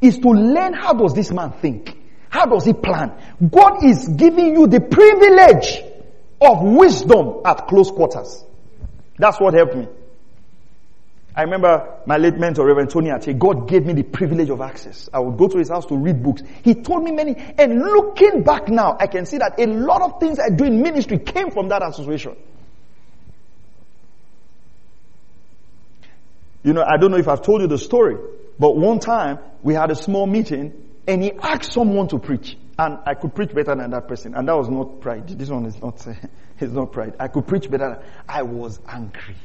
It's 0.00 0.18
to 0.18 0.28
learn 0.30 0.72
how 0.72 0.94
does 0.94 1.14
this 1.14 1.30
man 1.30 1.52
think? 1.52 1.96
How 2.30 2.46
does 2.46 2.64
he 2.64 2.72
plan? 2.72 3.12
God 3.50 3.84
is 3.84 4.08
giving 4.08 4.54
you 4.54 4.66
the 4.66 4.80
privilege 4.80 5.84
of 6.40 6.62
wisdom 6.62 7.42
at 7.44 7.68
close 7.68 7.90
quarters. 7.90 8.42
That's 9.18 9.38
what 9.38 9.52
helped 9.52 9.76
me. 9.76 9.86
I 11.34 11.42
remember 11.42 12.00
my 12.04 12.18
late 12.18 12.36
mentor, 12.36 12.66
Reverend 12.66 12.90
Tony 12.90 13.10
Ate, 13.10 13.38
God 13.38 13.66
gave 13.66 13.86
me 13.86 13.94
the 13.94 14.02
privilege 14.02 14.50
of 14.50 14.60
access. 14.60 15.08
I 15.12 15.20
would 15.20 15.38
go 15.38 15.48
to 15.48 15.58
his 15.58 15.70
house 15.70 15.86
to 15.86 15.96
read 15.96 16.22
books. 16.22 16.42
He 16.62 16.74
told 16.74 17.02
me 17.04 17.10
many, 17.10 17.34
and 17.58 17.78
looking 17.78 18.42
back 18.42 18.68
now, 18.68 18.96
I 19.00 19.06
can 19.06 19.24
see 19.24 19.38
that 19.38 19.58
a 19.58 19.66
lot 19.66 20.02
of 20.02 20.20
things 20.20 20.38
I 20.38 20.50
do 20.50 20.64
in 20.64 20.82
ministry 20.82 21.18
came 21.18 21.50
from 21.50 21.68
that 21.68 21.82
association. 21.82 22.36
You 26.62 26.74
know, 26.74 26.82
I 26.82 26.98
don't 26.98 27.10
know 27.10 27.16
if 27.16 27.28
I've 27.28 27.42
told 27.42 27.62
you 27.62 27.66
the 27.66 27.78
story, 27.78 28.16
but 28.58 28.76
one 28.76 29.00
time 29.00 29.38
we 29.62 29.74
had 29.74 29.90
a 29.90 29.96
small 29.96 30.26
meeting 30.26 30.72
and 31.06 31.22
he 31.22 31.32
asked 31.32 31.72
someone 31.72 32.08
to 32.08 32.18
preach. 32.18 32.56
And 32.78 32.98
I 33.04 33.14
could 33.14 33.34
preach 33.34 33.52
better 33.52 33.74
than 33.74 33.90
that 33.90 34.06
person. 34.06 34.34
And 34.34 34.48
that 34.48 34.56
was 34.56 34.68
not 34.68 35.00
pride. 35.00 35.28
This 35.28 35.48
one 35.48 35.66
is 35.66 35.80
not, 35.80 36.06
it's 36.60 36.72
not 36.72 36.92
pride. 36.92 37.14
I 37.18 37.28
could 37.28 37.46
preach 37.46 37.70
better. 37.70 38.02
I 38.28 38.42
was 38.42 38.78
angry. 38.88 39.36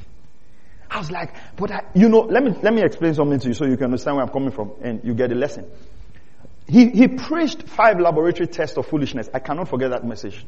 I 0.90 1.00
was 1.00 1.12
like, 1.12 1.34
but 1.56 1.72
I, 1.72 1.84
you 1.94 2.10
know, 2.10 2.22
let 2.22 2.44
me, 2.44 2.52
let 2.62 2.74
me 2.74 2.82
explain 2.82 3.14
something 3.14 3.40
to 3.40 3.48
you 3.50 3.54
so 3.54 3.66
you 3.66 3.76
can 3.76 3.86
understand 3.86 4.18
where 4.18 4.26
I'm 4.26 4.32
coming 4.32 4.52
from 4.52 4.72
and 4.82 5.02
you 5.04 5.14
get 5.14 5.32
a 5.32 5.36
lesson. 5.36 5.66
He, 6.68 6.90
he 6.90 7.08
preached 7.08 7.64
five 7.64 8.00
laboratory 8.00 8.48
tests 8.48 8.78
of 8.78 8.88
foolishness. 8.88 9.30
I 9.34 9.40
cannot 9.40 9.70
forget 9.70 9.92
that 9.92 10.06
message. 10.06 10.46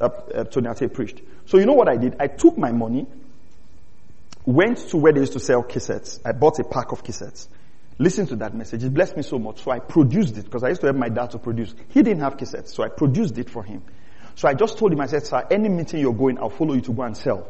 Uh, 0.00 0.08
uh, 0.34 0.44
Tony 0.44 0.68
Ate 0.68 0.92
preached. 0.92 1.20
So 1.46 1.58
you 1.58 1.66
know 1.66 1.72
what 1.72 1.88
I 1.88 1.96
did? 1.96 2.16
I 2.20 2.28
took 2.28 2.56
my 2.56 2.70
money, 2.70 3.06
went 4.44 4.78
to 4.90 4.96
where 4.96 5.12
they 5.12 5.20
used 5.20 5.32
to 5.32 5.40
sell 5.40 5.62
cassettes. 5.64 6.20
I 6.24 6.32
bought 6.32 6.58
a 6.60 6.64
pack 6.64 6.92
of 6.92 7.02
cassettes. 7.02 7.48
Listen 7.98 8.26
to 8.28 8.36
that 8.36 8.54
message. 8.54 8.84
It 8.84 8.94
blessed 8.94 9.16
me 9.16 9.22
so 9.24 9.40
much. 9.40 9.62
So 9.62 9.72
I 9.72 9.80
produced 9.80 10.38
it 10.38 10.44
because 10.44 10.62
I 10.62 10.68
used 10.68 10.80
to 10.82 10.86
have 10.86 10.96
my 10.96 11.08
dad 11.08 11.32
to 11.32 11.38
produce. 11.38 11.74
He 11.88 12.02
didn't 12.02 12.20
have 12.20 12.36
cassettes, 12.36 12.68
so 12.68 12.84
I 12.84 12.88
produced 12.88 13.36
it 13.38 13.50
for 13.50 13.64
him. 13.64 13.82
So 14.36 14.46
I 14.46 14.54
just 14.54 14.78
told 14.78 14.92
him, 14.92 15.00
I 15.00 15.06
said, 15.06 15.26
sir, 15.26 15.44
any 15.50 15.68
meeting 15.68 15.98
you're 16.00 16.12
going, 16.12 16.38
I'll 16.38 16.50
follow 16.50 16.74
you 16.74 16.80
to 16.82 16.92
go 16.92 17.02
and 17.02 17.16
sell. 17.16 17.48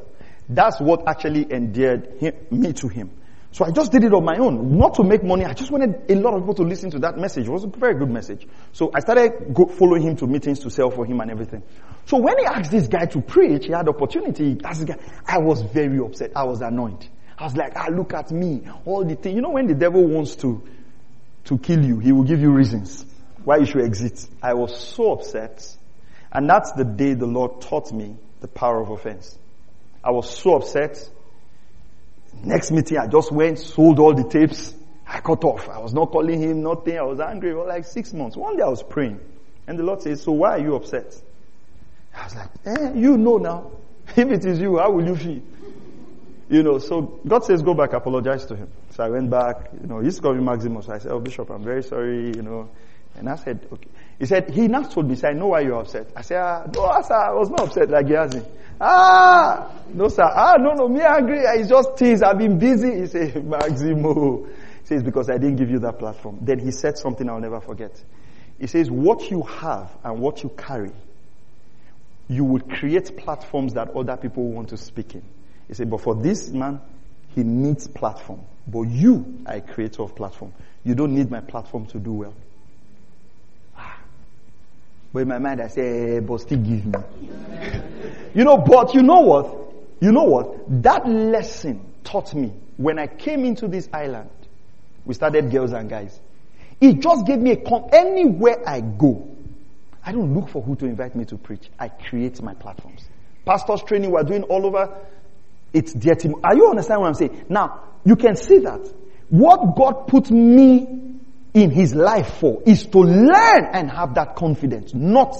That's 0.49 0.80
what 0.80 1.07
actually 1.07 1.51
endeared 1.53 2.18
him, 2.20 2.34
me 2.51 2.72
to 2.74 2.88
him. 2.88 3.11
So 3.51 3.64
I 3.64 3.70
just 3.70 3.92
did 3.92 4.05
it 4.05 4.12
on 4.12 4.24
my 4.24 4.36
own, 4.36 4.76
not 4.78 4.94
to 4.94 5.05
make 5.05 5.24
money. 5.24 5.44
I 5.44 5.55
just 5.55 5.70
wanted 5.70 6.11
a 6.11 6.14
lot 6.16 6.34
of 6.34 6.42
people 6.42 6.55
to 6.57 6.62
listen 6.62 6.90
to 6.90 6.99
that 7.01 7.16
message. 7.16 7.46
It 7.46 7.51
was 7.51 7.64
a 7.64 7.68
very 7.68 7.94
good 7.94 8.11
message. 8.11 8.46
So 8.72 8.90
I 8.94 9.01
started 9.01 9.57
following 9.78 10.03
him 10.03 10.16
to 10.16 10.26
meetings 10.26 10.61
to 10.61 10.70
sell 10.70 10.90
for 10.90 11.07
him 11.07 11.20
and 11.20 11.30
everything. 11.30 11.62
So 12.07 12.18
when 12.18 12.38
he 12.38 12.44
asked 12.44 12.70
this 12.70 12.88
guy 12.88 13.07
to 13.07 13.22
preach, 13.22 13.66
he 13.66 13.72
had 13.72 13.88
opportunity. 13.88 14.55
Guy, 14.55 14.96
I 15.26 15.38
was 15.38 15.62
very 15.62 15.99
upset. 15.99 16.32
I 16.36 16.44
was 16.44 16.61
annoyed. 16.61 17.07
I 17.38 17.44
was 17.44 17.57
like, 17.57 17.72
ah, 17.76 17.88
look 17.90 18.12
at 18.14 18.30
me. 18.30 18.62
All 18.84 19.05
the 19.05 19.14
thing. 19.14 19.34
You 19.34 19.42
know, 19.42 19.51
when 19.51 19.66
the 19.66 19.74
devil 19.74 20.07
wants 20.07 20.36
to, 20.36 20.62
to 21.44 21.59
kill 21.59 21.84
you, 21.84 22.01
he 22.01 22.12
will 22.12 22.24
give 22.24 22.40
you 22.40 22.51
reasons 22.51 23.07
why 23.44 23.59
you 23.59 23.64
should 23.64 23.82
exit. 23.82 24.26
I 24.42 24.55
was 24.55 24.78
so 24.78 25.12
upset. 25.12 25.64
And 26.30 26.49
that's 26.49 26.72
the 26.72 26.84
day 26.84 27.14
the 27.14 27.26
Lord 27.26 27.62
taught 27.62 27.92
me 27.92 28.16
the 28.40 28.49
power 28.49 28.82
of 28.82 28.90
offense. 28.90 29.38
I 30.03 30.11
was 30.11 30.30
so 30.30 30.57
upset. 30.57 30.99
Next 32.42 32.70
meeting, 32.70 32.99
I 32.99 33.07
just 33.07 33.32
went, 33.32 33.59
sold 33.59 33.99
all 33.99 34.14
the 34.14 34.24
tapes. 34.24 34.74
I 35.07 35.20
cut 35.20 35.42
off. 35.44 35.68
I 35.68 35.78
was 35.78 35.94
not 35.94 36.11
calling 36.11 36.40
him, 36.40 36.62
nothing. 36.62 36.99
I 36.99 37.03
was 37.03 37.18
angry 37.20 37.53
for 37.53 37.66
like 37.66 37.84
six 37.84 38.12
months. 38.12 38.36
One 38.36 38.57
day 38.57 38.62
I 38.62 38.68
was 38.68 38.82
praying. 38.82 39.20
And 39.66 39.78
the 39.78 39.82
Lord 39.82 40.03
says, 40.03 40.22
so 40.22 40.32
why 40.32 40.51
are 40.51 40.59
you 40.59 40.74
upset? 40.76 41.14
I 42.14 42.24
was 42.24 42.34
like, 42.34 42.51
eh, 42.66 42.92
you 42.94 43.16
know 43.16 43.38
now. 43.38 43.70
If 44.16 44.30
it 44.30 44.44
is 44.44 44.59
you, 44.61 44.78
how 44.78 44.90
will 44.90 45.07
you 45.07 45.16
feel? 45.16 45.42
You 46.49 46.62
know, 46.62 46.78
so 46.78 47.20
God 47.26 47.44
says, 47.44 47.61
go 47.61 47.74
back, 47.74 47.92
apologize 47.92 48.46
to 48.46 48.57
him. 48.57 48.68
So 48.90 49.05
I 49.05 49.11
went 49.11 49.28
back, 49.28 49.70
you 49.78 49.86
know, 49.86 49.99
he's 49.99 50.07
used 50.07 50.16
to 50.18 50.22
call 50.22 50.34
me 50.34 50.42
Maximus. 50.42 50.86
So 50.86 50.92
I 50.92 50.99
said, 50.99 51.12
oh, 51.12 51.20
Bishop, 51.20 51.51
I'm 51.51 51.62
very 51.62 51.82
sorry, 51.82 52.28
you 52.28 52.42
know. 52.42 52.70
And 53.16 53.28
I 53.28 53.36
said, 53.36 53.66
okay. 53.70 53.88
He 54.19 54.27
said, 54.27 54.51
he 54.51 54.66
now 54.66 54.83
told 54.83 55.09
me, 55.09 55.14
said, 55.14 55.31
I 55.31 55.39
know 55.39 55.49
why 55.49 55.61
you're 55.61 55.81
upset. 55.81 56.09
I 56.16 56.23
said, 56.23 56.39
ah, 56.39 56.64
no, 56.66 57.03
sir, 57.03 57.14
I 57.14 57.33
was 57.33 57.51
not 57.51 57.61
upset 57.61 57.89
like 57.89 58.07
Gehazi. 58.07 58.43
Ah, 58.81 59.73
no, 59.93 60.09
sir. 60.09 60.23
Ah, 60.25 60.57
no, 60.59 60.73
no, 60.73 60.89
me 60.89 61.01
angry. 61.01 61.41
It's 61.41 61.69
just 61.69 61.97
things. 61.97 62.23
I've 62.23 62.39
been 62.39 62.59
busy. 62.59 63.01
He 63.01 63.07
said, 63.07 63.45
Maximo. 63.49 64.45
He 64.45 64.87
says, 64.87 65.03
because 65.03 65.29
I 65.31 65.39
didn't 65.39 65.57
give 65.57 65.71
you 65.71 65.81
that 65.81 65.99
platform. 65.99 66.39
Then 66.43 66.59
he 66.59 66.71
said 66.71 66.97
something 66.99 67.29
I'll 67.29 67.41
never 67.41 67.61
forget. 67.61 68.03
He 68.59 68.66
says, 68.66 68.91
what 68.91 69.31
you 69.31 69.43
have 69.43 69.91
and 70.03 70.21
what 70.21 70.43
you 70.43 70.49
carry, 70.51 70.93
you 72.29 72.45
would 72.45 72.69
create 72.69 73.16
platforms 73.16 73.75
that 73.75 73.91
other 73.91 74.16
people 74.16 74.45
want 74.51 74.71
to 74.71 74.77
speak 74.77 75.14
in. 75.14 75.23
He 75.69 75.75
said, 75.75 75.91
but 75.91 76.01
for 76.01 76.14
this 76.14 76.51
man, 76.51 76.81
he 77.35 77.43
needs 77.43 77.87
platform. 77.87 78.41
But 78.66 78.83
you 78.83 79.43
are 79.47 79.57
a 79.57 79.61
creator 79.61 80.03
of 80.03 80.14
platform. 80.14 80.53
You 80.85 80.95
don't 80.95 81.14
need 81.14 81.31
my 81.31 81.41
platform 81.41 81.87
to 81.87 81.99
do 81.99 82.12
well. 82.12 82.35
But 85.12 85.20
in 85.20 85.28
my 85.28 85.38
mind, 85.38 85.61
I 85.61 85.68
say, 85.68 86.16
eh, 86.16 86.20
but 86.20 86.40
still 86.40 86.59
give 86.59 86.86
me. 86.86 86.92
you 88.34 88.44
know, 88.44 88.59
but 88.59 88.94
you 88.94 89.02
know 89.02 89.20
what? 89.20 89.56
You 90.00 90.12
know 90.12 90.24
what? 90.24 90.82
That 90.82 91.09
lesson 91.09 91.84
taught 92.04 92.34
me 92.34 92.52
when 92.76 92.98
I 92.98 93.06
came 93.06 93.44
into 93.44 93.68
this 93.68 93.88
island. 93.92 94.30
We 95.04 95.14
started 95.14 95.50
girls 95.50 95.72
and 95.72 95.88
guys. 95.88 96.20
It 96.80 97.00
just 97.00 97.26
gave 97.26 97.38
me 97.38 97.52
a 97.52 97.56
con- 97.56 97.88
anywhere 97.92 98.62
I 98.66 98.80
go. 98.80 99.28
I 100.04 100.12
don't 100.12 100.34
look 100.34 100.48
for 100.48 100.62
who 100.62 100.76
to 100.76 100.86
invite 100.86 101.16
me 101.16 101.24
to 101.26 101.36
preach. 101.36 101.68
I 101.78 101.88
create 101.88 102.40
my 102.42 102.54
platforms. 102.54 103.09
Pastors 103.44 103.82
training 103.82 104.11
we're 104.11 104.22
doing 104.22 104.42
all 104.44 104.66
over 104.66 104.96
it's 105.72 105.94
me. 105.94 106.34
Are 106.44 106.54
you 106.54 106.70
understand 106.70 107.00
what 107.00 107.09
I'm 107.09 107.14
saying? 107.14 107.46
Now, 107.48 107.82
you 108.04 108.16
can 108.16 108.36
see 108.36 108.59
that. 108.59 108.80
What 109.28 109.76
God 109.76 110.06
put 110.09 110.30
me 110.30 111.07
in 111.55 111.70
his 111.70 111.94
life 111.94 112.38
for 112.38 112.62
is 112.66 112.86
to 112.86 112.99
learn 113.01 113.66
and 113.72 113.90
have 113.90 114.14
that 114.14 114.36
confidence, 114.36 114.94
not. 114.94 115.36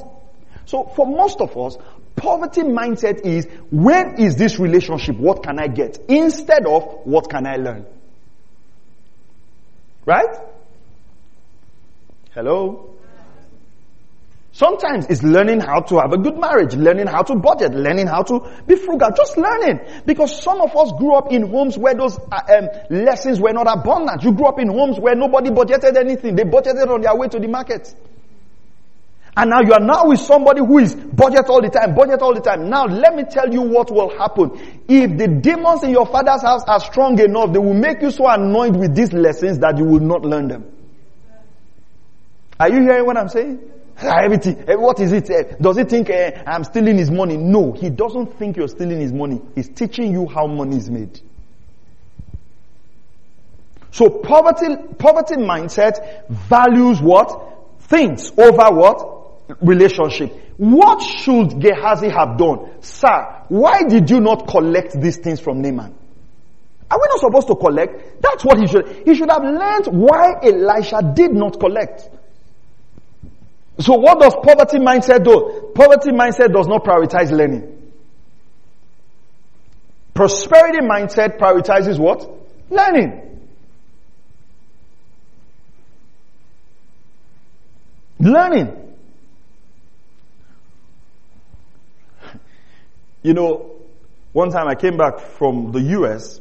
So 0.67 0.85
for 0.85 1.07
most 1.07 1.41
of 1.41 1.57
us, 1.57 1.79
poverty 2.17 2.63
mindset 2.63 3.21
is, 3.25 3.47
when 3.71 4.17
is 4.19 4.37
this 4.37 4.59
relationship? 4.59 5.17
What 5.17 5.43
can 5.43 5.59
I 5.59 5.69
get? 5.69 5.99
Instead 6.09 6.67
of, 6.67 6.83
what 7.05 7.31
can 7.31 7.47
I 7.47 7.57
learn? 7.57 7.87
Right? 10.05 10.37
Hello? 12.35 12.98
Sometimes 14.59 15.07
it's 15.07 15.23
learning 15.23 15.61
how 15.61 15.83
to 15.83 16.01
have 16.01 16.13
a 16.13 16.19
good 16.19 16.37
marriage, 16.37 16.75
learning 16.75 17.07
how 17.07 17.23
to 17.23 17.37
budget, 17.37 17.75
learning 17.75 18.09
how 18.09 18.23
to 18.25 18.41
be 18.67 18.75
frugal, 18.75 19.09
just 19.17 19.37
learning. 19.37 19.79
Because 20.05 20.43
some 20.43 20.61
of 20.61 20.77
us 20.77 20.91
grew 20.99 21.15
up 21.15 21.31
in 21.31 21.49
homes 21.49 21.79
where 21.79 21.95
those 21.95 22.19
uh, 22.19 22.41
um, 22.59 22.69
lessons 22.91 23.39
were 23.41 23.53
not 23.53 23.69
abundant. 23.69 24.25
You 24.25 24.33
grew 24.33 24.47
up 24.47 24.59
in 24.59 24.67
homes 24.67 24.99
where 24.99 25.15
nobody 25.15 25.51
budgeted 25.51 25.97
anything. 25.97 26.35
They 26.35 26.43
budgeted 26.43 26.89
on 26.89 27.03
their 27.03 27.15
way 27.15 27.29
to 27.29 27.39
the 27.39 27.47
market. 27.47 27.95
And 29.37 29.49
now 29.51 29.61
you 29.61 29.75
are 29.75 29.81
now 29.81 30.09
with 30.09 30.19
somebody 30.19 30.59
who 30.59 30.79
is 30.79 30.93
budget 30.97 31.45
all 31.49 31.63
the 31.63 31.69
time, 31.71 31.95
budget 31.95 32.21
all 32.21 32.35
the 32.35 32.41
time. 32.41 32.69
Now 32.69 32.87
let 32.87 33.15
me 33.15 33.27
tell 33.31 33.49
you 33.53 33.63
what 33.63 33.93
will 33.93 34.11
happen. 34.19 34.59
If 34.89 35.17
the 35.19 35.29
demons 35.41 35.85
in 35.85 35.91
your 35.91 36.07
father's 36.07 36.43
house 36.43 36.65
are 36.67 36.81
strong 36.81 37.17
enough, 37.21 37.53
they 37.53 37.61
will 37.61 37.75
make 37.75 38.03
you 38.03 38.11
so 38.11 38.27
annoyed 38.29 38.75
with 38.75 38.97
these 38.97 39.13
lessons 39.13 39.61
that 39.61 39.79
you 39.79 39.85
will 39.85 40.01
not 40.01 40.23
learn 40.23 40.49
them. 40.49 40.65
Are 42.59 42.69
you 42.69 42.83
hearing 42.83 43.07
what 43.07 43.17
I'm 43.17 43.29
saying? 43.29 43.61
Everything. 44.03 44.65
Eh, 44.69 44.75
what 44.77 45.01
is 45.01 45.13
it? 45.13 45.29
Eh, 45.29 45.57
does 45.61 45.77
he 45.77 45.85
think 45.85 46.09
uh, 46.09 46.31
I'm 46.47 46.63
stealing 46.63 46.99
his 46.99 47.11
money? 47.11 47.37
No, 47.37 47.73
he 47.73 47.91
doesn't 47.91 48.39
think 48.39 48.57
you're 48.57 48.69
stealing 48.69 49.01
his 49.01 49.13
money. 49.13 49.41
He's 49.57 49.69
teaching 49.69 50.13
you 50.13 50.29
how 50.29 50.47
money 50.47 50.77
is 50.77 50.89
made. 50.89 51.21
So 53.91 54.09
poverty, 54.09 54.77
poverty 54.99 55.35
mindset 55.37 56.29
values 56.31 57.01
what? 57.01 57.81
Things 57.81 58.31
over 58.39 58.71
what? 58.73 59.61
Relationship. 59.63 60.33
What 60.59 61.01
should 61.03 61.61
Gehazi 61.61 62.09
have 62.09 62.37
done? 62.39 62.83
Sir, 62.83 63.45
why 63.49 63.83
did 63.83 64.11
you 64.11 64.21
not 64.21 64.47
collect 64.47 65.01
these 65.01 65.17
things 65.17 65.41
from 65.41 65.61
Naaman? 65.63 65.95
Are 66.91 66.99
we 66.99 67.07
not 67.09 67.21
supposed 67.21 67.49
to 67.49 67.57
collect? 67.57 68.23
That's 68.23 68.45
what 68.45 68.59
he 68.61 68.67
should. 68.67 69.03
He 69.07 69.15
should 69.15 69.31
have 69.31 69.43
learned 69.43 69.87
why 69.87 70.35
Elisha 70.43 71.13
did 71.15 71.33
not 71.33 71.59
collect. 71.59 72.09
So 73.81 73.95
what 73.95 74.19
does 74.21 74.35
poverty 74.35 74.79
mindset 74.79 75.25
do? 75.25 75.71
Poverty 75.75 76.11
mindset 76.11 76.53
does 76.53 76.67
not 76.67 76.85
prioritize 76.85 77.31
learning. 77.31 77.93
Prosperity 80.15 80.81
mindset 80.81 81.39
prioritizes 81.39 81.99
what? 81.99 82.29
Learning. 82.71 83.41
Learning. 88.19 88.97
You 93.23 93.35
know, 93.35 93.77
one 94.33 94.51
time 94.51 94.67
I 94.67 94.75
came 94.75 94.97
back 94.97 95.21
from 95.21 95.71
the 95.71 95.81
US 96.01 96.41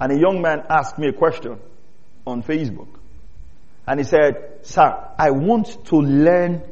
and 0.00 0.12
a 0.12 0.18
young 0.18 0.40
man 0.40 0.64
asked 0.70 0.98
me 0.98 1.08
a 1.08 1.12
question 1.12 1.58
on 2.26 2.42
Facebook. 2.42 2.97
And 3.88 3.98
he 4.00 4.04
said, 4.04 4.66
sir, 4.66 5.02
I 5.18 5.30
want 5.30 5.86
to 5.86 5.96
learn, 5.96 6.62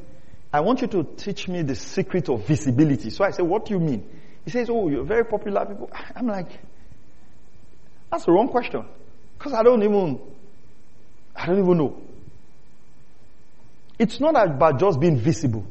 I 0.52 0.60
want 0.60 0.82
you 0.82 0.86
to 0.88 1.02
teach 1.02 1.48
me 1.48 1.62
the 1.62 1.74
secret 1.74 2.28
of 2.28 2.46
visibility. 2.46 3.08
So 3.08 3.24
I 3.24 3.30
said, 3.30 3.46
what 3.46 3.64
do 3.64 3.72
you 3.72 3.80
mean? 3.80 4.06
He 4.44 4.50
says, 4.50 4.68
oh, 4.68 4.90
you're 4.90 5.02
very 5.02 5.24
popular 5.24 5.64
people. 5.64 5.90
I'm 6.14 6.26
like, 6.26 6.50
that's 8.10 8.26
the 8.26 8.32
wrong 8.32 8.48
question. 8.48 8.84
Cause 9.38 9.54
I 9.54 9.62
don't 9.62 9.82
even, 9.82 10.20
I 11.34 11.46
don't 11.46 11.58
even 11.58 11.78
know. 11.78 12.02
It's 13.98 14.20
not 14.20 14.36
about 14.38 14.78
just 14.78 15.00
being 15.00 15.16
visible. 15.16 15.66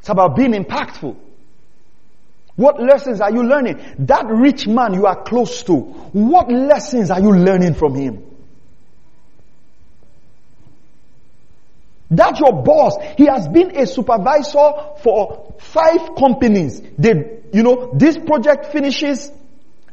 It's 0.00 0.10
about 0.10 0.36
being 0.36 0.52
impactful. 0.52 1.16
What 2.56 2.82
lessons 2.82 3.22
are 3.22 3.32
you 3.32 3.44
learning? 3.44 3.80
That 4.00 4.26
rich 4.26 4.66
man 4.66 4.92
you 4.92 5.06
are 5.06 5.22
close 5.22 5.62
to, 5.62 5.74
what 5.74 6.52
lessons 6.52 7.10
are 7.10 7.20
you 7.20 7.32
learning 7.32 7.76
from 7.76 7.94
him? 7.94 8.31
That's 12.12 12.40
your 12.40 12.62
boss. 12.62 12.96
He 13.16 13.24
has 13.24 13.48
been 13.48 13.74
a 13.74 13.86
supervisor 13.86 14.70
for 15.02 15.54
five 15.58 16.14
companies. 16.18 16.82
They, 16.98 17.40
you 17.54 17.62
know, 17.62 17.90
this 17.94 18.18
project 18.18 18.66
finishes, 18.66 19.32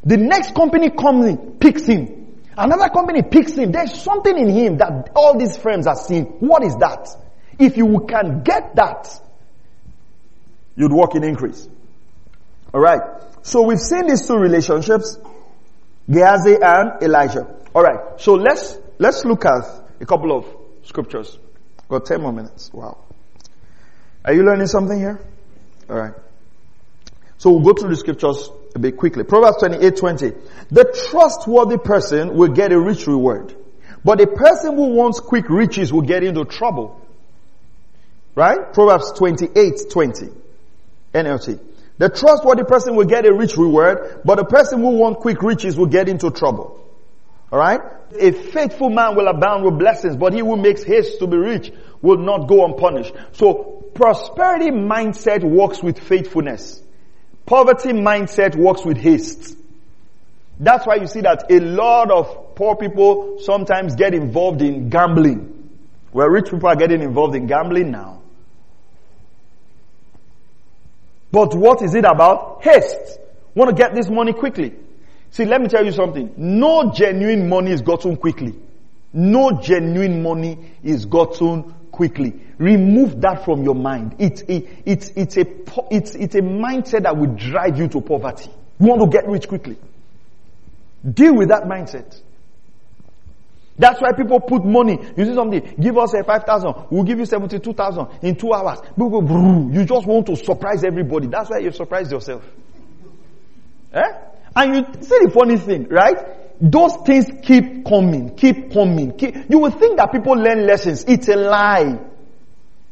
the 0.03 0.17
next 0.17 0.53
company 0.53 0.89
comes 0.89 1.25
in, 1.27 1.37
picks 1.59 1.85
him. 1.85 2.37
Another 2.57 2.89
company 2.89 3.21
picks 3.21 3.53
him. 3.53 3.71
There's 3.71 4.01
something 4.01 4.37
in 4.37 4.49
him 4.49 4.77
that 4.79 5.11
all 5.15 5.37
these 5.37 5.55
firms 5.55 5.87
are 5.87 5.95
seeing. 5.95 6.25
What 6.41 6.61
is 6.63 6.75
that? 6.77 7.07
If 7.57 7.77
you 7.77 8.05
can 8.07 8.43
get 8.43 8.75
that, 8.75 9.07
you'd 10.75 10.91
work 10.91 11.15
in 11.15 11.23
increase. 11.23 11.69
Alright. 12.73 13.01
So 13.43 13.61
we've 13.61 13.79
seen 13.79 14.07
these 14.07 14.27
two 14.27 14.35
relationships, 14.35 15.17
Gehazi 16.11 16.57
and 16.61 17.01
Elijah. 17.01 17.47
Alright. 17.73 18.19
So 18.19 18.33
let's, 18.33 18.77
let's 18.97 19.23
look 19.23 19.45
at 19.45 19.63
a 20.01 20.05
couple 20.05 20.37
of 20.37 20.45
scriptures. 20.83 21.37
Got 21.89 22.05
10 22.05 22.21
more 22.21 22.31
minutes. 22.31 22.71
Wow. 22.71 22.97
Are 24.23 24.33
you 24.33 24.43
learning 24.43 24.67
something 24.67 24.97
here? 24.97 25.19
Alright. 25.89 26.13
So 27.37 27.51
we'll 27.51 27.73
go 27.73 27.73
through 27.73 27.89
the 27.89 27.95
scriptures 27.95 28.49
a 28.75 28.79
bit 28.79 28.97
quickly. 28.97 29.23
Proverbs 29.23 29.57
28, 29.57 29.97
20. 29.97 30.31
The 30.71 31.07
trustworthy 31.09 31.77
person 31.77 32.35
will 32.35 32.49
get 32.49 32.71
a 32.71 32.79
rich 32.79 33.07
reward. 33.07 33.55
But 34.03 34.21
a 34.21 34.27
person 34.27 34.75
who 34.75 34.89
wants 34.93 35.19
quick 35.19 35.49
riches 35.49 35.91
will 35.91 36.01
get 36.03 36.23
into 36.23 36.45
trouble. 36.45 37.05
Right? 38.35 38.71
Proverbs 38.73 39.11
28, 39.13 39.89
20. 39.89 40.27
NLT. 41.13 41.59
The 41.97 42.09
trustworthy 42.09 42.63
person 42.63 42.95
will 42.95 43.05
get 43.05 43.25
a 43.25 43.33
rich 43.33 43.57
reward, 43.57 44.21
but 44.23 44.35
the 44.35 44.45
person 44.45 44.79
who 44.79 44.91
wants 44.91 45.21
quick 45.21 45.41
riches 45.41 45.75
will 45.77 45.87
get 45.87 46.07
into 46.07 46.29
trouble. 46.31 46.79
Alright? 47.51 47.81
A 48.19 48.31
faithful 48.31 48.89
man 48.89 49.15
will 49.15 49.27
abound 49.27 49.63
with 49.63 49.77
blessings, 49.79 50.15
but 50.15 50.33
he 50.33 50.39
who 50.39 50.55
makes 50.55 50.83
haste 50.83 51.19
to 51.19 51.27
be 51.27 51.37
rich 51.37 51.71
will 52.01 52.17
not 52.17 52.47
go 52.47 52.65
unpunished. 52.65 53.13
So 53.33 53.83
prosperity 53.93 54.71
mindset 54.71 55.43
works 55.43 55.81
with 55.81 55.99
faithfulness. 55.99 56.81
Poverty 57.45 57.89
mindset 57.89 58.55
works 58.55 58.85
with 58.85 58.97
haste. 58.97 59.57
That's 60.59 60.85
why 60.85 60.95
you 60.95 61.07
see 61.07 61.21
that 61.21 61.51
a 61.51 61.59
lot 61.59 62.11
of 62.11 62.55
poor 62.55 62.75
people 62.75 63.39
sometimes 63.41 63.95
get 63.95 64.13
involved 64.13 64.61
in 64.61 64.89
gambling. 64.89 65.55
Where 66.11 66.29
rich 66.29 66.51
people 66.51 66.67
are 66.67 66.75
getting 66.75 67.01
involved 67.01 67.35
in 67.35 67.47
gambling 67.47 67.91
now. 67.91 68.21
But 71.31 71.55
what 71.55 71.81
is 71.81 71.93
it 71.95 72.05
about? 72.05 72.63
Haste. 72.63 73.19
Want 73.55 73.69
to 73.69 73.75
get 73.75 73.95
this 73.95 74.09
money 74.09 74.33
quickly. 74.33 74.75
See, 75.31 75.45
let 75.45 75.61
me 75.61 75.67
tell 75.67 75.85
you 75.85 75.91
something. 75.91 76.33
No 76.37 76.91
genuine 76.91 77.47
money 77.47 77.71
is 77.71 77.81
gotten 77.81 78.17
quickly. 78.17 78.55
No 79.13 79.59
genuine 79.61 80.21
money 80.21 80.57
is 80.83 81.05
gotten 81.05 81.63
quickly. 81.91 82.33
Remove 82.57 83.21
that 83.21 83.45
from 83.45 83.63
your 83.63 83.75
mind. 83.75 84.15
It's 84.19 84.41
a, 84.43 84.67
it's, 84.85 85.09
it's 85.15 85.37
a, 85.37 85.45
it's, 85.91 86.15
it's 86.15 86.35
a 86.35 86.41
mindset 86.41 87.03
that 87.03 87.15
will 87.17 87.35
drive 87.35 87.77
you 87.77 87.87
to 87.89 88.01
poverty. 88.01 88.49
You 88.79 88.87
want 88.87 89.01
to 89.01 89.07
get 89.07 89.27
rich 89.27 89.47
quickly. 89.47 89.77
Deal 91.13 91.35
with 91.35 91.49
that 91.49 91.63
mindset. 91.63 92.19
That's 93.77 94.01
why 94.01 94.11
people 94.11 94.41
put 94.41 94.65
money. 94.65 94.99
You 95.15 95.25
see 95.25 95.33
something, 95.33 95.75
give 95.79 95.97
us 95.97 96.13
a 96.13 96.23
5,000, 96.23 96.87
we'll 96.89 97.03
give 97.03 97.17
you 97.17 97.25
72,000 97.25 98.07
in 98.23 98.35
two 98.35 98.53
hours. 98.53 98.79
You 98.97 99.85
just 99.85 100.05
want 100.05 100.25
to 100.27 100.35
surprise 100.35 100.83
everybody. 100.83 101.27
That's 101.27 101.49
why 101.49 101.59
you 101.59 101.71
surprise 101.71 102.11
yourself. 102.11 102.43
Eh? 103.93 104.28
And 104.59 104.75
you 104.75 104.85
see 105.03 105.19
the 105.23 105.31
funny 105.33 105.55
thing, 105.55 105.87
right? 105.87 106.59
Those 106.59 106.93
things 107.05 107.27
keep 107.43 107.85
coming, 107.85 108.35
keep 108.35 108.73
coming. 108.73 109.17
Keep, 109.17 109.49
you 109.49 109.57
will 109.57 109.71
think 109.71 109.95
that 109.95 110.11
people 110.11 110.33
learn 110.33 110.67
lessons. 110.67 111.05
It's 111.07 111.29
a 111.29 111.37
lie. 111.37 111.97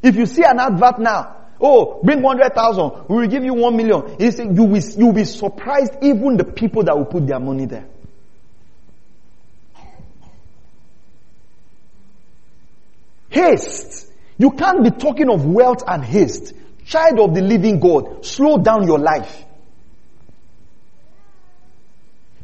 If 0.02 0.16
you 0.16 0.26
see 0.28 0.44
an 0.44 0.62
advert 0.62 1.00
now, 1.00 1.36
oh, 1.60 2.00
bring 2.02 2.22
100,000, 2.22 3.10
we 3.10 3.18
will 3.18 3.28
give 3.28 3.44
you 3.44 3.54
1 3.54 3.76
million. 3.76 4.16
You 4.18 4.64
will, 4.64 4.82
you 4.82 5.06
will 5.08 5.14
be 5.14 5.26
surprised 5.26 5.92
even 6.02 6.38
the 6.38 6.46
people 6.46 6.84
that 6.84 6.98
will 6.98 7.04
put 7.04 7.28
their 7.28 7.42
money 7.42 7.66
there. 7.66 7.86
Haste. 13.28 14.10
You 14.38 14.52
can't 14.52 14.86
be 14.86 14.92
talking 14.92 15.30
of 15.30 15.46
wealth 15.46 15.84
and 15.86 16.02
haste. 16.02 16.54
Child 16.86 17.20
of 17.20 17.36
the 17.36 17.42
living 17.42 17.82
God, 17.82 18.26
slow 18.26 18.58
down 18.58 18.88
your 18.88 19.00
life. 19.00 19.44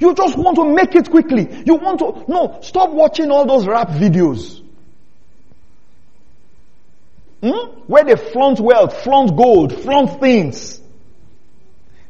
You 0.03 0.13
just 0.13 0.37
want 0.37 0.57
to 0.57 0.65
make 0.65 0.95
it 0.95 1.09
quickly. 1.09 1.47
You 1.65 1.75
want 1.75 1.99
to, 1.99 2.25
no, 2.27 2.59
stop 2.61 2.89
watching 2.89 3.31
all 3.31 3.45
those 3.45 3.65
rap 3.65 3.87
videos. 3.87 4.61
Hmm? 7.41 7.79
Where 7.87 8.03
they 8.03 8.17
flaunt 8.17 8.59
wealth, 8.59 9.01
flaunt 9.01 9.37
gold, 9.37 9.81
flaunt 9.81 10.19
things. 10.19 10.81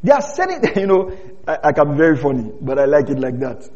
They 0.02 0.12
are 0.12 0.22
selling, 0.22 0.64
you 0.76 0.88
know, 0.88 1.16
I, 1.48 1.60
I 1.66 1.72
can 1.72 1.92
be 1.92 1.98
very 1.98 2.18
funny, 2.18 2.52
but 2.60 2.80
I 2.80 2.86
like 2.86 3.12
it 3.12 3.20
like 3.20 3.38
that. 3.42 3.70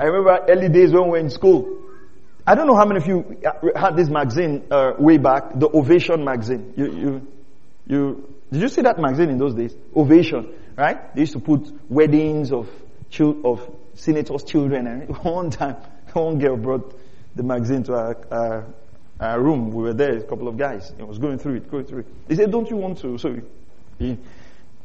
I 0.00 0.04
remember 0.06 0.46
early 0.48 0.68
days 0.68 0.92
when 0.92 1.04
we 1.04 1.10
were 1.10 1.18
in 1.18 1.30
school. 1.30 1.80
I 2.44 2.56
don't 2.56 2.66
know 2.66 2.74
how 2.74 2.86
many 2.86 3.02
of 3.02 3.06
you 3.06 3.40
had 3.76 3.96
this 3.96 4.08
magazine 4.08 4.64
uh, 4.68 4.94
way 4.98 5.18
back, 5.18 5.52
the 5.54 5.68
Ovation 5.68 6.24
magazine. 6.24 6.74
You, 6.76 6.86
you, 6.86 7.28
you, 7.86 8.34
did 8.50 8.62
you 8.62 8.68
see 8.68 8.82
that 8.82 8.98
magazine 8.98 9.30
in 9.30 9.38
those 9.38 9.54
days? 9.54 9.76
Ovation, 9.94 10.52
right? 10.76 11.14
They 11.14 11.20
used 11.20 11.34
to 11.34 11.38
put 11.38 11.70
weddings 11.88 12.50
of 12.50 12.68
of 13.20 13.70
senators' 13.94 14.44
children. 14.44 14.86
And 14.86 15.16
one 15.24 15.50
time, 15.50 15.76
one 16.12 16.38
girl 16.38 16.56
brought 16.56 16.98
the 17.34 17.42
magazine 17.42 17.82
to 17.84 17.94
our, 17.94 18.16
our, 18.30 18.66
our, 19.20 19.40
room. 19.40 19.70
We 19.72 19.82
were 19.82 19.94
there, 19.94 20.18
a 20.18 20.22
couple 20.22 20.48
of 20.48 20.56
guys. 20.56 20.92
He 20.96 21.02
was 21.02 21.18
going 21.18 21.38
through 21.38 21.56
it, 21.56 21.70
going 21.70 21.84
through 21.84 22.00
it. 22.00 22.06
He 22.28 22.36
said, 22.36 22.50
"Don't 22.50 22.68
you 22.70 22.76
want 22.76 22.98
to?" 22.98 23.18
So 23.18 23.40
he, 23.98 24.18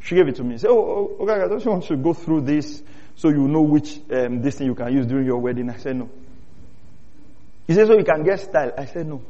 she 0.02 0.16
gave 0.16 0.28
it 0.28 0.36
to 0.36 0.44
me. 0.44 0.54
He 0.54 0.58
said, 0.60 0.70
"Oh, 0.70 1.18
oh 1.20 1.24
okay, 1.24 1.48
don't 1.48 1.64
you 1.64 1.72
want 1.72 1.86
to 1.86 1.98
go 1.98 2.14
through 2.14 2.42
this 2.42 2.82
so 3.16 3.30
you 3.30 3.48
know 3.48 3.62
which 3.62 4.00
um, 4.12 4.42
this 4.42 4.56
thing 4.56 4.68
you 4.68 4.76
can 4.76 4.94
use 4.94 5.06
during 5.06 5.26
your 5.26 5.40
wedding?" 5.40 5.70
I 5.70 5.78
said, 5.78 5.96
"No." 5.98 6.10
He 7.68 7.74
said, 7.74 7.88
"So 7.88 7.98
you 7.98 8.04
can 8.04 8.24
get 8.24 8.40
style." 8.40 8.74
I 8.78 8.86
said, 8.86 9.08
"No." 9.08 9.22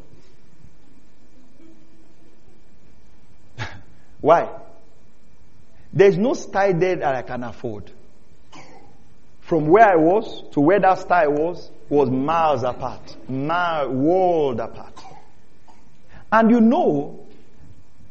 Why? 4.22 4.50
There's 5.92 6.18
no 6.18 6.34
style 6.36 6.74
there 6.78 6.98
that 6.98 7.16
I 7.16 7.22
can 7.24 7.44
afford 7.44 7.92
from 9.50 9.66
where 9.68 9.84
I 9.84 9.96
was 9.96 10.44
to 10.52 10.62
where 10.62 10.80
that 10.80 11.00
star 11.00 11.28
was, 11.28 11.72
was 11.90 12.08
miles 12.08 12.62
apart. 12.62 13.18
Mile, 13.28 13.90
world 13.90 14.60
apart. 14.60 15.02
And 16.32 16.52
you 16.52 16.62
know, 16.62 17.26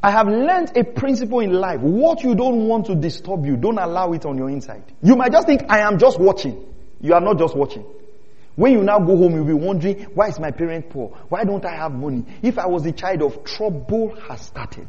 I 0.03 0.11
have 0.11 0.27
learned 0.27 0.77
a 0.77 0.83
principle 0.83 1.39
in 1.39 1.53
life. 1.53 1.79
What 1.81 2.25
you 2.25 2.35
don't 2.35 2.67
want 2.67 2.87
to 2.87 2.97
disturb 2.97 3.47
you, 3.47 3.57
don't 3.57 3.79
allow 3.79 4.13
it 4.15 4.27
on 4.27 4.37
your 4.37 4.51
inside. 4.51 4.83
You 5.01 5.15
might 5.15 5.31
just 5.31 5.47
think, 5.47 5.63
I 5.69 5.79
am 5.83 6.01
just 6.01 6.19
watching. 6.19 6.75
You 7.01 7.15
are 7.15 7.21
not 7.21 7.39
just 7.39 7.55
watching. 7.57 7.87
When 8.57 8.73
you 8.73 8.83
now 8.83 8.99
go 8.99 9.17
home, 9.17 9.37
you'll 9.37 9.45
be 9.45 9.53
wondering, 9.53 10.07
why 10.15 10.27
is 10.27 10.41
my 10.41 10.51
parent 10.51 10.91
poor? 10.91 11.17
Why 11.29 11.45
don't 11.45 11.65
I 11.65 11.77
have 11.77 11.93
money? 11.93 12.25
If 12.43 12.59
I 12.59 12.67
was 12.67 12.85
a 12.85 12.91
child 12.91 13.23
of 13.23 13.45
trouble 13.45 14.17
has 14.29 14.41
started. 14.41 14.89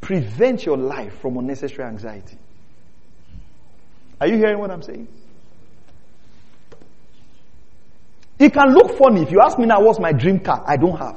Prevent 0.00 0.64
your 0.64 0.76
life 0.76 1.18
from 1.18 1.36
unnecessary 1.36 1.88
anxiety. 1.88 2.38
Are 4.20 4.26
you 4.26 4.36
hearing 4.36 4.58
what 4.58 4.70
I'm 4.70 4.82
saying? 4.82 5.08
It 8.38 8.52
can 8.52 8.74
look 8.74 8.98
funny. 8.98 9.22
If 9.22 9.30
you 9.30 9.40
ask 9.40 9.58
me 9.58 9.66
now, 9.66 9.80
what's 9.82 9.98
my 9.98 10.12
dream 10.12 10.40
car? 10.40 10.62
I 10.66 10.76
don't 10.76 10.96
have. 10.98 11.16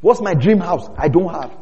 What's 0.00 0.20
my 0.20 0.34
dream 0.34 0.60
house? 0.60 0.88
I 0.96 1.08
don't 1.08 1.32
have. 1.32 1.52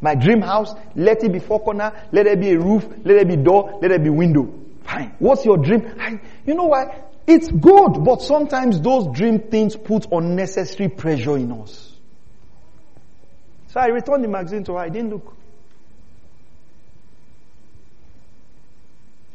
My 0.00 0.14
dream 0.14 0.40
house, 0.40 0.74
let 0.94 1.24
it 1.24 1.32
be 1.32 1.38
four 1.38 1.60
corner, 1.60 1.92
let 2.12 2.26
it 2.26 2.38
be 2.40 2.52
a 2.52 2.58
roof, 2.58 2.86
let 3.04 3.16
it 3.16 3.28
be 3.28 3.36
door, 3.36 3.78
let 3.82 3.90
it 3.90 4.02
be 4.04 4.10
window. 4.10 4.52
Fine. 4.84 5.16
What's 5.18 5.44
your 5.44 5.56
dream? 5.56 5.94
I, 5.98 6.20
you 6.46 6.54
know 6.54 6.66
why? 6.66 7.02
It's 7.26 7.48
good, 7.48 8.04
but 8.04 8.22
sometimes 8.22 8.80
those 8.80 9.08
dream 9.16 9.40
things 9.40 9.74
put 9.74 10.06
unnecessary 10.12 10.88
pressure 10.88 11.36
in 11.36 11.50
us. 11.50 11.92
So 13.68 13.80
I 13.80 13.86
returned 13.86 14.22
the 14.22 14.28
magazine 14.28 14.62
to 14.64 14.74
her. 14.74 14.78
I 14.78 14.90
didn't 14.90 15.10
look. 15.10 15.34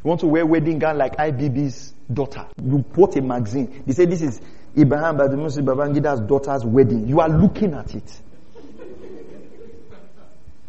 You 0.03 0.09
want 0.09 0.21
to 0.21 0.27
wear 0.27 0.45
wedding 0.45 0.79
gown 0.79 0.97
like 0.97 1.15
IBB's 1.17 1.93
daughter. 2.11 2.47
You 2.63 2.79
bought 2.79 3.15
a 3.17 3.21
magazine. 3.21 3.83
They 3.85 3.93
say 3.93 4.05
this 4.05 4.21
is 4.21 4.41
Ibrahim 4.77 5.17
Badamasi 5.17 5.63
Babangida's 5.63 6.21
daughter's 6.21 6.65
wedding. 6.65 7.07
You 7.07 7.19
are 7.19 7.29
looking 7.29 7.73
at 7.73 7.93
it. 7.93 8.21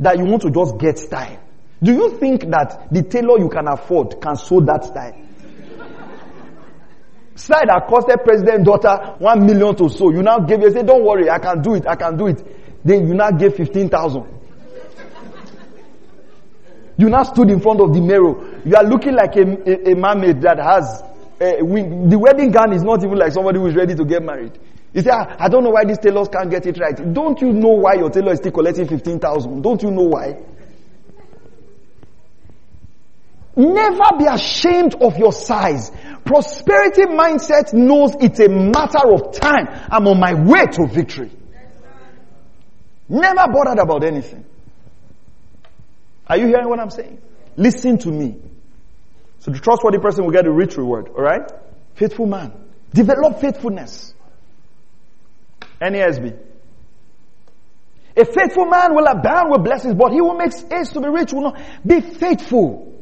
that 0.03 0.19
you 0.19 0.25
want 0.25 0.43
to 0.43 0.51
just 0.51 0.77
get 0.79 0.99
style. 0.99 1.39
Do 1.83 1.93
you 1.93 2.19
think 2.19 2.43
that 2.51 2.89
the 2.93 3.03
tailor 3.03 3.39
you 3.39 3.49
can 3.49 3.69
afford 3.69 4.21
can 4.21 4.37
sew 4.37 4.61
that 4.61 4.85
style? 4.85 5.17
style 7.35 7.67
that 7.67 7.89
costed 7.89 8.23
president 8.25 8.65
daughter 8.65 9.15
one 9.19 9.47
million 9.47 9.75
to 9.77 9.89
sew. 9.89 10.11
You 10.11 10.23
now 10.23 10.41
give, 10.41 10.61
you 10.61 10.71
say, 10.71 10.83
don't 10.83 11.05
worry, 11.05 11.31
I 11.31 11.39
can 11.39 11.63
do 11.63 11.75
it, 11.75 11.87
I 11.89 11.97
can 11.97 12.17
do 12.17 12.27
it. 12.27 12.85
Then 12.85 13.09
you 13.09 13.15
now 13.15 13.31
give 13.31 13.57
15,000. 13.57 14.27
You 17.03 17.11
now 17.11 17.25
stood 17.25 17.51
in 17.51 17.59
front 17.59 17.81
of 17.81 17.93
the 17.93 18.01
mirror. 18.01 18.61
You 18.65 18.77
are 18.77 18.85
looking 18.85 19.17
like 19.17 19.35
a, 19.35 19.43
a, 19.43 19.91
a 19.91 19.97
mermaid 19.97 20.41
that 20.43 20.59
has 20.63 21.03
a 21.41 21.61
wing. 21.61 22.09
The 22.09 22.17
wedding 22.17 22.53
gown 22.53 22.73
is 22.73 22.85
not 22.85 23.03
even 23.03 23.19
like 23.19 23.33
somebody 23.33 23.59
who 23.59 23.67
is 23.67 23.75
ready 23.75 23.97
to 23.97 24.05
get 24.05 24.23
married. 24.23 24.57
You 24.95 25.03
say, 25.03 25.11
I 25.11 25.49
don't 25.49 25.65
know 25.65 25.71
why 25.71 25.85
these 25.85 25.99
tailors 25.99 26.29
can't 26.29 26.49
get 26.49 26.65
it 26.65 26.79
right. 26.79 26.95
Don't 27.13 27.41
you 27.41 27.53
know 27.53 27.71
why 27.71 27.95
your 27.95 28.09
tailor 28.09 28.35
is 28.35 28.39
still 28.39 28.53
collecting 28.53 28.87
15,000? 28.87 29.63
Don't 29.63 29.83
you 29.83 29.91
know 29.91 30.05
why? 30.05 30.39
Never 33.57 34.17
be 34.17 34.27
ashamed 34.27 34.95
of 35.03 35.19
your 35.19 35.33
size. 35.33 35.91
Prosperity 36.25 37.03
mindset 37.07 37.75
knows 37.75 38.15
it's 38.21 38.39
a 38.39 38.49
matter 38.49 39.11
of 39.13 39.33
time. 39.35 39.67
I'm 39.91 40.07
on 40.07 40.21
my 40.21 40.35
way 40.35 40.67
to 40.67 40.87
victory. 40.87 41.33
Never 43.09 43.45
bothered 43.53 43.81
about 43.81 44.05
anything. 44.05 44.45
Are 46.33 46.39
you 46.39 46.47
hearing 46.47 46.67
what 46.67 46.81
I'm 46.81 46.89
saying? 46.89 47.21
Listen 47.59 47.99
to 47.99 48.09
me. 48.09 48.35
So 49.41 49.51
the 49.51 49.59
trustworthy 49.59 49.99
person 49.99 50.25
will 50.25 50.33
get 50.33 50.47
a 50.47 50.51
rich 50.51 50.79
reward, 50.79 51.09
alright? 51.09 51.43
Faithful 51.93 52.25
man. 52.25 52.55
Develop 52.95 53.39
faithfulness. 53.39 54.15
NASB. 55.79 56.39
A 58.17 58.25
faithful 58.25 58.65
man 58.65 58.95
will 58.95 59.05
abound 59.05 59.51
with 59.51 59.63
blessings, 59.63 59.95
but 59.95 60.13
he 60.13 60.21
who 60.21 60.35
makes 60.39 60.63
haste 60.71 60.95
to 60.95 61.03
be 61.03 61.09
rich 61.09 61.35
will 61.35 61.43
not 61.43 61.61
be 61.87 62.01
faithful. 62.01 62.99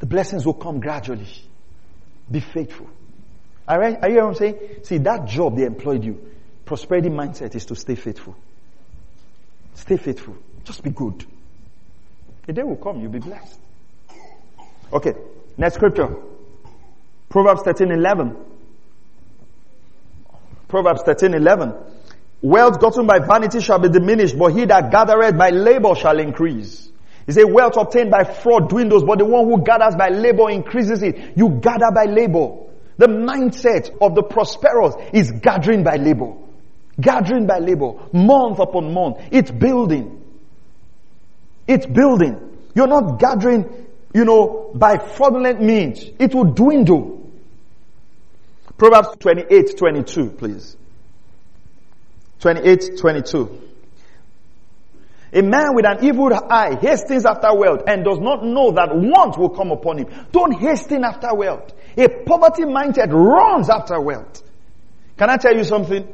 The 0.00 0.06
blessings 0.06 0.44
will 0.44 0.54
come 0.54 0.80
gradually. 0.80 1.28
Be 2.28 2.40
faithful. 2.40 2.90
All 3.68 3.78
right? 3.78 3.96
Are 4.02 4.08
you 4.08 4.14
hearing 4.14 4.30
what 4.30 4.30
I'm 4.30 4.34
saying? 4.34 4.58
See, 4.82 4.98
that 4.98 5.28
job 5.28 5.56
they 5.56 5.64
employed 5.64 6.02
you, 6.02 6.28
prosperity 6.64 7.08
mindset 7.08 7.54
is 7.54 7.66
to 7.66 7.76
stay 7.76 7.94
faithful. 7.94 8.34
Stay 9.74 9.96
faithful. 9.96 10.36
Just 10.64 10.82
be 10.82 10.90
good. 10.90 11.24
The 12.46 12.52
day 12.52 12.62
will 12.62 12.76
come, 12.76 13.00
you'll 13.00 13.10
be 13.10 13.18
blessed. 13.18 13.58
Okay, 14.92 15.14
next 15.56 15.74
scripture. 15.74 16.14
Proverbs 17.28 17.62
13 17.62 17.90
11. 17.90 18.36
Proverbs 20.68 21.02
13 21.02 21.34
11. 21.34 21.74
Wealth 22.42 22.80
gotten 22.80 23.06
by 23.06 23.18
vanity 23.18 23.60
shall 23.60 23.78
be 23.80 23.88
diminished, 23.88 24.38
but 24.38 24.52
he 24.52 24.64
that 24.66 24.90
gathereth 24.92 25.36
by 25.36 25.50
labor 25.50 25.94
shall 25.96 26.18
increase. 26.20 26.88
He 27.26 27.32
said, 27.32 27.44
wealth 27.44 27.76
obtained 27.76 28.12
by 28.12 28.22
fraud 28.22 28.68
dwindles, 28.68 29.02
but 29.02 29.18
the 29.18 29.24
one 29.24 29.46
who 29.46 29.64
gathers 29.64 29.96
by 29.96 30.10
labor 30.10 30.48
increases 30.48 31.02
it. 31.02 31.36
You 31.36 31.58
gather 31.60 31.90
by 31.92 32.04
labor. 32.04 32.58
The 32.98 33.08
mindset 33.08 33.96
of 34.00 34.14
the 34.14 34.22
prosperous 34.22 34.94
is 35.12 35.32
gathering 35.32 35.82
by 35.82 35.96
labor. 35.96 36.34
Gathering 37.00 37.46
by 37.46 37.58
labor. 37.58 37.94
Month 38.12 38.60
upon 38.60 38.94
month. 38.94 39.18
It's 39.32 39.50
building. 39.50 40.15
It's 41.66 41.86
building. 41.86 42.58
You're 42.74 42.86
not 42.86 43.18
gathering, 43.18 43.86
you 44.14 44.24
know, 44.24 44.70
by 44.74 44.98
fraudulent 44.98 45.60
means. 45.62 46.04
It 46.18 46.34
will 46.34 46.44
dwindle. 46.44 47.30
Proverbs 48.76 49.16
28, 49.18 49.76
22, 49.78 50.30
please. 50.30 50.76
28, 52.40 52.98
22. 52.98 53.62
A 55.32 55.42
man 55.42 55.74
with 55.74 55.84
an 55.86 56.04
evil 56.04 56.32
eye 56.32 56.76
hastens 56.80 57.26
after 57.26 57.54
wealth 57.54 57.82
and 57.86 58.04
does 58.04 58.18
not 58.18 58.44
know 58.44 58.70
that 58.72 58.94
want 58.94 59.36
will 59.36 59.50
come 59.50 59.70
upon 59.72 59.98
him. 59.98 60.06
Don't 60.30 60.52
hasten 60.52 61.04
after 61.04 61.34
wealth. 61.34 61.72
A 61.96 62.08
poverty 62.08 62.64
minded 62.64 63.12
runs 63.12 63.68
after 63.68 64.00
wealth. 64.00 64.42
Can 65.16 65.30
I 65.30 65.36
tell 65.36 65.56
you 65.56 65.64
something? 65.64 66.06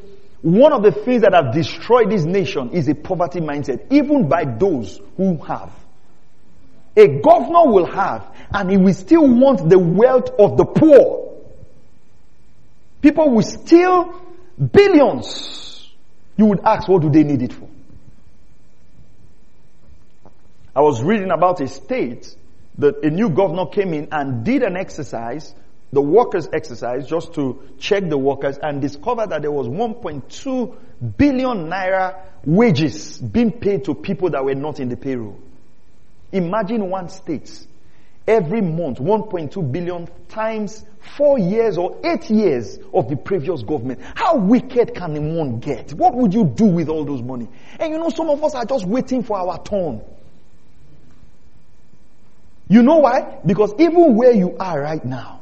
One 0.42 0.72
of 0.72 0.82
the 0.82 0.90
things 0.90 1.22
that 1.22 1.34
have 1.34 1.54
destroyed 1.54 2.10
this 2.10 2.24
nation 2.24 2.70
is 2.70 2.88
a 2.88 2.94
poverty 2.94 3.40
mindset, 3.40 3.86
even 3.92 4.28
by 4.28 4.44
those 4.44 5.00
who 5.16 5.36
have. 5.38 5.72
A 6.96 7.06
governor 7.20 7.72
will 7.72 7.86
have, 7.86 8.26
and 8.52 8.70
he 8.70 8.76
will 8.76 8.92
still 8.92 9.26
want 9.26 9.68
the 9.68 9.78
wealth 9.78 10.30
of 10.38 10.56
the 10.56 10.64
poor. 10.64 11.32
People 13.00 13.30
will 13.30 13.42
steal 13.42 14.20
billions. 14.72 15.90
You 16.36 16.46
would 16.46 16.60
ask, 16.64 16.88
what 16.88 17.02
do 17.02 17.10
they 17.10 17.22
need 17.22 17.42
it 17.42 17.52
for? 17.52 17.68
I 20.74 20.80
was 20.80 21.02
reading 21.02 21.30
about 21.30 21.60
a 21.60 21.68
state 21.68 22.34
that 22.78 23.04
a 23.04 23.10
new 23.10 23.30
governor 23.30 23.66
came 23.66 23.94
in 23.94 24.08
and 24.10 24.44
did 24.44 24.62
an 24.62 24.76
exercise, 24.76 25.54
the 25.92 26.00
workers 26.00 26.48
exercise, 26.52 27.06
just 27.06 27.34
to 27.34 27.62
check 27.78 28.08
the 28.08 28.16
workers 28.16 28.58
and 28.58 28.80
discover 28.80 29.26
that 29.26 29.42
there 29.42 29.52
was 29.52 29.68
1.2 29.68 30.76
billion 31.18 31.68
naira 31.68 32.18
wages 32.44 33.18
being 33.18 33.52
paid 33.52 33.84
to 33.84 33.94
people 33.94 34.30
that 34.30 34.44
were 34.44 34.54
not 34.54 34.80
in 34.80 34.88
the 34.88 34.96
payroll. 34.96 35.38
Imagine 36.32 36.88
one 36.88 37.10
state 37.10 37.66
every 38.26 38.62
month 38.62 38.98
1.2 38.98 39.72
billion 39.72 40.08
times 40.28 40.84
four 41.16 41.38
years 41.38 41.76
or 41.76 42.00
eight 42.04 42.30
years 42.30 42.78
of 42.94 43.08
the 43.08 43.16
previous 43.16 43.62
government. 43.62 44.00
How 44.14 44.36
wicked 44.36 44.94
can 44.94 45.34
one 45.34 45.60
get? 45.60 45.92
What 45.92 46.14
would 46.14 46.32
you 46.32 46.44
do 46.44 46.64
with 46.66 46.88
all 46.88 47.04
those 47.04 47.20
money? 47.20 47.48
And 47.78 47.92
you 47.92 47.98
know, 47.98 48.08
some 48.08 48.30
of 48.30 48.42
us 48.42 48.54
are 48.54 48.64
just 48.64 48.86
waiting 48.86 49.22
for 49.24 49.36
our 49.36 49.62
turn. 49.62 50.00
You 52.68 52.82
know 52.82 52.98
why? 52.98 53.40
Because 53.44 53.74
even 53.78 54.16
where 54.16 54.32
you 54.32 54.56
are 54.58 54.80
right 54.80 55.04
now, 55.04 55.41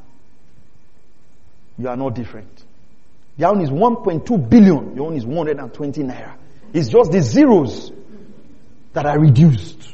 you 1.81 1.89
are 1.89 1.97
not 1.97 2.15
different. 2.15 2.65
Your 3.37 3.51
own 3.51 3.63
is 3.63 3.71
1.2 3.71 4.51
billion. 4.51 4.95
Your 4.95 5.07
own 5.07 5.17
is 5.17 5.25
120 5.25 6.03
naira. 6.03 6.35
It's 6.75 6.89
just 6.89 7.11
the 7.11 7.23
zeros 7.23 7.91
that 8.93 9.07
are 9.07 9.19
reduced. 9.19 9.89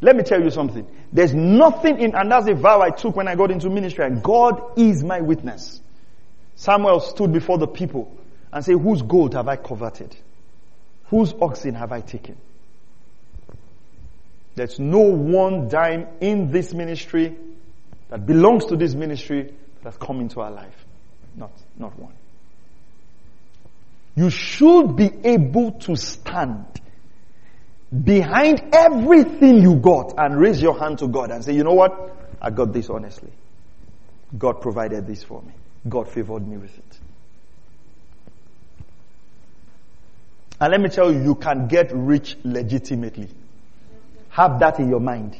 Let 0.00 0.16
me 0.16 0.22
tell 0.22 0.42
you 0.42 0.50
something. 0.50 0.86
There's 1.12 1.32
nothing 1.32 1.98
in, 2.00 2.14
and 2.14 2.30
that's 2.30 2.48
a 2.48 2.54
vow 2.54 2.80
I 2.82 2.90
took 2.90 3.16
when 3.16 3.28
I 3.28 3.36
got 3.36 3.50
into 3.50 3.70
ministry, 3.70 4.04
and 4.04 4.22
God 4.22 4.78
is 4.78 5.02
my 5.02 5.20
witness. 5.20 5.80
Samuel 6.56 7.00
stood 7.00 7.32
before 7.32 7.58
the 7.58 7.66
people 7.66 8.14
and 8.52 8.64
said, 8.64 8.78
whose 8.78 9.02
gold 9.02 9.34
have 9.34 9.48
I 9.48 9.56
coveted? 9.56 10.14
Whose 11.06 11.32
oxen 11.40 11.74
have 11.74 11.92
I 11.92 12.00
taken? 12.00 12.36
There's 14.54 14.78
no 14.78 14.98
one 14.98 15.68
dime 15.68 16.08
in 16.20 16.50
this 16.50 16.74
ministry 16.74 17.34
that 18.10 18.26
belongs 18.26 18.66
to 18.66 18.76
this 18.76 18.94
ministry 18.94 19.54
that 19.82 19.90
has 19.90 19.96
come 19.96 20.20
into 20.20 20.40
our 20.40 20.50
life. 20.50 20.86
Not, 21.36 21.52
not 21.78 21.98
one. 21.98 22.14
You 24.14 24.30
should 24.30 24.96
be 24.96 25.10
able 25.24 25.72
to 25.72 25.96
stand 25.96 26.66
behind 28.04 28.70
everything 28.72 29.62
you 29.62 29.76
got 29.76 30.14
and 30.18 30.38
raise 30.38 30.60
your 30.60 30.78
hand 30.78 30.98
to 30.98 31.08
God 31.08 31.30
and 31.30 31.44
say, 31.44 31.54
you 31.54 31.64
know 31.64 31.74
what? 31.74 32.14
I 32.40 32.50
got 32.50 32.72
this 32.72 32.90
honestly. 32.90 33.30
God 34.36 34.60
provided 34.60 35.06
this 35.06 35.22
for 35.22 35.42
me. 35.42 35.52
God 35.88 36.08
favored 36.08 36.46
me 36.46 36.56
with 36.56 36.76
it. 36.76 36.98
And 40.60 40.70
let 40.70 40.80
me 40.80 40.88
tell 40.90 41.12
you, 41.12 41.22
you 41.22 41.34
can 41.34 41.66
get 41.66 41.90
rich 41.92 42.36
legitimately. 42.44 43.28
Have 44.28 44.60
that 44.60 44.78
in 44.78 44.88
your 44.88 45.00
mind. 45.00 45.36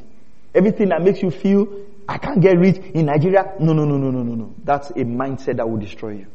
Everything 0.54 0.88
that 0.88 1.00
makes 1.00 1.22
you 1.22 1.30
feel, 1.30 1.68
I 2.08 2.18
can't 2.18 2.40
get 2.40 2.58
rich 2.58 2.76
in 2.94 3.06
Nigeria. 3.06 3.54
No, 3.60 3.72
no, 3.72 3.84
no, 3.84 3.96
no, 3.96 4.10
no, 4.10 4.22
no, 4.22 4.34
no. 4.34 4.54
That's 4.64 4.90
a 4.90 5.04
mindset 5.04 5.56
that 5.56 5.68
will 5.68 5.78
destroy 5.78 6.12
you. 6.12 6.26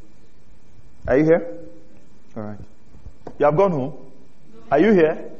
Are 1.08 1.18
you 1.18 1.24
here? 1.26 1.58
Alright. 2.36 2.60
You 3.40 3.46
have 3.46 3.58
gone 3.58 3.72
home? 3.72 3.94
Are 4.72 4.80
you 4.80 4.94
here? 4.94 5.32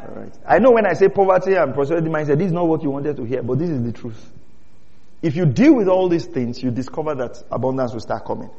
Alright. 0.00 0.32
I 0.46 0.58
know 0.58 0.72
when 0.72 0.86
I 0.86 0.94
say 0.94 1.08
poverty 1.08 1.54
and 1.54 1.74
prosperity 1.74 2.08
mindset, 2.08 2.38
this 2.38 2.48
is 2.48 2.52
not 2.52 2.66
what 2.66 2.82
you 2.82 2.90
wanted 2.90 3.16
to 3.16 3.24
hear, 3.24 3.42
but 3.42 3.58
this 3.58 3.70
is 3.70 3.82
the 3.82 3.92
truth. 3.92 4.30
If 5.22 5.36
you 5.36 5.46
deal 5.46 5.74
with 5.74 5.88
all 5.88 6.08
these 6.08 6.26
things, 6.26 6.62
you 6.62 6.70
discover 6.70 7.14
that 7.14 7.42
abundance 7.50 7.92
will 7.92 8.00
start 8.00 8.24
coming. 8.26 8.50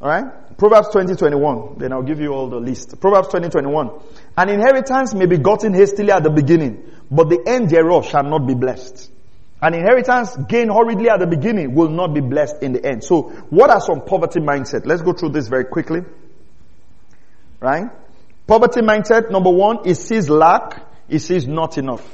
Alright? 0.00 0.58
Proverbs 0.58 0.88
20, 0.92 1.16
21. 1.16 1.78
Then 1.78 1.92
I'll 1.92 2.02
give 2.02 2.20
you 2.20 2.32
all 2.32 2.48
the 2.48 2.58
list. 2.58 3.00
Proverbs 3.00 3.28
20, 3.28 3.48
21. 3.48 3.90
An 4.36 4.48
inheritance 4.50 5.14
may 5.14 5.26
be 5.26 5.38
gotten 5.38 5.72
hastily 5.72 6.12
at 6.12 6.22
the 6.22 6.30
beginning, 6.30 6.84
but 7.10 7.28
the 7.30 7.42
end 7.46 7.70
thereof 7.70 8.06
shall 8.06 8.24
not 8.24 8.46
be 8.46 8.54
blessed. 8.54 9.10
An 9.60 9.74
inheritance 9.74 10.36
gained 10.48 10.70
hurriedly 10.70 11.08
at 11.08 11.18
the 11.18 11.26
beginning 11.26 11.74
will 11.74 11.88
not 11.88 12.12
be 12.12 12.20
blessed 12.20 12.62
in 12.62 12.74
the 12.74 12.84
end. 12.84 13.02
So, 13.02 13.22
what 13.50 13.70
are 13.70 13.80
some 13.80 14.02
poverty 14.02 14.40
mindset? 14.40 14.84
Let's 14.84 15.02
go 15.02 15.12
through 15.12 15.30
this 15.30 15.48
very 15.48 15.64
quickly. 15.64 16.00
Right? 17.58 17.86
Poverty 18.46 18.80
mindset, 18.80 19.30
number 19.30 19.50
one, 19.50 19.78
it 19.86 19.94
sees 19.94 20.28
lack, 20.28 20.82
it 21.08 21.20
sees 21.20 21.46
not 21.46 21.78
enough. 21.78 22.06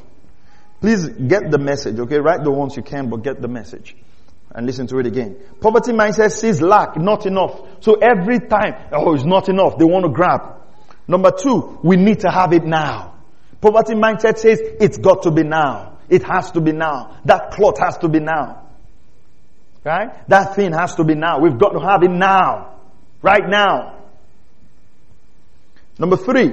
Please 0.80 1.09
get 1.09 1.51
the 1.51 1.59
message, 1.59 1.99
okay? 1.99 2.18
Write 2.18 2.43
the 2.43 2.51
ones 2.51 2.76
you 2.76 2.82
can, 2.82 3.11
but 3.11 3.22
get 3.22 3.40
the 3.40 3.49
message 3.49 3.97
and 4.55 4.66
listen 4.66 4.86
to 4.86 4.99
it 4.99 5.07
again. 5.07 5.36
Poverty 5.61 5.93
mindset 5.93 6.30
sees 6.32 6.61
lack, 6.61 6.97
not 6.97 7.26
enough. 7.26 7.61
So 7.80 7.95
every 7.95 8.38
time, 8.40 8.74
oh, 8.93 9.14
it's 9.14 9.24
not 9.24 9.49
enough, 9.49 9.78
they 9.78 9.84
want 9.84 10.05
to 10.05 10.11
grab. 10.11 10.61
Number 11.09 11.32
two, 11.32 11.78
we 11.82 11.97
need 11.97 12.20
to 12.20 12.30
have 12.30 12.53
it 12.53 12.64
now. 12.64 13.14
Poverty 13.61 13.95
mindset 13.95 14.38
says 14.38 14.61
it's 14.61 14.99
got 14.99 15.22
to 15.24 15.30
be 15.30 15.43
now. 15.43 15.91
It 16.12 16.24
has 16.24 16.50
to 16.50 16.60
be 16.60 16.72
now. 16.72 17.16
That 17.24 17.52
cloth 17.52 17.78
has 17.78 17.96
to 17.98 18.08
be 18.08 18.20
now. 18.20 18.68
Right? 19.82 20.28
That 20.28 20.54
thing 20.54 20.72
has 20.72 20.94
to 20.96 21.04
be 21.04 21.14
now. 21.14 21.40
We've 21.40 21.58
got 21.58 21.70
to 21.70 21.80
have 21.80 22.02
it 22.02 22.10
now. 22.10 22.74
Right 23.22 23.48
now. 23.48 23.96
Number 25.98 26.18
three, 26.18 26.52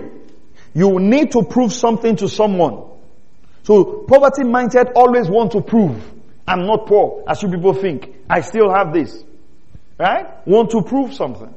you 0.74 1.00
need 1.02 1.34
to 1.34 1.44
prove 1.44 1.74
something 1.74 2.16
to 2.16 2.30
someone. 2.30 2.86
So 3.64 4.06
poverty 4.08 4.44
mindset 4.44 4.94
always 4.96 5.30
want 5.30 5.52
to 5.52 5.62
prove. 5.62 6.02
I'm 6.48 6.66
not 6.66 6.88
poor, 6.88 7.26
as 7.28 7.44
you 7.44 7.50
people 7.50 7.74
think. 7.74 8.16
I 8.30 8.40
still 8.40 8.74
have 8.74 8.94
this. 8.94 9.22
Right? 10.00 10.26
Want 10.48 10.70
to 10.72 10.84
prove 10.84 11.14
something. 11.14 11.54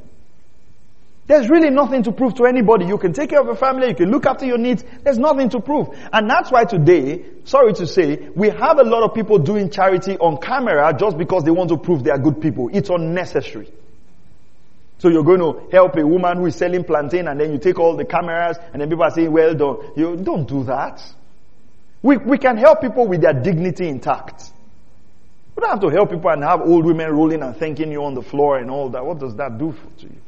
There's 1.33 1.49
really 1.49 1.70
nothing 1.70 2.03
to 2.03 2.12
prove 2.12 2.35
to 2.35 2.45
anybody. 2.45 2.85
You 2.85 2.99
can 2.99 3.14
take 3.14 3.30
care 3.30 3.41
of 3.41 3.47
your 3.47 3.57
family, 3.57 3.89
you 3.89 3.95
can 3.95 4.11
look 4.11 4.26
after 4.26 4.45
your 4.45 4.59
needs. 4.59 4.85
There's 5.03 5.16
nothing 5.16 5.49
to 5.49 5.61
prove. 5.61 5.89
And 6.12 6.28
that's 6.28 6.53
why 6.53 6.64
today, 6.64 7.24
sorry 7.45 7.72
to 7.72 7.87
say, 7.87 8.28
we 8.37 8.51
have 8.51 8.78
a 8.78 8.83
lot 8.83 9.03
of 9.03 9.14
people 9.14 9.39
doing 9.39 9.70
charity 9.70 10.18
on 10.18 10.37
camera 10.37 10.93
just 10.93 11.16
because 11.16 11.45
they 11.45 11.51
want 11.51 11.70
to 11.70 11.78
prove 11.78 12.05
they 12.05 12.11
are 12.11 12.18
good 12.18 12.43
people. 12.43 12.68
It's 12.70 12.91
unnecessary. 12.91 13.72
So 14.99 15.09
you're 15.09 15.24
going 15.24 15.41
to 15.41 15.70
help 15.72 15.97
a 15.97 16.07
woman 16.07 16.37
who 16.37 16.45
is 16.45 16.57
selling 16.57 16.85
plantain 16.85 17.26
and 17.26 17.41
then 17.41 17.51
you 17.51 17.59
take 17.59 17.78
all 17.78 17.97
the 17.97 18.05
cameras 18.05 18.59
and 18.70 18.83
then 18.83 18.91
people 18.91 19.05
are 19.05 19.11
saying, 19.11 19.33
well 19.33 19.55
done. 19.55 19.78
You 19.97 20.16
don't 20.16 20.47
do 20.47 20.64
that. 20.64 21.03
We, 22.03 22.18
we 22.18 22.37
can 22.37 22.59
help 22.59 22.83
people 22.83 23.09
with 23.09 23.22
their 23.22 23.33
dignity 23.33 23.89
intact. 23.89 24.53
We 25.57 25.62
don't 25.62 25.70
have 25.70 25.80
to 25.80 25.89
help 25.89 26.11
people 26.11 26.28
and 26.28 26.45
have 26.45 26.61
old 26.61 26.85
women 26.85 27.11
rolling 27.11 27.43
and 27.43 27.57
thanking 27.57 27.91
you 27.91 28.05
on 28.05 28.12
the 28.12 28.22
floor 28.22 28.59
and 28.59 28.70
all 28.70 28.91
that. 28.91 29.07
What 29.07 29.18
does 29.18 29.35
that 29.37 29.57
do 29.57 29.74
to 30.01 30.05
you? 30.05 30.22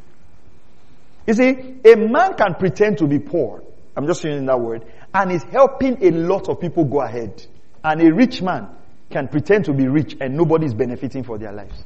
You 1.27 1.35
see, 1.35 1.77
a 1.85 1.97
man 1.97 2.35
can 2.35 2.55
pretend 2.55 2.99
to 2.99 3.07
be 3.07 3.19
poor. 3.19 3.63
I'm 3.97 4.07
just 4.07 4.23
using 4.25 4.47
that 4.47 4.61
word. 4.61 4.85
And 5.13 5.33
is 5.33 5.45
helping 5.45 6.05
a 6.05 6.11
lot 6.11 6.49
of 6.49 6.61
people 6.61 6.85
go 6.85 7.01
ahead. 7.01 7.47
And 7.83 8.03
a 8.03 8.13
rich 8.13 8.43
man 8.43 8.69
can 9.11 9.29
pretend 9.29 9.67
to 9.67 9.73
be 9.73 9.87
rich 9.87 10.17
and 10.21 10.37
nobody 10.37 10.67
is 10.67 10.75
benefiting 10.75 11.23
for 11.23 11.39
their 11.39 11.53
lives. 11.53 11.85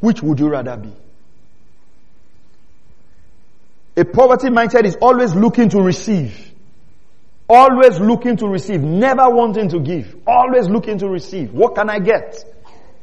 Which 0.00 0.22
would 0.22 0.40
you 0.40 0.48
rather 0.48 0.76
be? 0.76 0.92
A 3.96 4.04
poverty 4.04 4.48
mindset 4.48 4.84
is 4.84 4.96
always 5.00 5.34
looking 5.34 5.70
to 5.70 5.80
receive. 5.80 6.52
Always 7.48 7.98
looking 7.98 8.36
to 8.38 8.46
receive. 8.46 8.82
Never 8.82 9.30
wanting 9.30 9.70
to 9.70 9.80
give. 9.80 10.16
Always 10.26 10.68
looking 10.68 10.98
to 10.98 11.08
receive. 11.08 11.52
What 11.52 11.76
can 11.76 11.88
I 11.88 12.00
get? 12.00 12.44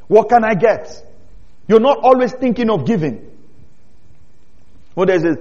What 0.08 0.30
can 0.30 0.44
I 0.44 0.54
get? 0.54 1.04
You're 1.68 1.80
not 1.80 2.00
always 2.04 2.34
thinking 2.34 2.70
of 2.70 2.86
giving. 2.86 3.33
Well, 4.96 5.06
there's 5.06 5.24
a, 5.24 5.38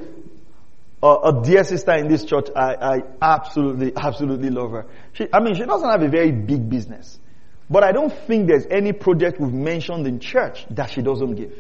a, 1.03 1.09
a 1.29 1.43
dear 1.45 1.65
sister 1.65 1.93
in 1.93 2.09
this 2.09 2.25
church. 2.25 2.49
I, 2.55 2.75
I 2.75 3.03
absolutely, 3.21 3.93
absolutely 3.97 4.51
love 4.51 4.71
her. 4.73 4.87
She, 5.13 5.27
I 5.33 5.41
mean, 5.41 5.55
she 5.55 5.65
doesn't 5.65 5.89
have 5.89 6.03
a 6.03 6.09
very 6.09 6.33
big 6.33 6.69
business. 6.69 7.19
But 7.69 7.85
I 7.85 7.93
don't 7.93 8.13
think 8.27 8.49
there's 8.49 8.67
any 8.71 8.93
project 8.93 9.41
we've 9.41 9.53
mentioned 9.53 10.07
in 10.07 10.21
church 10.21 10.67
that 10.71 10.91
she 10.91 11.03
doesn't 11.03 11.37
give. 11.37 11.53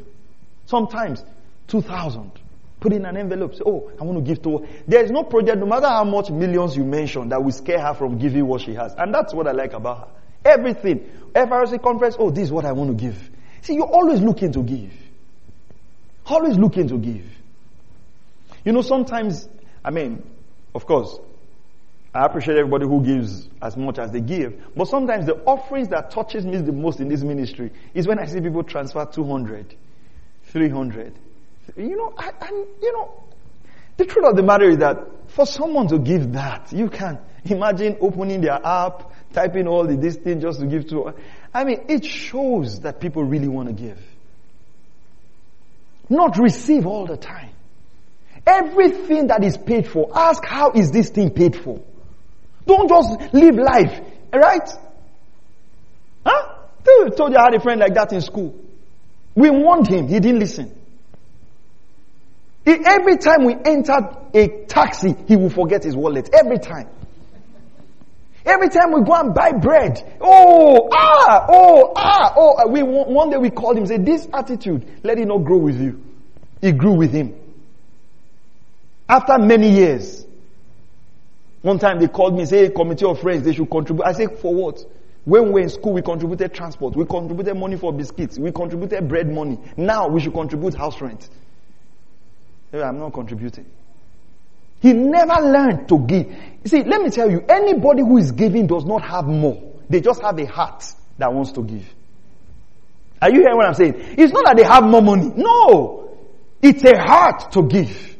Sometimes 0.66 1.24
2,000. 1.68 2.32
Put 2.80 2.92
in 2.92 3.06
an 3.06 3.16
envelope. 3.16 3.54
Say, 3.54 3.62
oh, 3.64 3.90
I 4.00 4.04
want 4.04 4.18
to 4.18 4.24
give 4.24 4.42
to 4.42 4.58
her. 4.58 4.66
There's 4.86 5.10
no 5.10 5.22
project, 5.22 5.58
no 5.58 5.66
matter 5.66 5.86
how 5.86 6.04
much 6.04 6.30
millions 6.30 6.76
you 6.76 6.84
mention, 6.84 7.28
that 7.28 7.42
will 7.42 7.52
scare 7.52 7.80
her 7.80 7.94
from 7.94 8.18
giving 8.18 8.46
what 8.46 8.60
she 8.62 8.74
has. 8.74 8.94
And 8.98 9.14
that's 9.14 9.32
what 9.32 9.46
I 9.46 9.52
like 9.52 9.72
about 9.72 9.98
her. 9.98 10.08
Everything. 10.44 11.08
FRC 11.34 11.82
conference, 11.82 12.16
oh, 12.18 12.30
this 12.30 12.44
is 12.44 12.52
what 12.52 12.64
I 12.64 12.72
want 12.72 12.90
to 12.90 13.02
give. 13.02 13.30
See, 13.62 13.74
you're 13.74 13.86
always 13.86 14.20
looking 14.20 14.52
to 14.52 14.62
give. 14.62 14.92
Always 16.26 16.58
looking 16.58 16.88
to 16.88 16.98
give. 16.98 17.24
You 18.64 18.72
know, 18.72 18.82
sometimes, 18.82 19.48
I 19.84 19.90
mean, 19.90 20.22
of 20.74 20.86
course, 20.86 21.18
I 22.14 22.26
appreciate 22.26 22.58
everybody 22.58 22.86
who 22.86 23.02
gives 23.02 23.48
as 23.60 23.76
much 23.76 23.98
as 23.98 24.12
they 24.12 24.20
give. 24.20 24.74
But 24.76 24.86
sometimes 24.86 25.26
the 25.26 25.36
offerings 25.44 25.88
that 25.88 26.10
touches 26.10 26.44
me 26.44 26.58
the 26.58 26.72
most 26.72 27.00
in 27.00 27.08
this 27.08 27.22
ministry 27.22 27.72
is 27.94 28.06
when 28.06 28.18
I 28.18 28.26
see 28.26 28.40
people 28.40 28.62
transfer 28.64 29.04
200, 29.06 29.74
300. 30.44 31.14
You 31.76 31.96
know, 31.96 32.12
I, 32.18 32.32
you 32.82 32.92
know, 32.92 33.22
the 33.96 34.04
truth 34.04 34.26
of 34.26 34.36
the 34.36 34.42
matter 34.42 34.68
is 34.68 34.78
that 34.78 34.98
for 35.28 35.46
someone 35.46 35.88
to 35.88 35.98
give 35.98 36.32
that, 36.32 36.72
you 36.72 36.90
can 36.90 37.18
imagine 37.44 37.96
opening 38.00 38.42
their 38.42 38.64
app, 38.64 39.10
typing 39.32 39.66
all 39.66 39.86
the 39.86 39.96
this 39.96 40.16
thing 40.16 40.40
just 40.40 40.60
to 40.60 40.66
give 40.66 40.88
to. 40.88 41.14
I 41.54 41.64
mean, 41.64 41.84
it 41.88 42.04
shows 42.04 42.80
that 42.80 43.00
people 43.00 43.24
really 43.24 43.48
want 43.48 43.68
to 43.68 43.74
give. 43.74 43.98
Not 46.10 46.36
receive 46.38 46.86
all 46.86 47.06
the 47.06 47.16
time. 47.16 47.50
Everything 48.46 49.28
that 49.28 49.44
is 49.44 49.56
paid 49.56 49.88
for, 49.88 50.10
ask 50.14 50.44
how 50.44 50.72
is 50.72 50.90
this 50.90 51.10
thing 51.10 51.30
paid 51.30 51.56
for? 51.56 51.80
Don't 52.66 52.88
just 52.88 53.32
live 53.34 53.54
life, 53.54 54.00
right? 54.32 54.68
Huh? 56.26 56.54
I 56.84 57.08
told 57.16 57.32
you 57.32 57.38
I 57.38 57.44
had 57.44 57.54
a 57.54 57.60
friend 57.60 57.80
like 57.80 57.94
that 57.94 58.12
in 58.12 58.20
school. 58.20 58.54
We 59.34 59.50
warned 59.50 59.88
him, 59.88 60.08
he 60.08 60.20
didn't 60.20 60.40
listen. 60.40 60.78
He, 62.64 62.72
every 62.72 63.16
time 63.16 63.44
we 63.44 63.54
entered 63.54 64.16
a 64.34 64.64
taxi, 64.66 65.14
he 65.26 65.36
will 65.36 65.50
forget 65.50 65.84
his 65.84 65.96
wallet. 65.96 66.30
Every 66.32 66.58
time. 66.58 66.88
Every 68.44 68.68
time 68.68 68.92
we 68.92 69.04
go 69.04 69.14
and 69.14 69.34
buy 69.34 69.52
bread, 69.52 70.16
oh, 70.20 70.88
ah, 70.92 71.46
oh, 71.48 71.92
ah, 71.94 72.34
oh, 72.36 72.68
we, 72.68 72.82
one 72.82 73.30
day 73.30 73.36
we 73.36 73.50
called 73.50 73.78
him, 73.78 73.86
said, 73.86 74.04
this 74.04 74.28
attitude, 74.32 75.00
let 75.04 75.18
it 75.18 75.26
not 75.26 75.44
grow 75.44 75.58
with 75.58 75.80
you. 75.80 76.02
It 76.60 76.76
grew 76.76 76.94
with 76.94 77.12
him. 77.12 77.34
After 79.08 79.38
many 79.38 79.70
years, 79.70 80.26
one 81.62 81.78
time 81.78 82.00
they 82.00 82.08
called 82.08 82.36
me, 82.36 82.44
say, 82.44 82.70
committee 82.70 83.04
of 83.04 83.20
friends, 83.20 83.44
they 83.44 83.52
should 83.52 83.70
contribute. 83.70 84.04
I 84.04 84.12
say, 84.12 84.26
for 84.26 84.54
what? 84.54 84.84
When 85.24 85.44
we 85.46 85.50
were 85.50 85.60
in 85.60 85.68
school, 85.68 85.92
we 85.92 86.02
contributed 86.02 86.52
transport. 86.52 86.96
We 86.96 87.04
contributed 87.06 87.56
money 87.56 87.76
for 87.76 87.92
biscuits. 87.92 88.38
We 88.38 88.50
contributed 88.50 89.08
bread 89.08 89.32
money. 89.32 89.58
Now 89.76 90.08
we 90.08 90.20
should 90.20 90.32
contribute 90.32 90.74
house 90.74 91.00
rent. 91.00 91.28
I'm 92.72 92.98
not 92.98 93.12
contributing. 93.12 93.66
He 94.80 94.92
never 94.92 95.34
learned 95.40 95.88
to 95.90 95.98
give. 96.00 96.26
You 96.26 96.66
see, 96.68 96.82
let 96.82 97.00
me 97.00 97.10
tell 97.10 97.30
you, 97.30 97.44
anybody 97.48 98.02
who 98.02 98.18
is 98.18 98.32
giving 98.32 98.66
does 98.66 98.84
not 98.84 99.02
have 99.02 99.26
more. 99.26 99.62
They 99.88 100.00
just 100.00 100.20
have 100.22 100.38
a 100.40 100.46
heart 100.46 100.84
that 101.18 101.32
wants 101.32 101.52
to 101.52 101.62
give. 101.62 101.86
Are 103.20 103.30
you 103.30 103.40
hearing 103.42 103.56
what 103.56 103.66
I'm 103.66 103.74
saying? 103.74 103.94
It's 104.18 104.32
not 104.32 104.44
that 104.46 104.56
they 104.56 104.64
have 104.64 104.82
more 104.82 105.02
money. 105.02 105.32
No. 105.36 106.18
It's 106.60 106.82
a 106.84 106.98
heart 106.98 107.52
to 107.52 107.62
give 107.62 108.11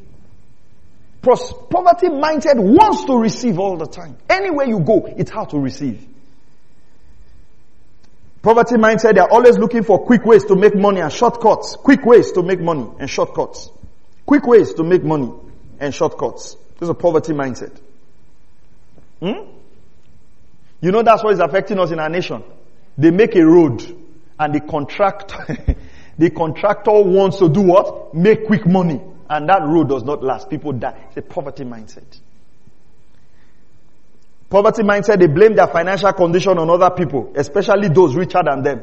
poverty 1.22 2.08
mindset 2.08 2.56
wants 2.56 3.04
to 3.04 3.16
receive 3.16 3.58
all 3.58 3.76
the 3.76 3.86
time. 3.86 4.16
Anywhere 4.28 4.66
you 4.66 4.80
go, 4.80 5.06
it's 5.06 5.30
hard 5.30 5.50
to 5.50 5.58
receive. 5.58 6.06
Poverty 8.42 8.74
mindset, 8.74 9.14
they're 9.14 9.32
always 9.32 9.56
looking 9.56 9.84
for 9.84 10.04
quick 10.04 10.24
ways 10.24 10.44
to 10.44 10.56
make 10.56 10.74
money 10.74 11.00
and 11.00 11.12
shortcuts. 11.12 11.76
Quick 11.76 12.04
ways 12.04 12.32
to 12.32 12.42
make 12.42 12.60
money 12.60 12.88
and 12.98 13.08
shortcuts. 13.08 13.70
Quick 14.26 14.44
ways 14.46 14.74
to 14.74 14.82
make 14.82 15.04
money 15.04 15.32
and 15.78 15.94
shortcuts. 15.94 16.56
This 16.74 16.82
is 16.82 16.88
a 16.88 16.94
poverty 16.94 17.32
mindset. 17.32 17.72
Hmm? 19.20 19.48
You 20.80 20.90
know 20.90 21.02
that's 21.02 21.22
what 21.22 21.34
is 21.34 21.38
affecting 21.38 21.78
us 21.78 21.92
in 21.92 22.00
our 22.00 22.08
nation. 22.08 22.42
They 22.98 23.12
make 23.12 23.36
a 23.36 23.46
road 23.46 23.80
and 24.40 24.54
the 24.54 24.60
contractor, 24.60 25.76
the 26.18 26.30
contractor 26.30 26.90
wants 26.90 27.38
to 27.38 27.48
do 27.48 27.60
what? 27.60 28.12
Make 28.12 28.46
quick 28.46 28.66
money. 28.66 29.00
And 29.28 29.48
that 29.48 29.62
rule 29.62 29.84
does 29.84 30.02
not 30.02 30.22
last. 30.22 30.50
People 30.50 30.72
die. 30.72 31.06
It's 31.08 31.16
a 31.16 31.22
poverty 31.22 31.64
mindset. 31.64 32.18
Poverty 34.48 34.82
mindset, 34.82 35.18
they 35.18 35.28
blame 35.28 35.54
their 35.54 35.66
financial 35.66 36.12
condition 36.12 36.58
on 36.58 36.68
other 36.68 36.90
people, 36.90 37.32
especially 37.34 37.88
those 37.88 38.14
richer 38.14 38.40
than 38.44 38.62
them. 38.62 38.80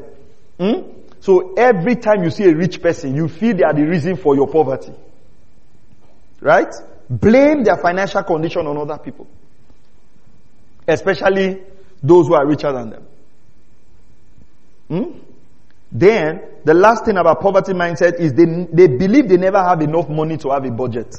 Hmm? 0.58 0.90
So 1.20 1.54
every 1.54 1.96
time 1.96 2.24
you 2.24 2.30
see 2.30 2.44
a 2.44 2.54
rich 2.56 2.82
person, 2.82 3.14
you 3.14 3.28
feel 3.28 3.56
they 3.56 3.62
are 3.62 3.72
the 3.74 3.84
reason 3.84 4.16
for 4.16 4.34
your 4.34 4.48
poverty. 4.48 4.92
Right? 6.40 6.74
Blame 7.08 7.62
their 7.62 7.76
financial 7.76 8.22
condition 8.24 8.66
on 8.66 8.76
other 8.78 8.98
people. 8.98 9.28
Especially 10.88 11.60
those 12.02 12.26
who 12.26 12.34
are 12.34 12.46
richer 12.46 12.72
than 12.72 12.90
them. 12.90 13.06
Hmm? 14.88 15.29
Then, 15.92 16.40
the 16.64 16.74
last 16.74 17.04
thing 17.04 17.16
about 17.16 17.40
poverty 17.40 17.72
mindset 17.72 18.20
is 18.20 18.32
they, 18.34 18.44
they 18.44 18.86
believe 18.86 19.28
they 19.28 19.36
never 19.36 19.62
have 19.62 19.80
enough 19.80 20.08
money 20.08 20.36
to 20.38 20.50
have 20.50 20.64
a 20.64 20.70
budget. 20.70 21.16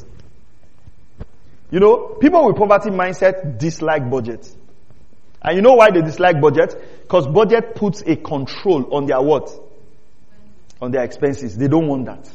You 1.69 1.79
know, 1.79 2.17
people 2.19 2.45
with 2.47 2.55
poverty 2.55 2.89
mindset 2.89 3.57
dislike 3.57 4.09
budget. 4.09 4.47
And 5.41 5.55
you 5.55 5.61
know 5.61 5.73
why 5.73 5.89
they 5.91 6.01
dislike 6.01 6.39
budget? 6.39 6.75
Because 7.01 7.27
budget 7.27 7.75
puts 7.75 8.01
a 8.01 8.15
control 8.15 8.93
on 8.95 9.07
their 9.07 9.21
what? 9.21 9.49
On 10.81 10.91
their 10.91 11.03
expenses. 11.03 11.57
They 11.57 11.67
don't 11.67 11.87
want 11.87 12.05
that. 12.05 12.29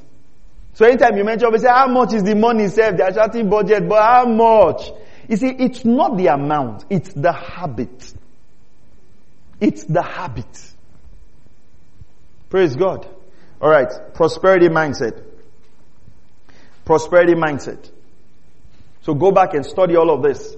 So 0.74 0.84
anytime 0.84 1.16
you 1.16 1.24
mention, 1.24 1.50
they 1.52 1.58
say, 1.58 1.68
how 1.68 1.86
much 1.88 2.12
is 2.12 2.22
the 2.22 2.34
money 2.34 2.68
saved? 2.68 2.98
They're 2.98 3.14
shouting 3.14 3.48
budget, 3.48 3.88
but 3.88 4.02
how 4.02 4.26
much? 4.26 4.90
You 5.28 5.36
see, 5.36 5.48
it's 5.48 5.84
not 5.84 6.16
the 6.18 6.26
amount, 6.26 6.84
it's 6.90 7.12
the 7.14 7.32
habit. 7.32 8.14
It's 9.60 9.84
the 9.84 10.02
habit. 10.02 10.74
Praise 12.50 12.76
God. 12.76 13.06
All 13.60 13.70
right. 13.70 13.88
Prosperity 14.14 14.68
mindset. 14.68 15.22
Prosperity 16.84 17.34
mindset. 17.34 17.90
So 19.02 19.14
go 19.14 19.32
back 19.32 19.54
and 19.54 19.64
study 19.64 19.96
all 19.96 20.10
of 20.10 20.22
this. 20.22 20.56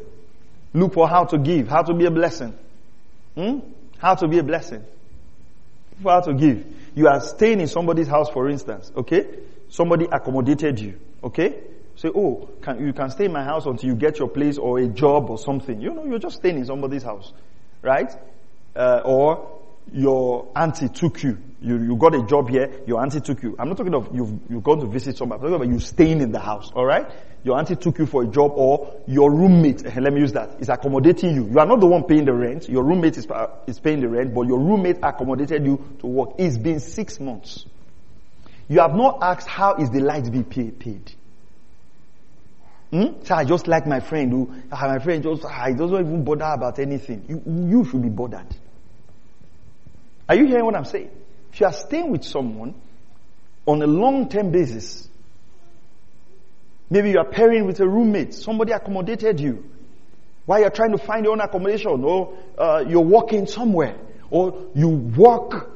Look 0.74 0.94
for 0.94 1.08
how 1.08 1.24
to 1.24 1.38
give, 1.38 1.68
how 1.68 1.82
to 1.82 1.94
be 1.94 2.04
a 2.06 2.10
blessing. 2.10 2.56
Hmm? 3.34 3.60
How 3.98 4.14
to 4.14 4.28
be 4.28 4.38
a 4.38 4.42
blessing. 4.42 4.84
For 6.02 6.12
how 6.12 6.20
to 6.20 6.34
give. 6.34 6.64
You 6.94 7.08
are 7.08 7.20
staying 7.20 7.60
in 7.60 7.68
somebody's 7.68 8.08
house, 8.08 8.28
for 8.30 8.48
instance. 8.48 8.92
Okay? 8.96 9.26
Somebody 9.68 10.06
accommodated 10.10 10.78
you. 10.78 10.98
Okay? 11.22 11.60
Say, 11.96 12.08
oh, 12.14 12.48
can, 12.62 12.84
you 12.86 12.92
can 12.92 13.10
stay 13.10 13.24
in 13.24 13.32
my 13.32 13.42
house 13.42 13.66
until 13.66 13.90
you 13.90 13.96
get 13.96 14.18
your 14.18 14.28
place 14.28 14.56
or 14.56 14.78
a 14.78 14.86
job 14.86 15.30
or 15.30 15.38
something. 15.38 15.80
You 15.80 15.92
know, 15.92 16.04
you're 16.04 16.18
just 16.18 16.36
staying 16.36 16.56
in 16.56 16.64
somebody's 16.64 17.02
house. 17.02 17.32
Right? 17.82 18.10
Uh, 18.76 19.00
or 19.04 19.57
your 19.92 20.50
auntie 20.54 20.88
took 20.88 21.22
you. 21.22 21.38
You, 21.60 21.76
you 21.82 21.96
got 21.96 22.14
a 22.14 22.22
job 22.24 22.48
here, 22.48 22.70
your 22.86 23.02
auntie 23.02 23.20
took 23.20 23.42
you. 23.42 23.56
I'm 23.58 23.68
not 23.68 23.76
talking 23.76 23.94
of 23.94 24.14
you've, 24.14 24.32
you've 24.48 24.62
gone 24.62 24.78
to 24.80 24.86
visit 24.86 25.16
somebody. 25.16 25.40
I'm 25.40 25.50
talking 25.50 25.66
about 25.66 25.74
you 25.74 25.80
staying 25.80 26.20
in 26.20 26.30
the 26.30 26.38
house, 26.38 26.70
alright? 26.72 27.10
Your 27.42 27.58
auntie 27.58 27.74
took 27.74 27.98
you 27.98 28.06
for 28.06 28.22
a 28.22 28.26
job 28.26 28.52
or 28.54 29.02
your 29.08 29.30
roommate, 29.32 29.84
eh, 29.84 30.00
let 30.00 30.12
me 30.12 30.20
use 30.20 30.32
that, 30.34 30.60
is 30.60 30.68
accommodating 30.68 31.34
you. 31.34 31.48
You 31.48 31.58
are 31.58 31.66
not 31.66 31.80
the 31.80 31.86
one 31.86 32.04
paying 32.04 32.24
the 32.26 32.32
rent. 32.32 32.68
Your 32.68 32.84
roommate 32.84 33.16
is, 33.16 33.26
uh, 33.28 33.48
is 33.66 33.80
paying 33.80 34.00
the 34.00 34.08
rent, 34.08 34.34
but 34.34 34.46
your 34.46 34.58
roommate 34.58 34.98
accommodated 35.02 35.64
you 35.64 35.84
to 36.00 36.06
work. 36.06 36.30
It's 36.38 36.56
been 36.56 36.78
six 36.78 37.18
months. 37.18 37.64
You 38.68 38.80
have 38.80 38.94
not 38.94 39.18
asked 39.22 39.48
how 39.48 39.76
is 39.76 39.90
the 39.90 40.00
light 40.00 40.30
bill 40.30 40.44
paid. 40.44 41.12
Hmm? 42.90 43.22
So 43.22 43.34
I 43.34 43.44
just 43.44 43.66
like 43.66 43.86
my 43.86 44.00
friend 44.00 44.30
who, 44.30 44.54
uh, 44.70 44.86
my 44.86 44.98
friend 44.98 45.22
just, 45.22 45.42
he 45.42 45.74
doesn't 45.74 46.00
even 46.00 46.24
bother 46.24 46.44
about 46.44 46.78
anything. 46.78 47.24
You, 47.28 47.42
you 47.46 47.84
should 47.84 48.02
be 48.02 48.08
bothered. 48.08 48.46
Are 50.28 50.34
you 50.34 50.46
hearing 50.46 50.64
what 50.64 50.74
I'm 50.74 50.84
saying? 50.84 51.10
If 51.52 51.60
you 51.60 51.66
are 51.66 51.72
staying 51.72 52.10
with 52.10 52.24
someone 52.24 52.74
on 53.66 53.82
a 53.82 53.86
long-term 53.86 54.50
basis, 54.50 55.08
maybe 56.90 57.10
you 57.10 57.18
are 57.18 57.24
pairing 57.24 57.66
with 57.66 57.80
a 57.80 57.88
roommate, 57.88 58.34
somebody 58.34 58.72
accommodated 58.72 59.40
you, 59.40 59.64
while 60.44 60.60
you're 60.60 60.70
trying 60.70 60.92
to 60.92 60.98
find 60.98 61.24
your 61.24 61.32
own 61.32 61.40
accommodation, 61.40 62.04
or 62.04 62.34
uh, 62.56 62.84
you're 62.86 63.00
working 63.00 63.46
somewhere, 63.46 63.96
or 64.30 64.66
you 64.74 64.88
work, 64.88 65.70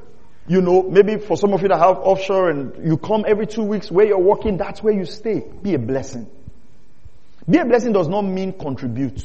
you 0.46 0.60
know, 0.60 0.82
maybe 0.82 1.16
for 1.16 1.36
some 1.36 1.52
of 1.52 1.62
you 1.62 1.68
that 1.68 1.78
have 1.78 1.98
offshore 1.98 2.50
and 2.50 2.86
you 2.86 2.96
come 2.96 3.24
every 3.26 3.46
two 3.46 3.62
weeks 3.62 3.90
where 3.90 4.06
you're 4.06 4.18
working, 4.18 4.56
that's 4.56 4.82
where 4.82 4.94
you 4.94 5.04
stay. 5.04 5.42
Be 5.62 5.74
a 5.74 5.78
blessing. 5.78 6.28
Be 7.48 7.58
a 7.58 7.64
blessing 7.64 7.92
does 7.92 8.08
not 8.08 8.22
mean 8.22 8.52
contribute 8.52 9.22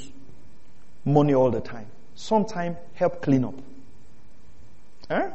money 1.05 1.33
all 1.33 1.51
the 1.51 1.61
time. 1.61 1.87
Sometimes 2.15 2.77
help 2.93 3.21
clean 3.21 3.45
up. 3.45 3.55
Eh? 5.09 5.29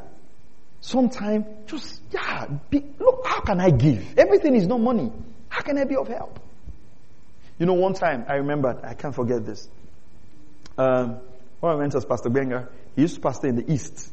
Sometimes 0.81 1.47
just, 1.67 2.01
yeah, 2.11 2.47
be, 2.69 2.85
look, 2.99 3.25
how 3.27 3.41
can 3.41 3.61
I 3.61 3.71
give? 3.71 4.19
Everything 4.19 4.55
is 4.57 4.67
not 4.67 4.81
money. 4.81 5.13
How 5.49 5.63
can 5.63 5.79
I 5.79 5.85
be 5.85 5.97
of 5.97 6.09
help? 6.09 6.41
You 7.59 7.67
know, 7.67 7.75
one 7.75 7.95
time 7.95 8.25
I 8.29 8.35
remember, 8.35 8.81
I 8.83 8.95
can't 8.95 9.15
forget 9.15 9.47
this. 9.47 9.69
Um, 10.77 11.21
one 11.61 11.73
of 11.73 11.79
my 11.79 11.85
mentors, 11.85 12.05
Pastor 12.05 12.31
Benga, 12.31 12.69
he 12.97 13.03
used 13.03 13.15
to 13.17 13.21
pastor 13.21 13.47
in 13.47 13.57
the 13.57 13.73
East. 13.73 14.11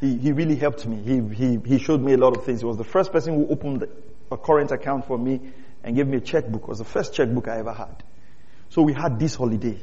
He, 0.00 0.18
he 0.18 0.32
really 0.32 0.56
helped 0.56 0.86
me. 0.86 1.00
He, 1.02 1.34
he, 1.34 1.58
he 1.64 1.78
showed 1.78 2.00
me 2.02 2.12
a 2.12 2.18
lot 2.18 2.36
of 2.36 2.44
things. 2.44 2.60
He 2.60 2.66
was 2.66 2.76
the 2.76 2.84
first 2.84 3.12
person 3.12 3.34
who 3.34 3.48
opened 3.48 3.86
a 4.30 4.36
current 4.36 4.72
account 4.72 5.06
for 5.06 5.16
me 5.16 5.40
and 5.82 5.96
gave 5.96 6.06
me 6.06 6.18
a 6.18 6.20
checkbook. 6.20 6.62
It 6.62 6.68
was 6.68 6.78
the 6.78 6.84
first 6.84 7.14
checkbook 7.14 7.48
I 7.48 7.58
ever 7.58 7.72
had. 7.72 8.02
So 8.68 8.82
we 8.82 8.92
had 8.92 9.18
this 9.18 9.36
holiday. 9.36 9.78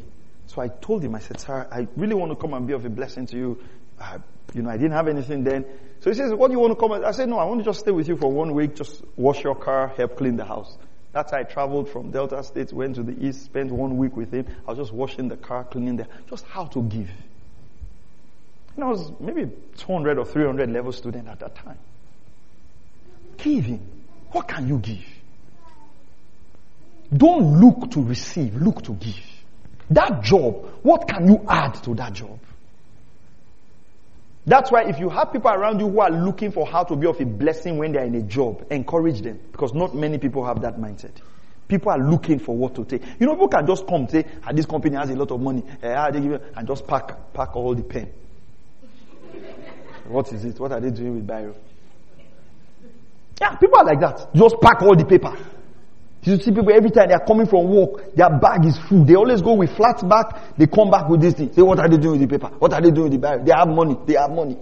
So 0.47 0.61
I 0.61 0.67
told 0.67 1.03
him, 1.03 1.15
I 1.15 1.20
said, 1.20 1.39
sir, 1.39 1.67
I 1.72 1.88
really 1.95 2.15
want 2.15 2.32
to 2.32 2.36
come 2.36 2.53
and 2.53 2.67
be 2.67 2.74
of 2.74 2.86
a 2.86 2.89
blessing 2.89 3.28
to 3.28 3.38
you. 3.38 3.63
Uh, 4.00 4.20
you 4.54 4.62
know, 4.62 4.70
I 4.70 4.78
didn't 4.78 4.93
have 4.93 5.08
anything 5.08 5.43
then. 5.43 5.66
So 6.00 6.10
he 6.10 6.16
says, 6.16 6.34
what 6.34 6.47
do 6.47 6.54
you 6.54 6.60
want 6.60 6.72
to 6.72 6.80
come? 6.80 6.91
I 6.93 7.12
said, 7.12 7.28
no, 7.30 7.38
I 7.38 7.45
want 7.45 7.60
to 7.60 7.66
just 7.66 7.82
stay 7.82 7.91
with 7.91 8.08
you 8.08 8.16
for 8.16 8.32
one 8.32 8.54
week, 8.54 8.76
just 8.76 9.04
wash 9.18 9.43
your 9.43 9.56
car, 9.56 9.89
help 9.89 10.18
clean 10.18 10.38
the 10.38 10.45
house. 10.45 10.78
That's 11.12 11.32
how 11.32 11.39
I 11.39 11.43
traveled 11.43 11.89
from 11.89 12.12
Delta 12.12 12.41
State, 12.43 12.72
went 12.72 12.95
to 12.95 13.04
the 13.04 13.28
East, 13.28 13.43
spent 13.45 13.72
one 13.72 13.97
week 13.97 14.16
with 14.16 14.32
him. 14.32 14.45
I 14.66 14.72
was 14.72 14.78
just 14.78 14.93
washing 14.93 15.28
the 15.28 15.38
car, 15.38 15.66
cleaning 15.66 15.97
the, 15.97 16.08
just 16.30 16.45
how 16.45 16.66
to 16.66 16.82
give. 16.84 17.10
And 18.76 18.84
I 18.84 18.88
was 18.88 19.12
maybe 19.20 19.52
200 19.78 20.20
or 20.20 20.26
300 20.26 20.70
level 20.70 20.91
student 20.93 21.28
at 21.28 21.39
that 21.39 21.56
time. 21.56 21.78
Giving. 23.38 23.86
What 24.32 24.47
can 24.47 24.68
you 24.68 24.78
give? 24.78 25.06
Don't 27.16 27.60
look 27.60 27.91
to 27.91 28.04
receive, 28.04 28.56
look 28.56 28.84
to 28.84 28.93
give. 28.93 29.20
That 29.89 30.22
job, 30.22 30.66
what 30.84 31.08
can 31.08 31.28
you 31.28 31.43
add 31.50 31.74
to 31.84 31.95
that 31.95 32.14
job? 32.14 32.39
That's 34.50 34.72
why 34.72 34.86
if 34.86 34.97
you 34.97 35.10
have 35.10 35.32
people 35.32 35.52
around 35.52 35.80
you 35.80 35.88
who 35.88 36.00
are 36.00 36.10
looking 36.10 36.52
for 36.52 36.66
how 36.66 36.84
to 36.86 36.95
be 36.95 37.06
of 37.06 37.22
a 37.22 37.26
blessing 37.26 37.78
when 37.78 37.91
they 37.91 38.00
are 38.00 38.06
in 38.06 38.16
a 38.16 38.24
job, 38.24 38.66
encourage 38.72 39.22
them. 39.22 39.39
Because 39.52 39.76
not 39.76 39.93
many 39.93 40.18
people 40.18 40.43
have 40.43 40.60
that 40.64 40.80
mindset. 40.80 41.12
People 41.68 41.91
are 41.91 42.00
looking 42.00 42.39
for 42.39 42.58
what 42.58 42.74
to 42.74 42.84
take. 42.84 43.04
You 43.20 43.28
know, 43.28 43.34
people 43.34 43.50
can 43.50 43.68
just 43.68 43.86
come 43.86 44.08
say, 44.10 44.26
ah, 44.43 44.52
this 44.52 44.66
company 44.66 44.95
has 44.95 45.12
a 45.12 45.16
lot 45.16 45.30
of 45.30 45.39
money, 45.39 45.64
eh, 45.84 46.10
they 46.12 46.20
give 46.22 46.41
and 46.56 46.68
just 46.68 46.88
pack, 46.88 47.32
pack 47.32 47.56
all 47.56 47.76
the 47.76 47.84
pen. 47.84 48.12
what 50.08 50.34
is 50.34 50.43
it? 50.43 50.60
What 50.60 50.72
are 50.72 50.80
they 50.80 50.89
doing 50.89 51.14
with 51.14 51.28
Biro? 51.28 51.54
Yeah, 53.39 53.54
people 53.54 53.78
are 53.78 53.86
like 53.86 54.00
that. 54.00 54.34
Just 54.34 54.60
pack 54.62 54.82
all 54.82 54.95
the 54.95 55.06
paper. 55.06 55.38
You 56.24 56.38
see 56.38 56.51
people 56.51 56.72
every 56.72 56.91
time 56.91 57.07
they 57.07 57.13
are 57.13 57.26
coming 57.26 57.47
from 57.47 57.70
work, 57.70 58.13
their 58.13 58.30
bag 58.30 58.65
is 58.65 58.78
full. 58.78 59.05
They 59.05 59.15
always 59.15 59.41
go 59.41 59.53
with 59.53 59.76
flat 59.76 60.07
back. 60.07 60.57
They 60.57 60.67
come 60.67 60.91
back 60.91 61.07
with 61.07 61.22
this 61.22 61.36
thing. 61.36 61.53
Say, 61.53 61.61
what 61.61 61.80
are 61.80 61.88
they 61.88 61.97
doing 61.97 62.20
with 62.20 62.30
the 62.30 62.38
paper? 62.38 62.53
What 62.59 62.74
are 62.74 62.82
they 62.82 62.91
doing 62.91 63.09
with 63.09 63.13
the 63.13 63.20
bag? 63.20 63.45
They 63.45 63.53
have 63.53 63.70
money. 63.70 63.97
They 64.05 64.15
have 64.15 64.32
money. 64.32 64.57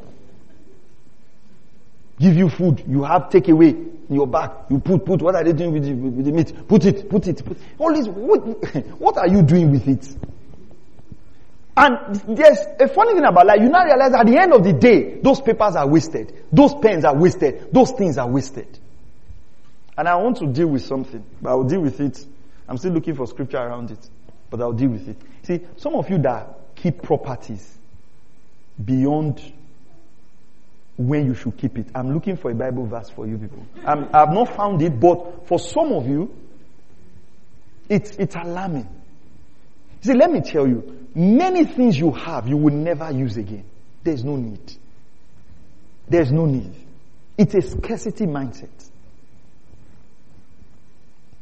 Give 2.20 2.36
you 2.36 2.50
food. 2.50 2.84
You 2.88 3.04
have 3.04 3.24
takeaway 3.30 3.72
in 4.10 4.16
your 4.16 4.28
bag. 4.28 4.52
You 4.70 4.80
put, 4.80 5.04
put. 5.04 5.22
What 5.22 5.36
are 5.36 5.44
they 5.44 5.54
doing 5.54 5.74
with 5.74 5.84
the, 5.84 5.94
with 5.94 6.26
the 6.26 6.32
meat? 6.32 6.68
Put 6.68 6.86
it, 6.86 7.10
put 7.10 7.28
it. 7.28 7.44
Put. 7.44 7.58
All 7.80 7.94
this. 7.94 8.08
What, 8.08 8.40
what 9.00 9.18
are 9.18 9.28
you 9.28 9.42
doing 9.42 9.72
with 9.72 9.88
it? 9.88 10.08
And 11.76 12.16
there's 12.36 12.58
a 12.80 12.88
funny 12.88 13.14
thing 13.14 13.24
about 13.24 13.46
life. 13.46 13.62
You 13.62 13.70
now 13.70 13.84
realize 13.84 14.14
at 14.14 14.26
the 14.26 14.38
end 14.38 14.54
of 14.54 14.64
the 14.64 14.74
day, 14.74 15.20
those 15.22 15.42
papers 15.42 15.76
are 15.76 15.88
wasted. 15.88 16.34
Those 16.52 16.74
pens 16.76 17.06
are 17.06 17.16
wasted. 17.16 17.72
Those 17.72 17.92
things 17.92 18.18
are 18.18 18.28
wasted. 18.28 18.77
And 19.98 20.08
I 20.08 20.16
want 20.16 20.38
to 20.38 20.48
deal 20.48 20.68
with 20.68 20.84
something, 20.84 21.24
but 21.42 21.50
I'll 21.50 21.64
deal 21.64 21.82
with 21.82 22.00
it. 22.00 22.24
I'm 22.70 22.78
still 22.78 22.92
looking 22.92 23.16
for 23.16 23.26
scripture 23.26 23.58
around 23.58 23.92
it, 23.92 24.10
but 24.50 24.62
I'll 24.62 24.74
deal 24.74 24.90
with 24.90 25.08
it. 25.08 25.18
See, 25.44 25.62
some 25.78 25.96
of 25.96 26.10
you 26.10 26.20
that 26.20 26.76
keep 26.76 27.02
properties 27.02 27.78
beyond 28.84 29.42
when 30.98 31.26
you 31.26 31.34
should 31.34 31.58
keep 31.58 31.78
it. 31.78 31.88
I'm 31.96 32.14
looking 32.14 32.38
for 32.38 32.52
a 32.52 32.56
Bible 32.56 32.86
verse 32.86 33.10
for 33.10 33.28
you 33.28 33.38
people. 33.38 33.66
i 33.86 33.96
have 34.20 34.34
not 34.34 34.56
found 34.56 34.82
it, 34.82 35.00
but 35.00 35.48
for 35.48 35.60
some 35.60 35.92
of 35.94 36.08
you, 36.08 36.34
it's, 37.90 38.12
it's 38.18 38.36
alarming. 38.36 38.88
See, 40.02 40.14
let 40.14 40.32
me 40.32 40.42
tell 40.42 40.68
you, 40.68 41.08
many 41.16 41.66
things 41.66 41.98
you 41.98 42.12
have 42.12 42.48
you 42.48 42.58
will 42.58 42.74
never 42.74 43.12
use 43.12 43.38
again. 43.38 43.64
There's 44.04 44.24
no 44.24 44.36
need. 44.36 44.74
There's 46.08 46.32
no 46.32 46.46
need. 46.46 46.74
It's 47.38 47.56
a 47.56 47.62
scarcity 47.62 48.26
mindset. 48.26 48.90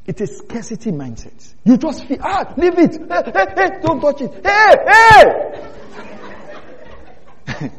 It's 0.08 0.38
scarcity 0.38 0.92
mindset. 0.92 1.54
You 1.64 1.78
just 1.78 2.06
feel, 2.06 2.20
ah, 2.22 2.54
leave 2.58 2.78
it. 2.78 2.96
Hey, 2.96 3.32
hey, 3.34 3.46
hey, 3.56 3.80
don't 3.82 4.00
touch 4.00 4.22
it. 4.22 4.46
Hey, 4.46 4.76
hey! 7.48 7.72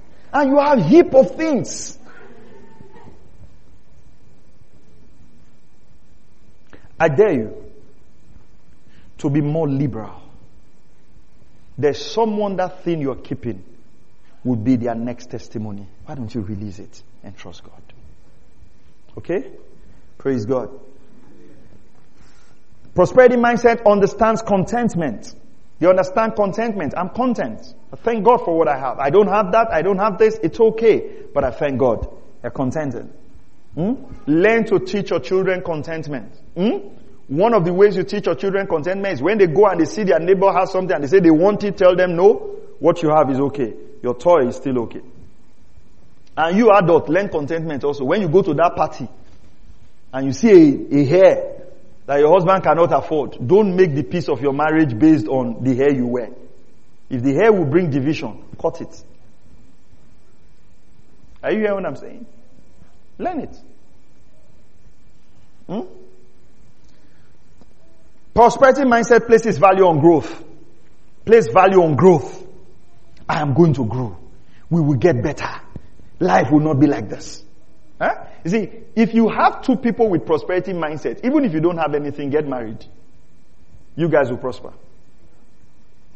and 0.32 0.50
you 0.50 0.58
have 0.58 0.84
heap 0.84 1.14
of 1.14 1.36
things. 1.36 1.98
I 6.98 7.08
dare 7.08 7.32
you 7.32 7.64
to 9.18 9.30
be 9.30 9.40
more 9.40 9.68
liberal. 9.68 10.20
There's 11.76 12.04
someone 12.04 12.56
that 12.56 12.82
thing 12.82 13.00
you're 13.00 13.14
keeping 13.14 13.62
would 14.42 14.64
be 14.64 14.74
their 14.74 14.96
next 14.96 15.30
testimony. 15.30 15.86
Why 16.06 16.16
don't 16.16 16.34
you 16.34 16.40
release 16.40 16.80
it 16.80 17.02
and 17.22 17.36
trust 17.36 17.62
God? 17.62 17.82
Okay? 19.16 19.52
Praise 20.18 20.44
God. 20.44 20.70
Prosperity 22.98 23.36
mindset 23.36 23.86
understands 23.86 24.42
contentment. 24.42 25.32
You 25.78 25.88
understand 25.88 26.34
contentment. 26.34 26.94
I'm 26.96 27.10
content. 27.10 27.60
I 27.92 27.94
thank 27.96 28.24
God 28.24 28.38
for 28.38 28.58
what 28.58 28.66
I 28.66 28.76
have. 28.76 28.98
I 28.98 29.08
don't 29.10 29.28
have 29.28 29.52
that. 29.52 29.68
I 29.70 29.82
don't 29.82 29.98
have 29.98 30.18
this. 30.18 30.36
It's 30.42 30.58
okay. 30.58 31.08
But 31.32 31.44
I 31.44 31.52
thank 31.52 31.78
God. 31.78 32.08
You're 32.42 32.50
contented. 32.50 33.08
Hmm? 33.76 33.92
Learn 34.26 34.64
to 34.64 34.80
teach 34.80 35.10
your 35.10 35.20
children 35.20 35.62
contentment. 35.62 36.34
Hmm? 36.56 36.88
One 37.28 37.54
of 37.54 37.64
the 37.64 37.72
ways 37.72 37.94
you 37.94 38.02
teach 38.02 38.26
your 38.26 38.34
children 38.34 38.66
contentment 38.66 39.14
is 39.14 39.22
when 39.22 39.38
they 39.38 39.46
go 39.46 39.66
and 39.66 39.80
they 39.80 39.84
see 39.84 40.02
their 40.02 40.18
neighbor 40.18 40.52
has 40.52 40.72
something 40.72 40.92
and 40.92 41.04
they 41.04 41.08
say 41.08 41.20
they 41.20 41.30
want 41.30 41.62
it, 41.62 41.76
tell 41.76 41.94
them 41.94 42.16
no. 42.16 42.56
What 42.80 43.00
you 43.04 43.10
have 43.10 43.30
is 43.30 43.38
okay. 43.38 43.74
Your 44.02 44.16
toy 44.16 44.48
is 44.48 44.56
still 44.56 44.76
okay. 44.80 45.02
And 46.36 46.58
you 46.58 46.72
adult, 46.72 47.08
learn 47.08 47.28
contentment 47.28 47.84
also. 47.84 48.02
When 48.02 48.22
you 48.22 48.28
go 48.28 48.42
to 48.42 48.54
that 48.54 48.74
party 48.74 49.06
and 50.12 50.26
you 50.26 50.32
see 50.32 50.88
a, 50.90 50.98
a 50.98 51.04
hair 51.04 51.57
that 52.08 52.20
your 52.20 52.32
husband 52.32 52.64
cannot 52.64 52.90
afford, 52.90 53.36
don't 53.46 53.76
make 53.76 53.94
the 53.94 54.02
peace 54.02 54.30
of 54.30 54.40
your 54.40 54.54
marriage 54.54 54.98
based 54.98 55.28
on 55.28 55.62
the 55.62 55.76
hair 55.76 55.92
you 55.92 56.06
wear. 56.06 56.30
If 57.10 57.22
the 57.22 57.34
hair 57.34 57.52
will 57.52 57.66
bring 57.66 57.90
division, 57.90 58.44
cut 58.60 58.80
it. 58.80 59.04
Are 61.42 61.52
you 61.52 61.58
hearing 61.58 61.74
what 61.74 61.84
I'm 61.84 61.96
saying? 61.96 62.26
Learn 63.18 63.40
it. 63.40 63.60
Hmm? 65.66 65.80
Prosperity 68.32 68.82
mindset 68.84 69.26
places 69.26 69.58
value 69.58 69.84
on 69.84 70.00
growth. 70.00 70.44
Place 71.26 71.48
value 71.52 71.82
on 71.82 71.94
growth. 71.94 72.42
I 73.28 73.42
am 73.42 73.52
going 73.52 73.74
to 73.74 73.84
grow. 73.84 74.16
We 74.70 74.80
will 74.80 74.96
get 74.96 75.22
better. 75.22 75.60
Life 76.20 76.50
will 76.50 76.60
not 76.60 76.80
be 76.80 76.86
like 76.86 77.10
this. 77.10 77.44
Huh? 78.00 78.27
You 78.44 78.50
see, 78.50 78.70
if 78.94 79.14
you 79.14 79.28
have 79.28 79.62
two 79.62 79.76
people 79.76 80.08
with 80.08 80.26
prosperity 80.26 80.72
mindset, 80.72 81.24
even 81.24 81.44
if 81.44 81.52
you 81.52 81.60
don't 81.60 81.78
have 81.78 81.94
anything, 81.94 82.30
get 82.30 82.46
married. 82.46 82.84
You 83.96 84.08
guys 84.08 84.30
will 84.30 84.38
prosper. 84.38 84.72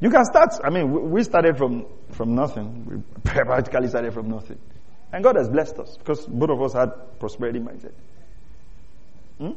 You 0.00 0.10
can 0.10 0.24
start, 0.24 0.50
I 0.64 0.70
mean, 0.70 1.10
we 1.10 1.22
started 1.22 1.56
from, 1.56 1.86
from 2.10 2.34
nothing. 2.34 2.84
We 2.86 3.02
practically 3.24 3.88
started 3.88 4.12
from 4.12 4.30
nothing. 4.30 4.58
And 5.12 5.22
God 5.22 5.36
has 5.36 5.48
blessed 5.48 5.78
us 5.78 5.96
because 5.96 6.26
both 6.26 6.50
of 6.50 6.62
us 6.62 6.72
had 6.72 7.20
prosperity 7.20 7.60
mindset. 7.60 7.92
Hmm? 9.38 9.52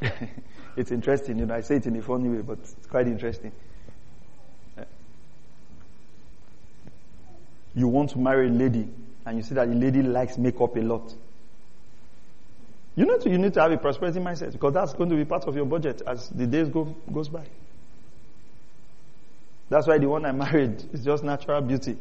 it's 0.76 0.90
interesting, 0.90 1.38
you 1.38 1.46
know, 1.46 1.54
I 1.54 1.60
say 1.60 1.76
it 1.76 1.86
in 1.86 1.96
a 1.96 2.02
funny 2.02 2.28
way, 2.28 2.42
but 2.42 2.58
it's 2.58 2.86
quite 2.88 3.06
interesting. 3.06 3.52
You 7.74 7.88
want 7.88 8.10
to 8.10 8.18
marry 8.18 8.48
a 8.48 8.50
lady 8.50 8.88
and 9.24 9.36
you 9.36 9.42
see 9.42 9.54
that 9.54 9.68
the 9.68 9.74
lady 9.74 10.02
likes 10.02 10.36
makeup 10.38 10.76
a 10.76 10.80
lot. 10.80 11.14
You 12.94 13.06
need 13.06 13.20
to, 13.22 13.30
you 13.30 13.38
need 13.38 13.54
to 13.54 13.60
have 13.62 13.72
a 13.72 13.78
prosperity 13.78 14.18
mindset 14.20 14.52
because 14.52 14.74
that's 14.74 14.92
going 14.92 15.08
to 15.10 15.16
be 15.16 15.24
part 15.24 15.44
of 15.44 15.56
your 15.56 15.64
budget 15.64 16.02
as 16.06 16.28
the 16.28 16.46
days 16.46 16.68
go, 16.68 16.84
goes 17.12 17.28
by. 17.28 17.44
That's 19.70 19.86
why 19.86 19.96
the 19.96 20.08
one 20.08 20.26
I 20.26 20.32
married 20.32 20.84
is 20.92 21.02
just 21.02 21.24
natural 21.24 21.62
beauty. 21.62 21.96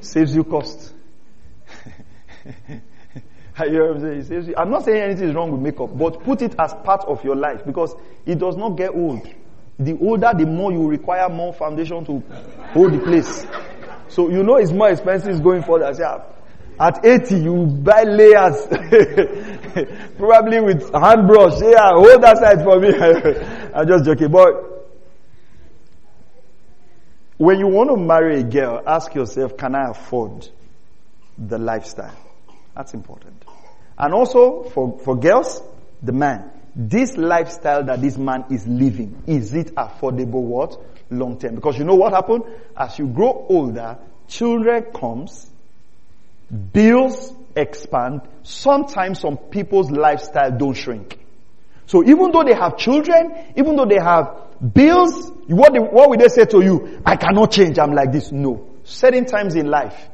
Saves 0.00 0.34
you 0.34 0.44
cost. 0.44 0.94
I'm, 3.58 4.70
not 4.70 4.84
saying 4.84 5.02
anything 5.02 5.28
is 5.30 5.34
wrong 5.34 5.50
with 5.50 5.60
makeup, 5.60 5.96
but 5.96 6.22
put 6.24 6.42
it 6.42 6.54
as 6.58 6.74
part 6.84 7.04
of 7.06 7.24
your 7.24 7.36
life 7.36 7.64
because 7.64 7.94
it 8.26 8.38
does 8.38 8.56
not 8.56 8.70
get 8.70 8.90
old. 8.94 9.26
The 9.78 9.98
older, 9.98 10.32
the 10.36 10.46
more 10.46 10.72
you 10.72 10.86
require 10.88 11.28
more 11.28 11.52
foundation 11.52 12.04
to 12.06 12.22
hold 12.72 12.92
the 12.92 12.98
place. 12.98 13.46
So 14.08 14.30
you 14.30 14.42
know 14.42 14.56
it's 14.56 14.72
more 14.72 14.90
expensive 14.90 15.42
going 15.42 15.62
further. 15.62 15.92
Yeah. 15.98 16.24
At 16.78 17.04
80, 17.06 17.36
you 17.38 17.66
buy 17.66 18.02
layers. 18.02 18.66
Probably 20.18 20.60
with 20.60 20.92
hand 20.92 21.26
brush. 21.26 21.60
Yeah, 21.62 21.92
hold 21.94 22.22
that 22.22 22.36
side 22.36 22.62
for 22.62 22.78
me. 22.78 22.94
I'm 23.74 23.88
just 23.88 24.04
joking. 24.04 24.30
But 24.30 24.76
when 27.38 27.58
you 27.58 27.68
want 27.68 27.90
to 27.90 27.96
marry 27.96 28.40
a 28.40 28.42
girl, 28.42 28.82
ask 28.86 29.14
yourself, 29.14 29.56
can 29.56 29.74
I 29.74 29.90
afford 29.90 30.48
the 31.38 31.58
lifestyle? 31.58 32.16
That's 32.74 32.92
important. 32.92 33.42
And 33.98 34.12
also 34.12 34.64
for, 34.64 34.98
for 34.98 35.16
girls, 35.18 35.62
the 36.02 36.12
man. 36.12 36.50
This 36.74 37.16
lifestyle 37.16 37.84
that 37.84 38.02
this 38.02 38.18
man 38.18 38.44
is 38.50 38.66
living, 38.66 39.22
is 39.26 39.54
it 39.54 39.74
affordable 39.76 40.42
what? 40.42 40.78
Long 41.10 41.38
term. 41.38 41.54
Because 41.54 41.78
you 41.78 41.84
know 41.84 41.94
what 41.94 42.12
happened? 42.12 42.44
As 42.76 42.98
you 42.98 43.06
grow 43.06 43.46
older, 43.48 43.98
children 44.28 44.86
comes, 44.92 45.48
bills 46.72 47.32
expand, 47.54 48.22
sometimes 48.42 49.20
some 49.20 49.36
people's 49.36 49.90
lifestyle 49.90 50.50
don't 50.56 50.74
shrink. 50.74 51.18
So 51.86 52.02
even 52.04 52.32
though 52.32 52.42
they 52.42 52.54
have 52.54 52.76
children, 52.76 53.32
even 53.56 53.76
though 53.76 53.86
they 53.86 54.00
have 54.02 54.72
bills, 54.74 55.30
what, 55.46 55.72
they, 55.72 55.78
what 55.78 56.10
will 56.10 56.18
they 56.18 56.28
say 56.28 56.44
to 56.46 56.62
you? 56.62 57.00
I 57.04 57.16
cannot 57.16 57.52
change, 57.52 57.78
I'm 57.78 57.92
like 57.92 58.12
this. 58.12 58.32
No. 58.32 58.68
Certain 58.84 59.24
times 59.24 59.54
in 59.54 59.66
life, 59.66 60.08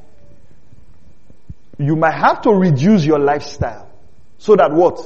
you 1.79 1.97
might 1.97 2.15
have 2.15 2.43
to 2.43 2.51
reduce 2.51 3.05
your 3.05 3.19
lifestyle 3.19 3.89
so 4.39 4.57
that 4.57 4.73
what? 4.73 5.01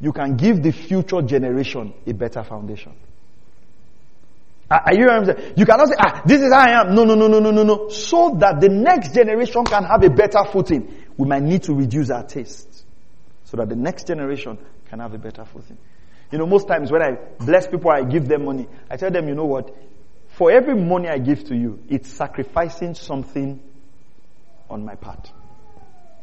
You 0.00 0.12
can 0.12 0.36
give 0.36 0.62
the 0.62 0.72
future 0.72 1.22
generation 1.22 1.94
a 2.06 2.12
better 2.12 2.44
foundation. 2.44 2.92
Are 4.68 4.94
you? 4.94 5.06
You 5.56 5.64
cannot 5.64 5.88
say, 5.88 5.94
ah, 5.98 6.22
this 6.26 6.42
is 6.42 6.52
how 6.52 6.58
I 6.60 6.80
am. 6.80 6.94
No, 6.94 7.04
no, 7.04 7.14
no, 7.14 7.28
no, 7.28 7.38
no, 7.38 7.50
no, 7.50 7.62
no. 7.62 7.88
So 7.88 8.36
that 8.40 8.60
the 8.60 8.68
next 8.68 9.14
generation 9.14 9.68
can 9.68 9.84
have 9.84 10.02
a 10.02 10.10
better 10.10 10.44
footing, 10.50 10.92
we 11.16 11.28
might 11.28 11.42
need 11.42 11.62
to 11.64 11.74
reduce 11.74 12.10
our 12.10 12.24
tastes. 12.24 12.84
So 13.44 13.56
that 13.58 13.68
the 13.68 13.76
next 13.76 14.08
generation 14.08 14.58
can 14.88 14.98
have 14.98 15.14
a 15.14 15.18
better 15.18 15.44
footing. 15.44 15.78
You 16.32 16.38
know, 16.38 16.46
most 16.46 16.66
times 16.66 16.90
when 16.90 17.00
I 17.00 17.12
bless 17.38 17.68
people, 17.68 17.92
I 17.92 18.02
give 18.02 18.26
them 18.26 18.44
money. 18.44 18.66
I 18.90 18.96
tell 18.96 19.10
them, 19.10 19.28
you 19.28 19.36
know 19.36 19.44
what? 19.44 19.72
For 20.30 20.50
every 20.50 20.74
money 20.74 21.08
I 21.08 21.18
give 21.18 21.44
to 21.44 21.54
you, 21.56 21.78
it's 21.88 22.12
sacrificing 22.12 22.94
something 22.94 23.62
on 24.68 24.84
my 24.84 24.96
part. 24.96 25.30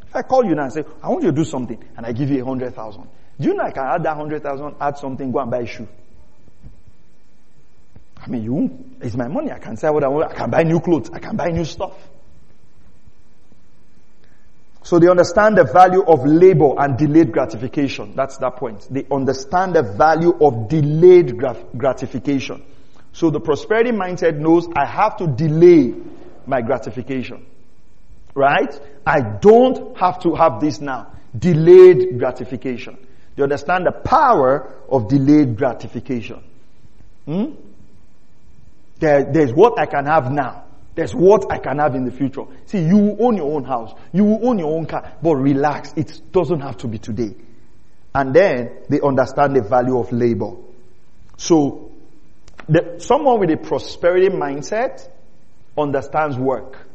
If 0.06 0.14
I 0.16 0.22
call 0.22 0.44
you 0.44 0.54
now 0.54 0.64
and 0.64 0.74
say, 0.74 0.84
I 1.02 1.10
want 1.10 1.24
you 1.24 1.32
to 1.32 1.36
do 1.36 1.46
something, 1.46 1.82
and 1.96 2.06
I 2.06 2.12
give 2.12 2.30
you 2.30 2.44
a 2.44 2.46
hundred 2.46 2.76
thousand, 2.76 3.08
do 3.40 3.48
you 3.48 3.54
know 3.56 3.64
I 3.64 3.72
can 3.72 3.86
add 3.86 4.04
that 4.04 4.18
hundred 4.18 4.44
thousand, 4.44 4.76
add 4.82 4.98
something, 4.98 5.32
go 5.32 5.40
and 5.40 5.50
buy 5.50 5.60
a 5.60 5.66
shoe? 5.66 5.88
I 8.24 8.30
mean, 8.30 8.44
you, 8.44 8.86
it's 9.02 9.16
my 9.16 9.28
money. 9.28 9.52
I 9.52 9.60
can 9.60 9.76
say 9.76 9.90
what 9.90 10.04
I 10.04 10.08
want. 10.08 10.32
I 10.32 10.36
can 10.36 10.50
buy 10.50 10.64
new 10.64 10.80
clothes. 10.80 11.10
I 11.12 11.20
can 11.20 11.36
buy 11.36 11.50
new 11.50 11.66
stuff. 11.66 11.94
So 14.84 15.00
they 15.00 15.08
understand 15.08 15.58
the 15.58 15.66
value 15.66 16.04
of 16.04 16.26
labor 16.26 16.74
and 16.78 16.98
delayed 16.98 17.32
gratification. 17.32 18.16
That's 18.16 18.38
that 18.38 18.58
point. 18.58 18.88
They 18.90 19.06
understand 19.12 19.76
the 19.76 19.84
value 19.84 20.38
of 20.40 20.70
delayed 20.70 21.38
gratification. 21.38 22.64
So 23.12 23.30
the 23.30 23.40
prosperity 23.40 23.92
mindset 23.92 24.38
knows 24.38 24.68
I 24.76 24.86
have 24.86 25.18
to 25.18 25.28
delay 25.28 25.94
my 26.46 26.62
gratification. 26.62 27.46
Right? 28.36 28.78
I 29.06 29.22
don't 29.22 29.98
have 29.98 30.20
to 30.24 30.36
have 30.36 30.60
this 30.60 30.80
now. 30.82 31.14
Delayed 31.38 32.20
gratification. 32.20 32.98
You 33.36 33.44
understand 33.44 33.86
the 33.86 33.92
power 33.92 34.74
of 34.90 35.08
delayed 35.08 35.58
gratification. 35.58 36.44
Hmm? 37.26 37.54
There, 39.04 39.26
there's 39.26 39.52
what 39.52 39.78
I 39.78 39.86
can 39.86 40.06
have 40.06 40.32
now. 40.32 40.64
There's 40.96 41.14
what 41.14 41.52
I 41.52 41.58
can 41.58 41.80
have 41.80 41.94
in 41.94 42.06
the 42.06 42.12
future. 42.12 42.44
See, 42.68 42.80
you 42.80 43.18
own 43.20 43.36
your 43.36 43.54
own 43.54 43.66
house. 43.66 43.92
You 44.14 44.40
own 44.42 44.60
your 44.60 44.74
own 44.74 44.86
car. 44.86 45.18
But 45.22 45.36
relax. 45.36 45.92
It 45.98 46.22
doesn't 46.32 46.62
have 46.62 46.78
to 46.78 46.88
be 46.88 47.00
today. 47.00 47.36
And 48.16 48.34
then 48.34 48.70
they 48.88 49.02
understand 49.02 49.58
the 49.58 49.62
value 49.62 50.00
of 50.00 50.14
labor. 50.14 50.52
So, 51.36 51.92
the, 52.70 52.96
someone 53.00 53.42
with 53.42 53.52
a 53.52 53.58
prosperity 53.58 54.30
mindset 54.30 55.06
understands 55.78 56.38
work. 56.38 56.88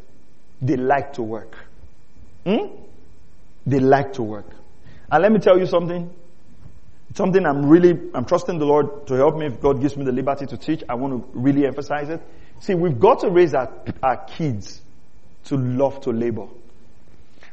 They 0.63 0.77
like 0.77 1.13
to 1.15 1.23
work. 1.23 1.55
Hmm? 2.47 2.75
They 3.67 3.81
like 3.81 4.15
to 4.15 4.23
work. 4.23 4.47
And 5.13 5.23
let 5.23 5.31
me 5.31 5.41
tell 5.41 5.59
you 5.59 5.67
something. 5.67 6.09
It's 7.11 7.17
something 7.17 7.45
I'm 7.47 7.67
really, 7.67 7.99
I'm 8.15 8.25
trusting 8.25 8.59
the 8.59 8.67
Lord 8.67 9.07
to 9.07 9.15
help 9.15 9.37
me 9.37 9.47
if 9.47 9.61
God 9.61 9.81
gives 9.81 9.97
me 9.97 10.05
the 10.05 10.13
liberty 10.13 10.47
to 10.47 10.57
teach. 10.57 10.83
I 10.89 10.95
want 10.95 11.33
to 11.33 11.39
really 11.39 11.67
emphasize 11.67 12.09
it. 12.11 12.21
See, 12.61 12.75
we've 12.75 12.99
got 12.99 13.21
to 13.21 13.31
raise 13.31 13.55
our, 13.55 13.73
our 14.03 14.17
kids 14.25 14.81
to 15.45 15.57
love 15.57 16.01
to 16.03 16.11
labor. 16.11 16.49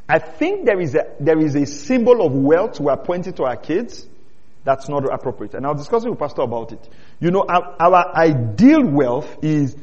I 0.08 0.20
think 0.20 0.66
there 0.66 0.80
is 0.80 0.94
a, 0.96 1.14
there 1.20 1.40
is 1.40 1.56
a 1.56 1.66
symbol 1.66 2.26
of 2.26 2.34
wealth 2.34 2.80
we're 2.80 2.98
pointing 2.98 3.34
to 3.34 3.44
our 3.44 3.56
kids 3.56 4.06
that's 4.66 4.90
not 4.90 5.06
appropriate. 5.14 5.54
And 5.54 5.66
I'll 5.66 5.76
discuss 5.76 6.04
with 6.04 6.18
Pastor 6.18 6.42
about 6.42 6.72
it. 6.72 6.90
You 7.20 7.30
know, 7.32 7.46
our, 7.48 7.76
our 7.80 8.16
ideal 8.16 8.84
wealth 8.84 9.38
is 9.44 9.78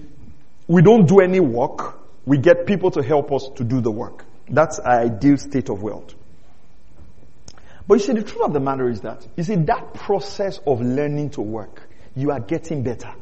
we 0.66 0.82
don't 0.82 1.06
do 1.06 1.20
any 1.20 1.38
work. 1.38 2.00
We 2.26 2.36
get 2.38 2.66
people 2.66 2.90
to 2.90 3.02
help 3.02 3.32
us 3.32 3.48
to 3.56 3.64
do 3.64 3.80
the 3.80 3.92
work. 3.92 4.24
That's 4.48 4.80
our 4.80 5.00
ideal 5.00 5.38
state 5.38 5.70
of 5.70 5.82
wealth. 5.82 6.14
But 7.86 7.94
you 7.94 8.00
see, 8.00 8.12
the 8.12 8.22
truth 8.22 8.42
of 8.42 8.52
the 8.52 8.60
matter 8.60 8.88
is 8.88 9.00
that, 9.00 9.26
you 9.36 9.42
see, 9.42 9.56
that 9.56 9.94
process 9.94 10.60
of 10.66 10.80
learning 10.80 11.30
to 11.30 11.42
work, 11.42 11.88
you 12.14 12.30
are 12.30 12.40
getting 12.40 12.82
better. 12.82 13.12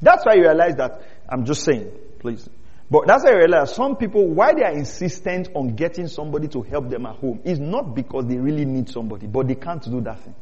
That's 0.00 0.24
why 0.24 0.34
you 0.34 0.42
realize 0.42 0.76
that, 0.76 1.02
I'm 1.28 1.44
just 1.44 1.64
saying, 1.64 1.90
please. 2.20 2.48
But 2.90 3.06
that's 3.06 3.22
why 3.22 3.30
you 3.30 3.36
realize 3.36 3.74
some 3.74 3.96
people, 3.96 4.26
why 4.26 4.52
they 4.52 4.64
are 4.64 4.72
insistent 4.72 5.50
on 5.54 5.76
getting 5.76 6.08
somebody 6.08 6.48
to 6.48 6.62
help 6.62 6.90
them 6.90 7.06
at 7.06 7.16
home 7.16 7.40
is 7.44 7.60
not 7.60 7.94
because 7.94 8.26
they 8.26 8.36
really 8.36 8.64
need 8.64 8.88
somebody, 8.88 9.26
but 9.28 9.46
they 9.46 9.54
can't 9.54 9.82
do 9.84 10.00
that 10.00 10.20
thing. 10.20 10.34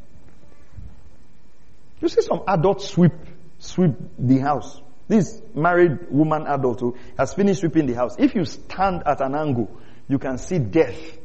You 2.01 2.09
see 2.09 2.23
some 2.23 2.43
adults 2.49 2.89
sweep, 2.89 3.13
sweep 3.59 3.91
the 4.19 4.39
house. 4.39 4.81
This 5.09 5.43
married 5.55 6.11
woman 6.11 6.47
adult 6.47 6.81
who 6.81 6.97
has 7.19 7.35
finished 7.35 7.61
sweeping 7.61 7.87
the 7.87 7.95
house. 7.95 8.17
If 8.19 8.35
you 8.35 8.45
stand 8.45 9.03
at 9.05 9.21
an 9.21 9.35
angle, 9.35 9.71
you 10.09 10.19
can 10.19 10.39
see 10.39 10.59
death 10.59 11.19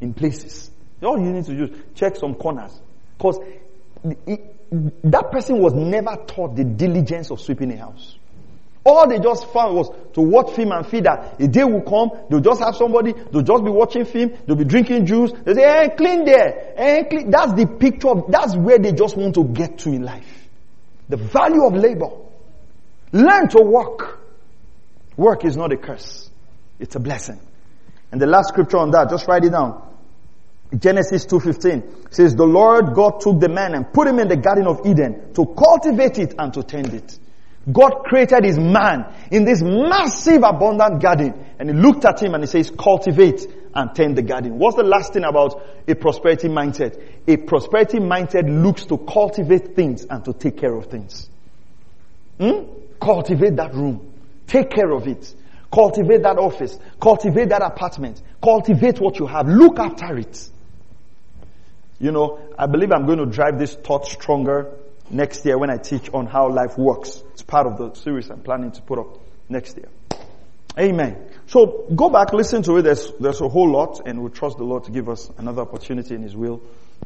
in 0.00 0.14
places. 0.14 0.71
All 1.02 1.18
you 1.18 1.32
need 1.32 1.44
to 1.46 1.54
do 1.54 1.64
is 1.64 1.80
check 1.94 2.16
some 2.16 2.34
corners. 2.34 2.72
Because 3.16 3.38
that 4.02 5.30
person 5.30 5.58
was 5.58 5.74
never 5.74 6.16
taught 6.26 6.56
the 6.56 6.64
diligence 6.64 7.30
of 7.30 7.40
sweeping 7.40 7.72
a 7.72 7.76
house. 7.76 8.16
All 8.84 9.08
they 9.08 9.20
just 9.20 9.46
found 9.52 9.76
was 9.76 9.90
to 10.14 10.20
watch 10.20 10.56
film 10.56 10.72
and 10.72 10.84
feed 10.84 11.04
that. 11.04 11.40
A 11.40 11.46
day 11.46 11.62
will 11.62 11.82
come, 11.82 12.10
they'll 12.28 12.40
just 12.40 12.60
have 12.60 12.74
somebody, 12.74 13.12
they'll 13.12 13.42
just 13.42 13.62
be 13.62 13.70
watching 13.70 14.04
film, 14.04 14.32
they'll 14.44 14.56
be 14.56 14.64
drinking 14.64 15.06
juice, 15.06 15.30
they 15.44 15.54
say, 15.54 15.62
hey, 15.62 15.90
clean 15.96 16.24
there, 16.24 16.74
hey, 16.76 17.04
clean. 17.08 17.30
That's 17.30 17.52
the 17.52 17.66
picture 17.66 18.08
of, 18.08 18.30
that's 18.30 18.56
where 18.56 18.78
they 18.78 18.92
just 18.92 19.16
want 19.16 19.36
to 19.36 19.44
get 19.44 19.78
to 19.80 19.90
in 19.90 20.02
life. 20.02 20.48
The 21.08 21.16
value 21.16 21.64
of 21.64 21.74
labor. 21.74 22.10
Learn 23.12 23.48
to 23.50 23.62
work. 23.62 24.18
Work 25.16 25.44
is 25.44 25.56
not 25.56 25.72
a 25.72 25.76
curse. 25.76 26.28
It's 26.80 26.96
a 26.96 27.00
blessing. 27.00 27.38
And 28.10 28.20
the 28.20 28.26
last 28.26 28.48
scripture 28.48 28.78
on 28.78 28.90
that, 28.92 29.10
just 29.10 29.28
write 29.28 29.44
it 29.44 29.50
down. 29.50 29.91
Genesis 30.78 31.26
2.15 31.26 32.14
says, 32.14 32.34
The 32.34 32.46
Lord 32.46 32.94
God 32.94 33.20
took 33.20 33.40
the 33.40 33.48
man 33.48 33.74
and 33.74 33.92
put 33.92 34.08
him 34.08 34.18
in 34.18 34.28
the 34.28 34.36
Garden 34.36 34.66
of 34.66 34.86
Eden 34.86 35.32
to 35.34 35.46
cultivate 35.46 36.18
it 36.18 36.34
and 36.38 36.52
to 36.54 36.62
tend 36.62 36.94
it. 36.94 37.18
God 37.70 38.02
created 38.04 38.44
his 38.44 38.58
man 38.58 39.14
in 39.30 39.44
this 39.44 39.62
massive 39.62 40.42
abundant 40.42 41.00
garden 41.00 41.34
and 41.58 41.68
he 41.68 41.76
looked 41.76 42.04
at 42.04 42.20
him 42.20 42.34
and 42.34 42.42
he 42.42 42.48
says, 42.48 42.70
cultivate 42.76 43.46
and 43.74 43.94
tend 43.94 44.16
the 44.16 44.22
garden. 44.22 44.58
What's 44.58 44.76
the 44.76 44.82
last 44.82 45.12
thing 45.12 45.24
about 45.24 45.62
a 45.86 45.94
prosperity 45.94 46.48
mindset? 46.48 47.00
A 47.28 47.36
prosperity 47.36 47.98
mindset 47.98 48.48
looks 48.48 48.84
to 48.86 48.98
cultivate 48.98 49.76
things 49.76 50.04
and 50.08 50.24
to 50.24 50.32
take 50.32 50.58
care 50.58 50.74
of 50.74 50.86
things. 50.86 51.28
Hmm? 52.40 52.64
Cultivate 53.00 53.56
that 53.56 53.74
room. 53.74 54.12
Take 54.46 54.70
care 54.70 54.90
of 54.90 55.06
it. 55.06 55.32
Cultivate 55.72 56.22
that 56.22 56.38
office. 56.38 56.78
Cultivate 57.00 57.48
that 57.50 57.62
apartment. 57.62 58.20
Cultivate 58.42 59.00
what 59.00 59.18
you 59.18 59.26
have. 59.26 59.48
Look 59.48 59.78
after 59.78 60.18
it. 60.18 60.50
You 62.02 62.10
know, 62.10 62.40
I 62.58 62.66
believe 62.66 62.90
I'm 62.90 63.06
going 63.06 63.20
to 63.20 63.26
drive 63.26 63.60
this 63.60 63.76
thought 63.76 64.06
stronger 64.06 64.74
next 65.08 65.46
year 65.46 65.56
when 65.56 65.70
I 65.70 65.76
teach 65.76 66.10
on 66.12 66.26
how 66.26 66.50
life 66.50 66.76
works. 66.76 67.22
It's 67.32 67.42
part 67.42 67.68
of 67.68 67.78
the 67.78 67.94
series 67.94 68.28
I'm 68.28 68.40
planning 68.40 68.72
to 68.72 68.82
put 68.82 68.98
up 68.98 69.20
next 69.48 69.76
year. 69.76 69.88
Amen. 70.76 71.16
So 71.46 71.86
go 71.94 72.10
back, 72.10 72.32
listen 72.32 72.64
to 72.64 72.78
it. 72.78 72.82
There's, 72.82 73.12
there's 73.20 73.40
a 73.40 73.48
whole 73.48 73.70
lot 73.70 74.00
and 74.04 74.20
we 74.20 74.30
trust 74.30 74.58
the 74.58 74.64
Lord 74.64 74.82
to 74.84 74.90
give 74.90 75.08
us 75.08 75.30
another 75.38 75.62
opportunity 75.62 76.16
in 76.16 76.22
His 76.22 76.34
will 76.34 76.60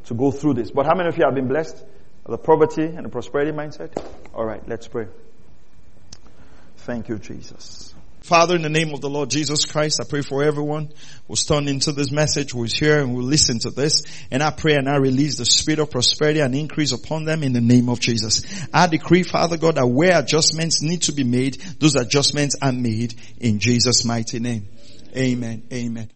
to 0.07 0.15
go 0.15 0.31
through 0.31 0.55
this. 0.55 0.71
But 0.71 0.87
how 0.87 0.95
many 0.95 1.11
of 1.11 1.19
you 1.19 1.27
have 1.27 1.35
been 1.35 1.49
blessed? 1.49 1.77
The 2.25 2.39
poverty 2.39 2.85
and 2.85 3.05
the 3.05 3.11
prosperity 3.11 3.53
mindset? 3.53 4.03
Alright, 4.35 4.67
let's 4.67 4.89
pray. 4.89 5.09
Thank 6.79 7.11
you, 7.11 7.19
Jesus. 7.19 7.96
Father, 8.27 8.57
in 8.57 8.63
the 8.63 8.69
name 8.69 8.93
of 8.93 9.01
the 9.01 9.09
Lord 9.09 9.31
Jesus 9.31 9.65
Christ, 9.67 10.01
I 10.01 10.05
pray 10.05 10.21
for 10.21 10.43
everyone 10.43 10.93
who's 11.29 11.45
turned 11.45 11.69
into 11.69 11.93
this 11.93 12.11
message, 12.11 12.51
who's 12.51 12.77
here 12.77 13.01
and 13.01 13.15
will 13.15 13.23
listen 13.23 13.61
to 13.61 13.71
this. 13.71 14.03
And 14.33 14.43
I 14.43 14.51
pray 14.51 14.75
and 14.75 14.89
I 14.89 14.97
release 14.97 15.37
the 15.39 15.45
spirit 15.45 15.79
of 15.79 15.93
prosperity 15.93 16.41
and 16.41 16.53
increase 16.53 16.91
upon 16.91 17.25
them 17.25 17.45
in 17.45 17.53
the 17.53 17.61
name 17.61 17.89
of 17.89 18.01
Jesus. 18.01 18.43
I 18.75 18.89
decree, 18.89 19.23
Father 19.23 19.57
God, 19.57 19.77
that 19.77 19.87
where 19.87 20.19
adjustments 20.19 20.83
need 20.83 21.03
to 21.03 21.13
be 21.13 21.23
made, 21.23 21.55
those 21.79 21.95
adjustments 21.95 22.57
are 22.61 22.73
made 22.73 23.15
in 23.39 23.61
Jesus' 23.61 24.05
mighty 24.05 24.41
name. 24.41 24.67
Amen. 25.17 25.63
Amen. 25.73 26.16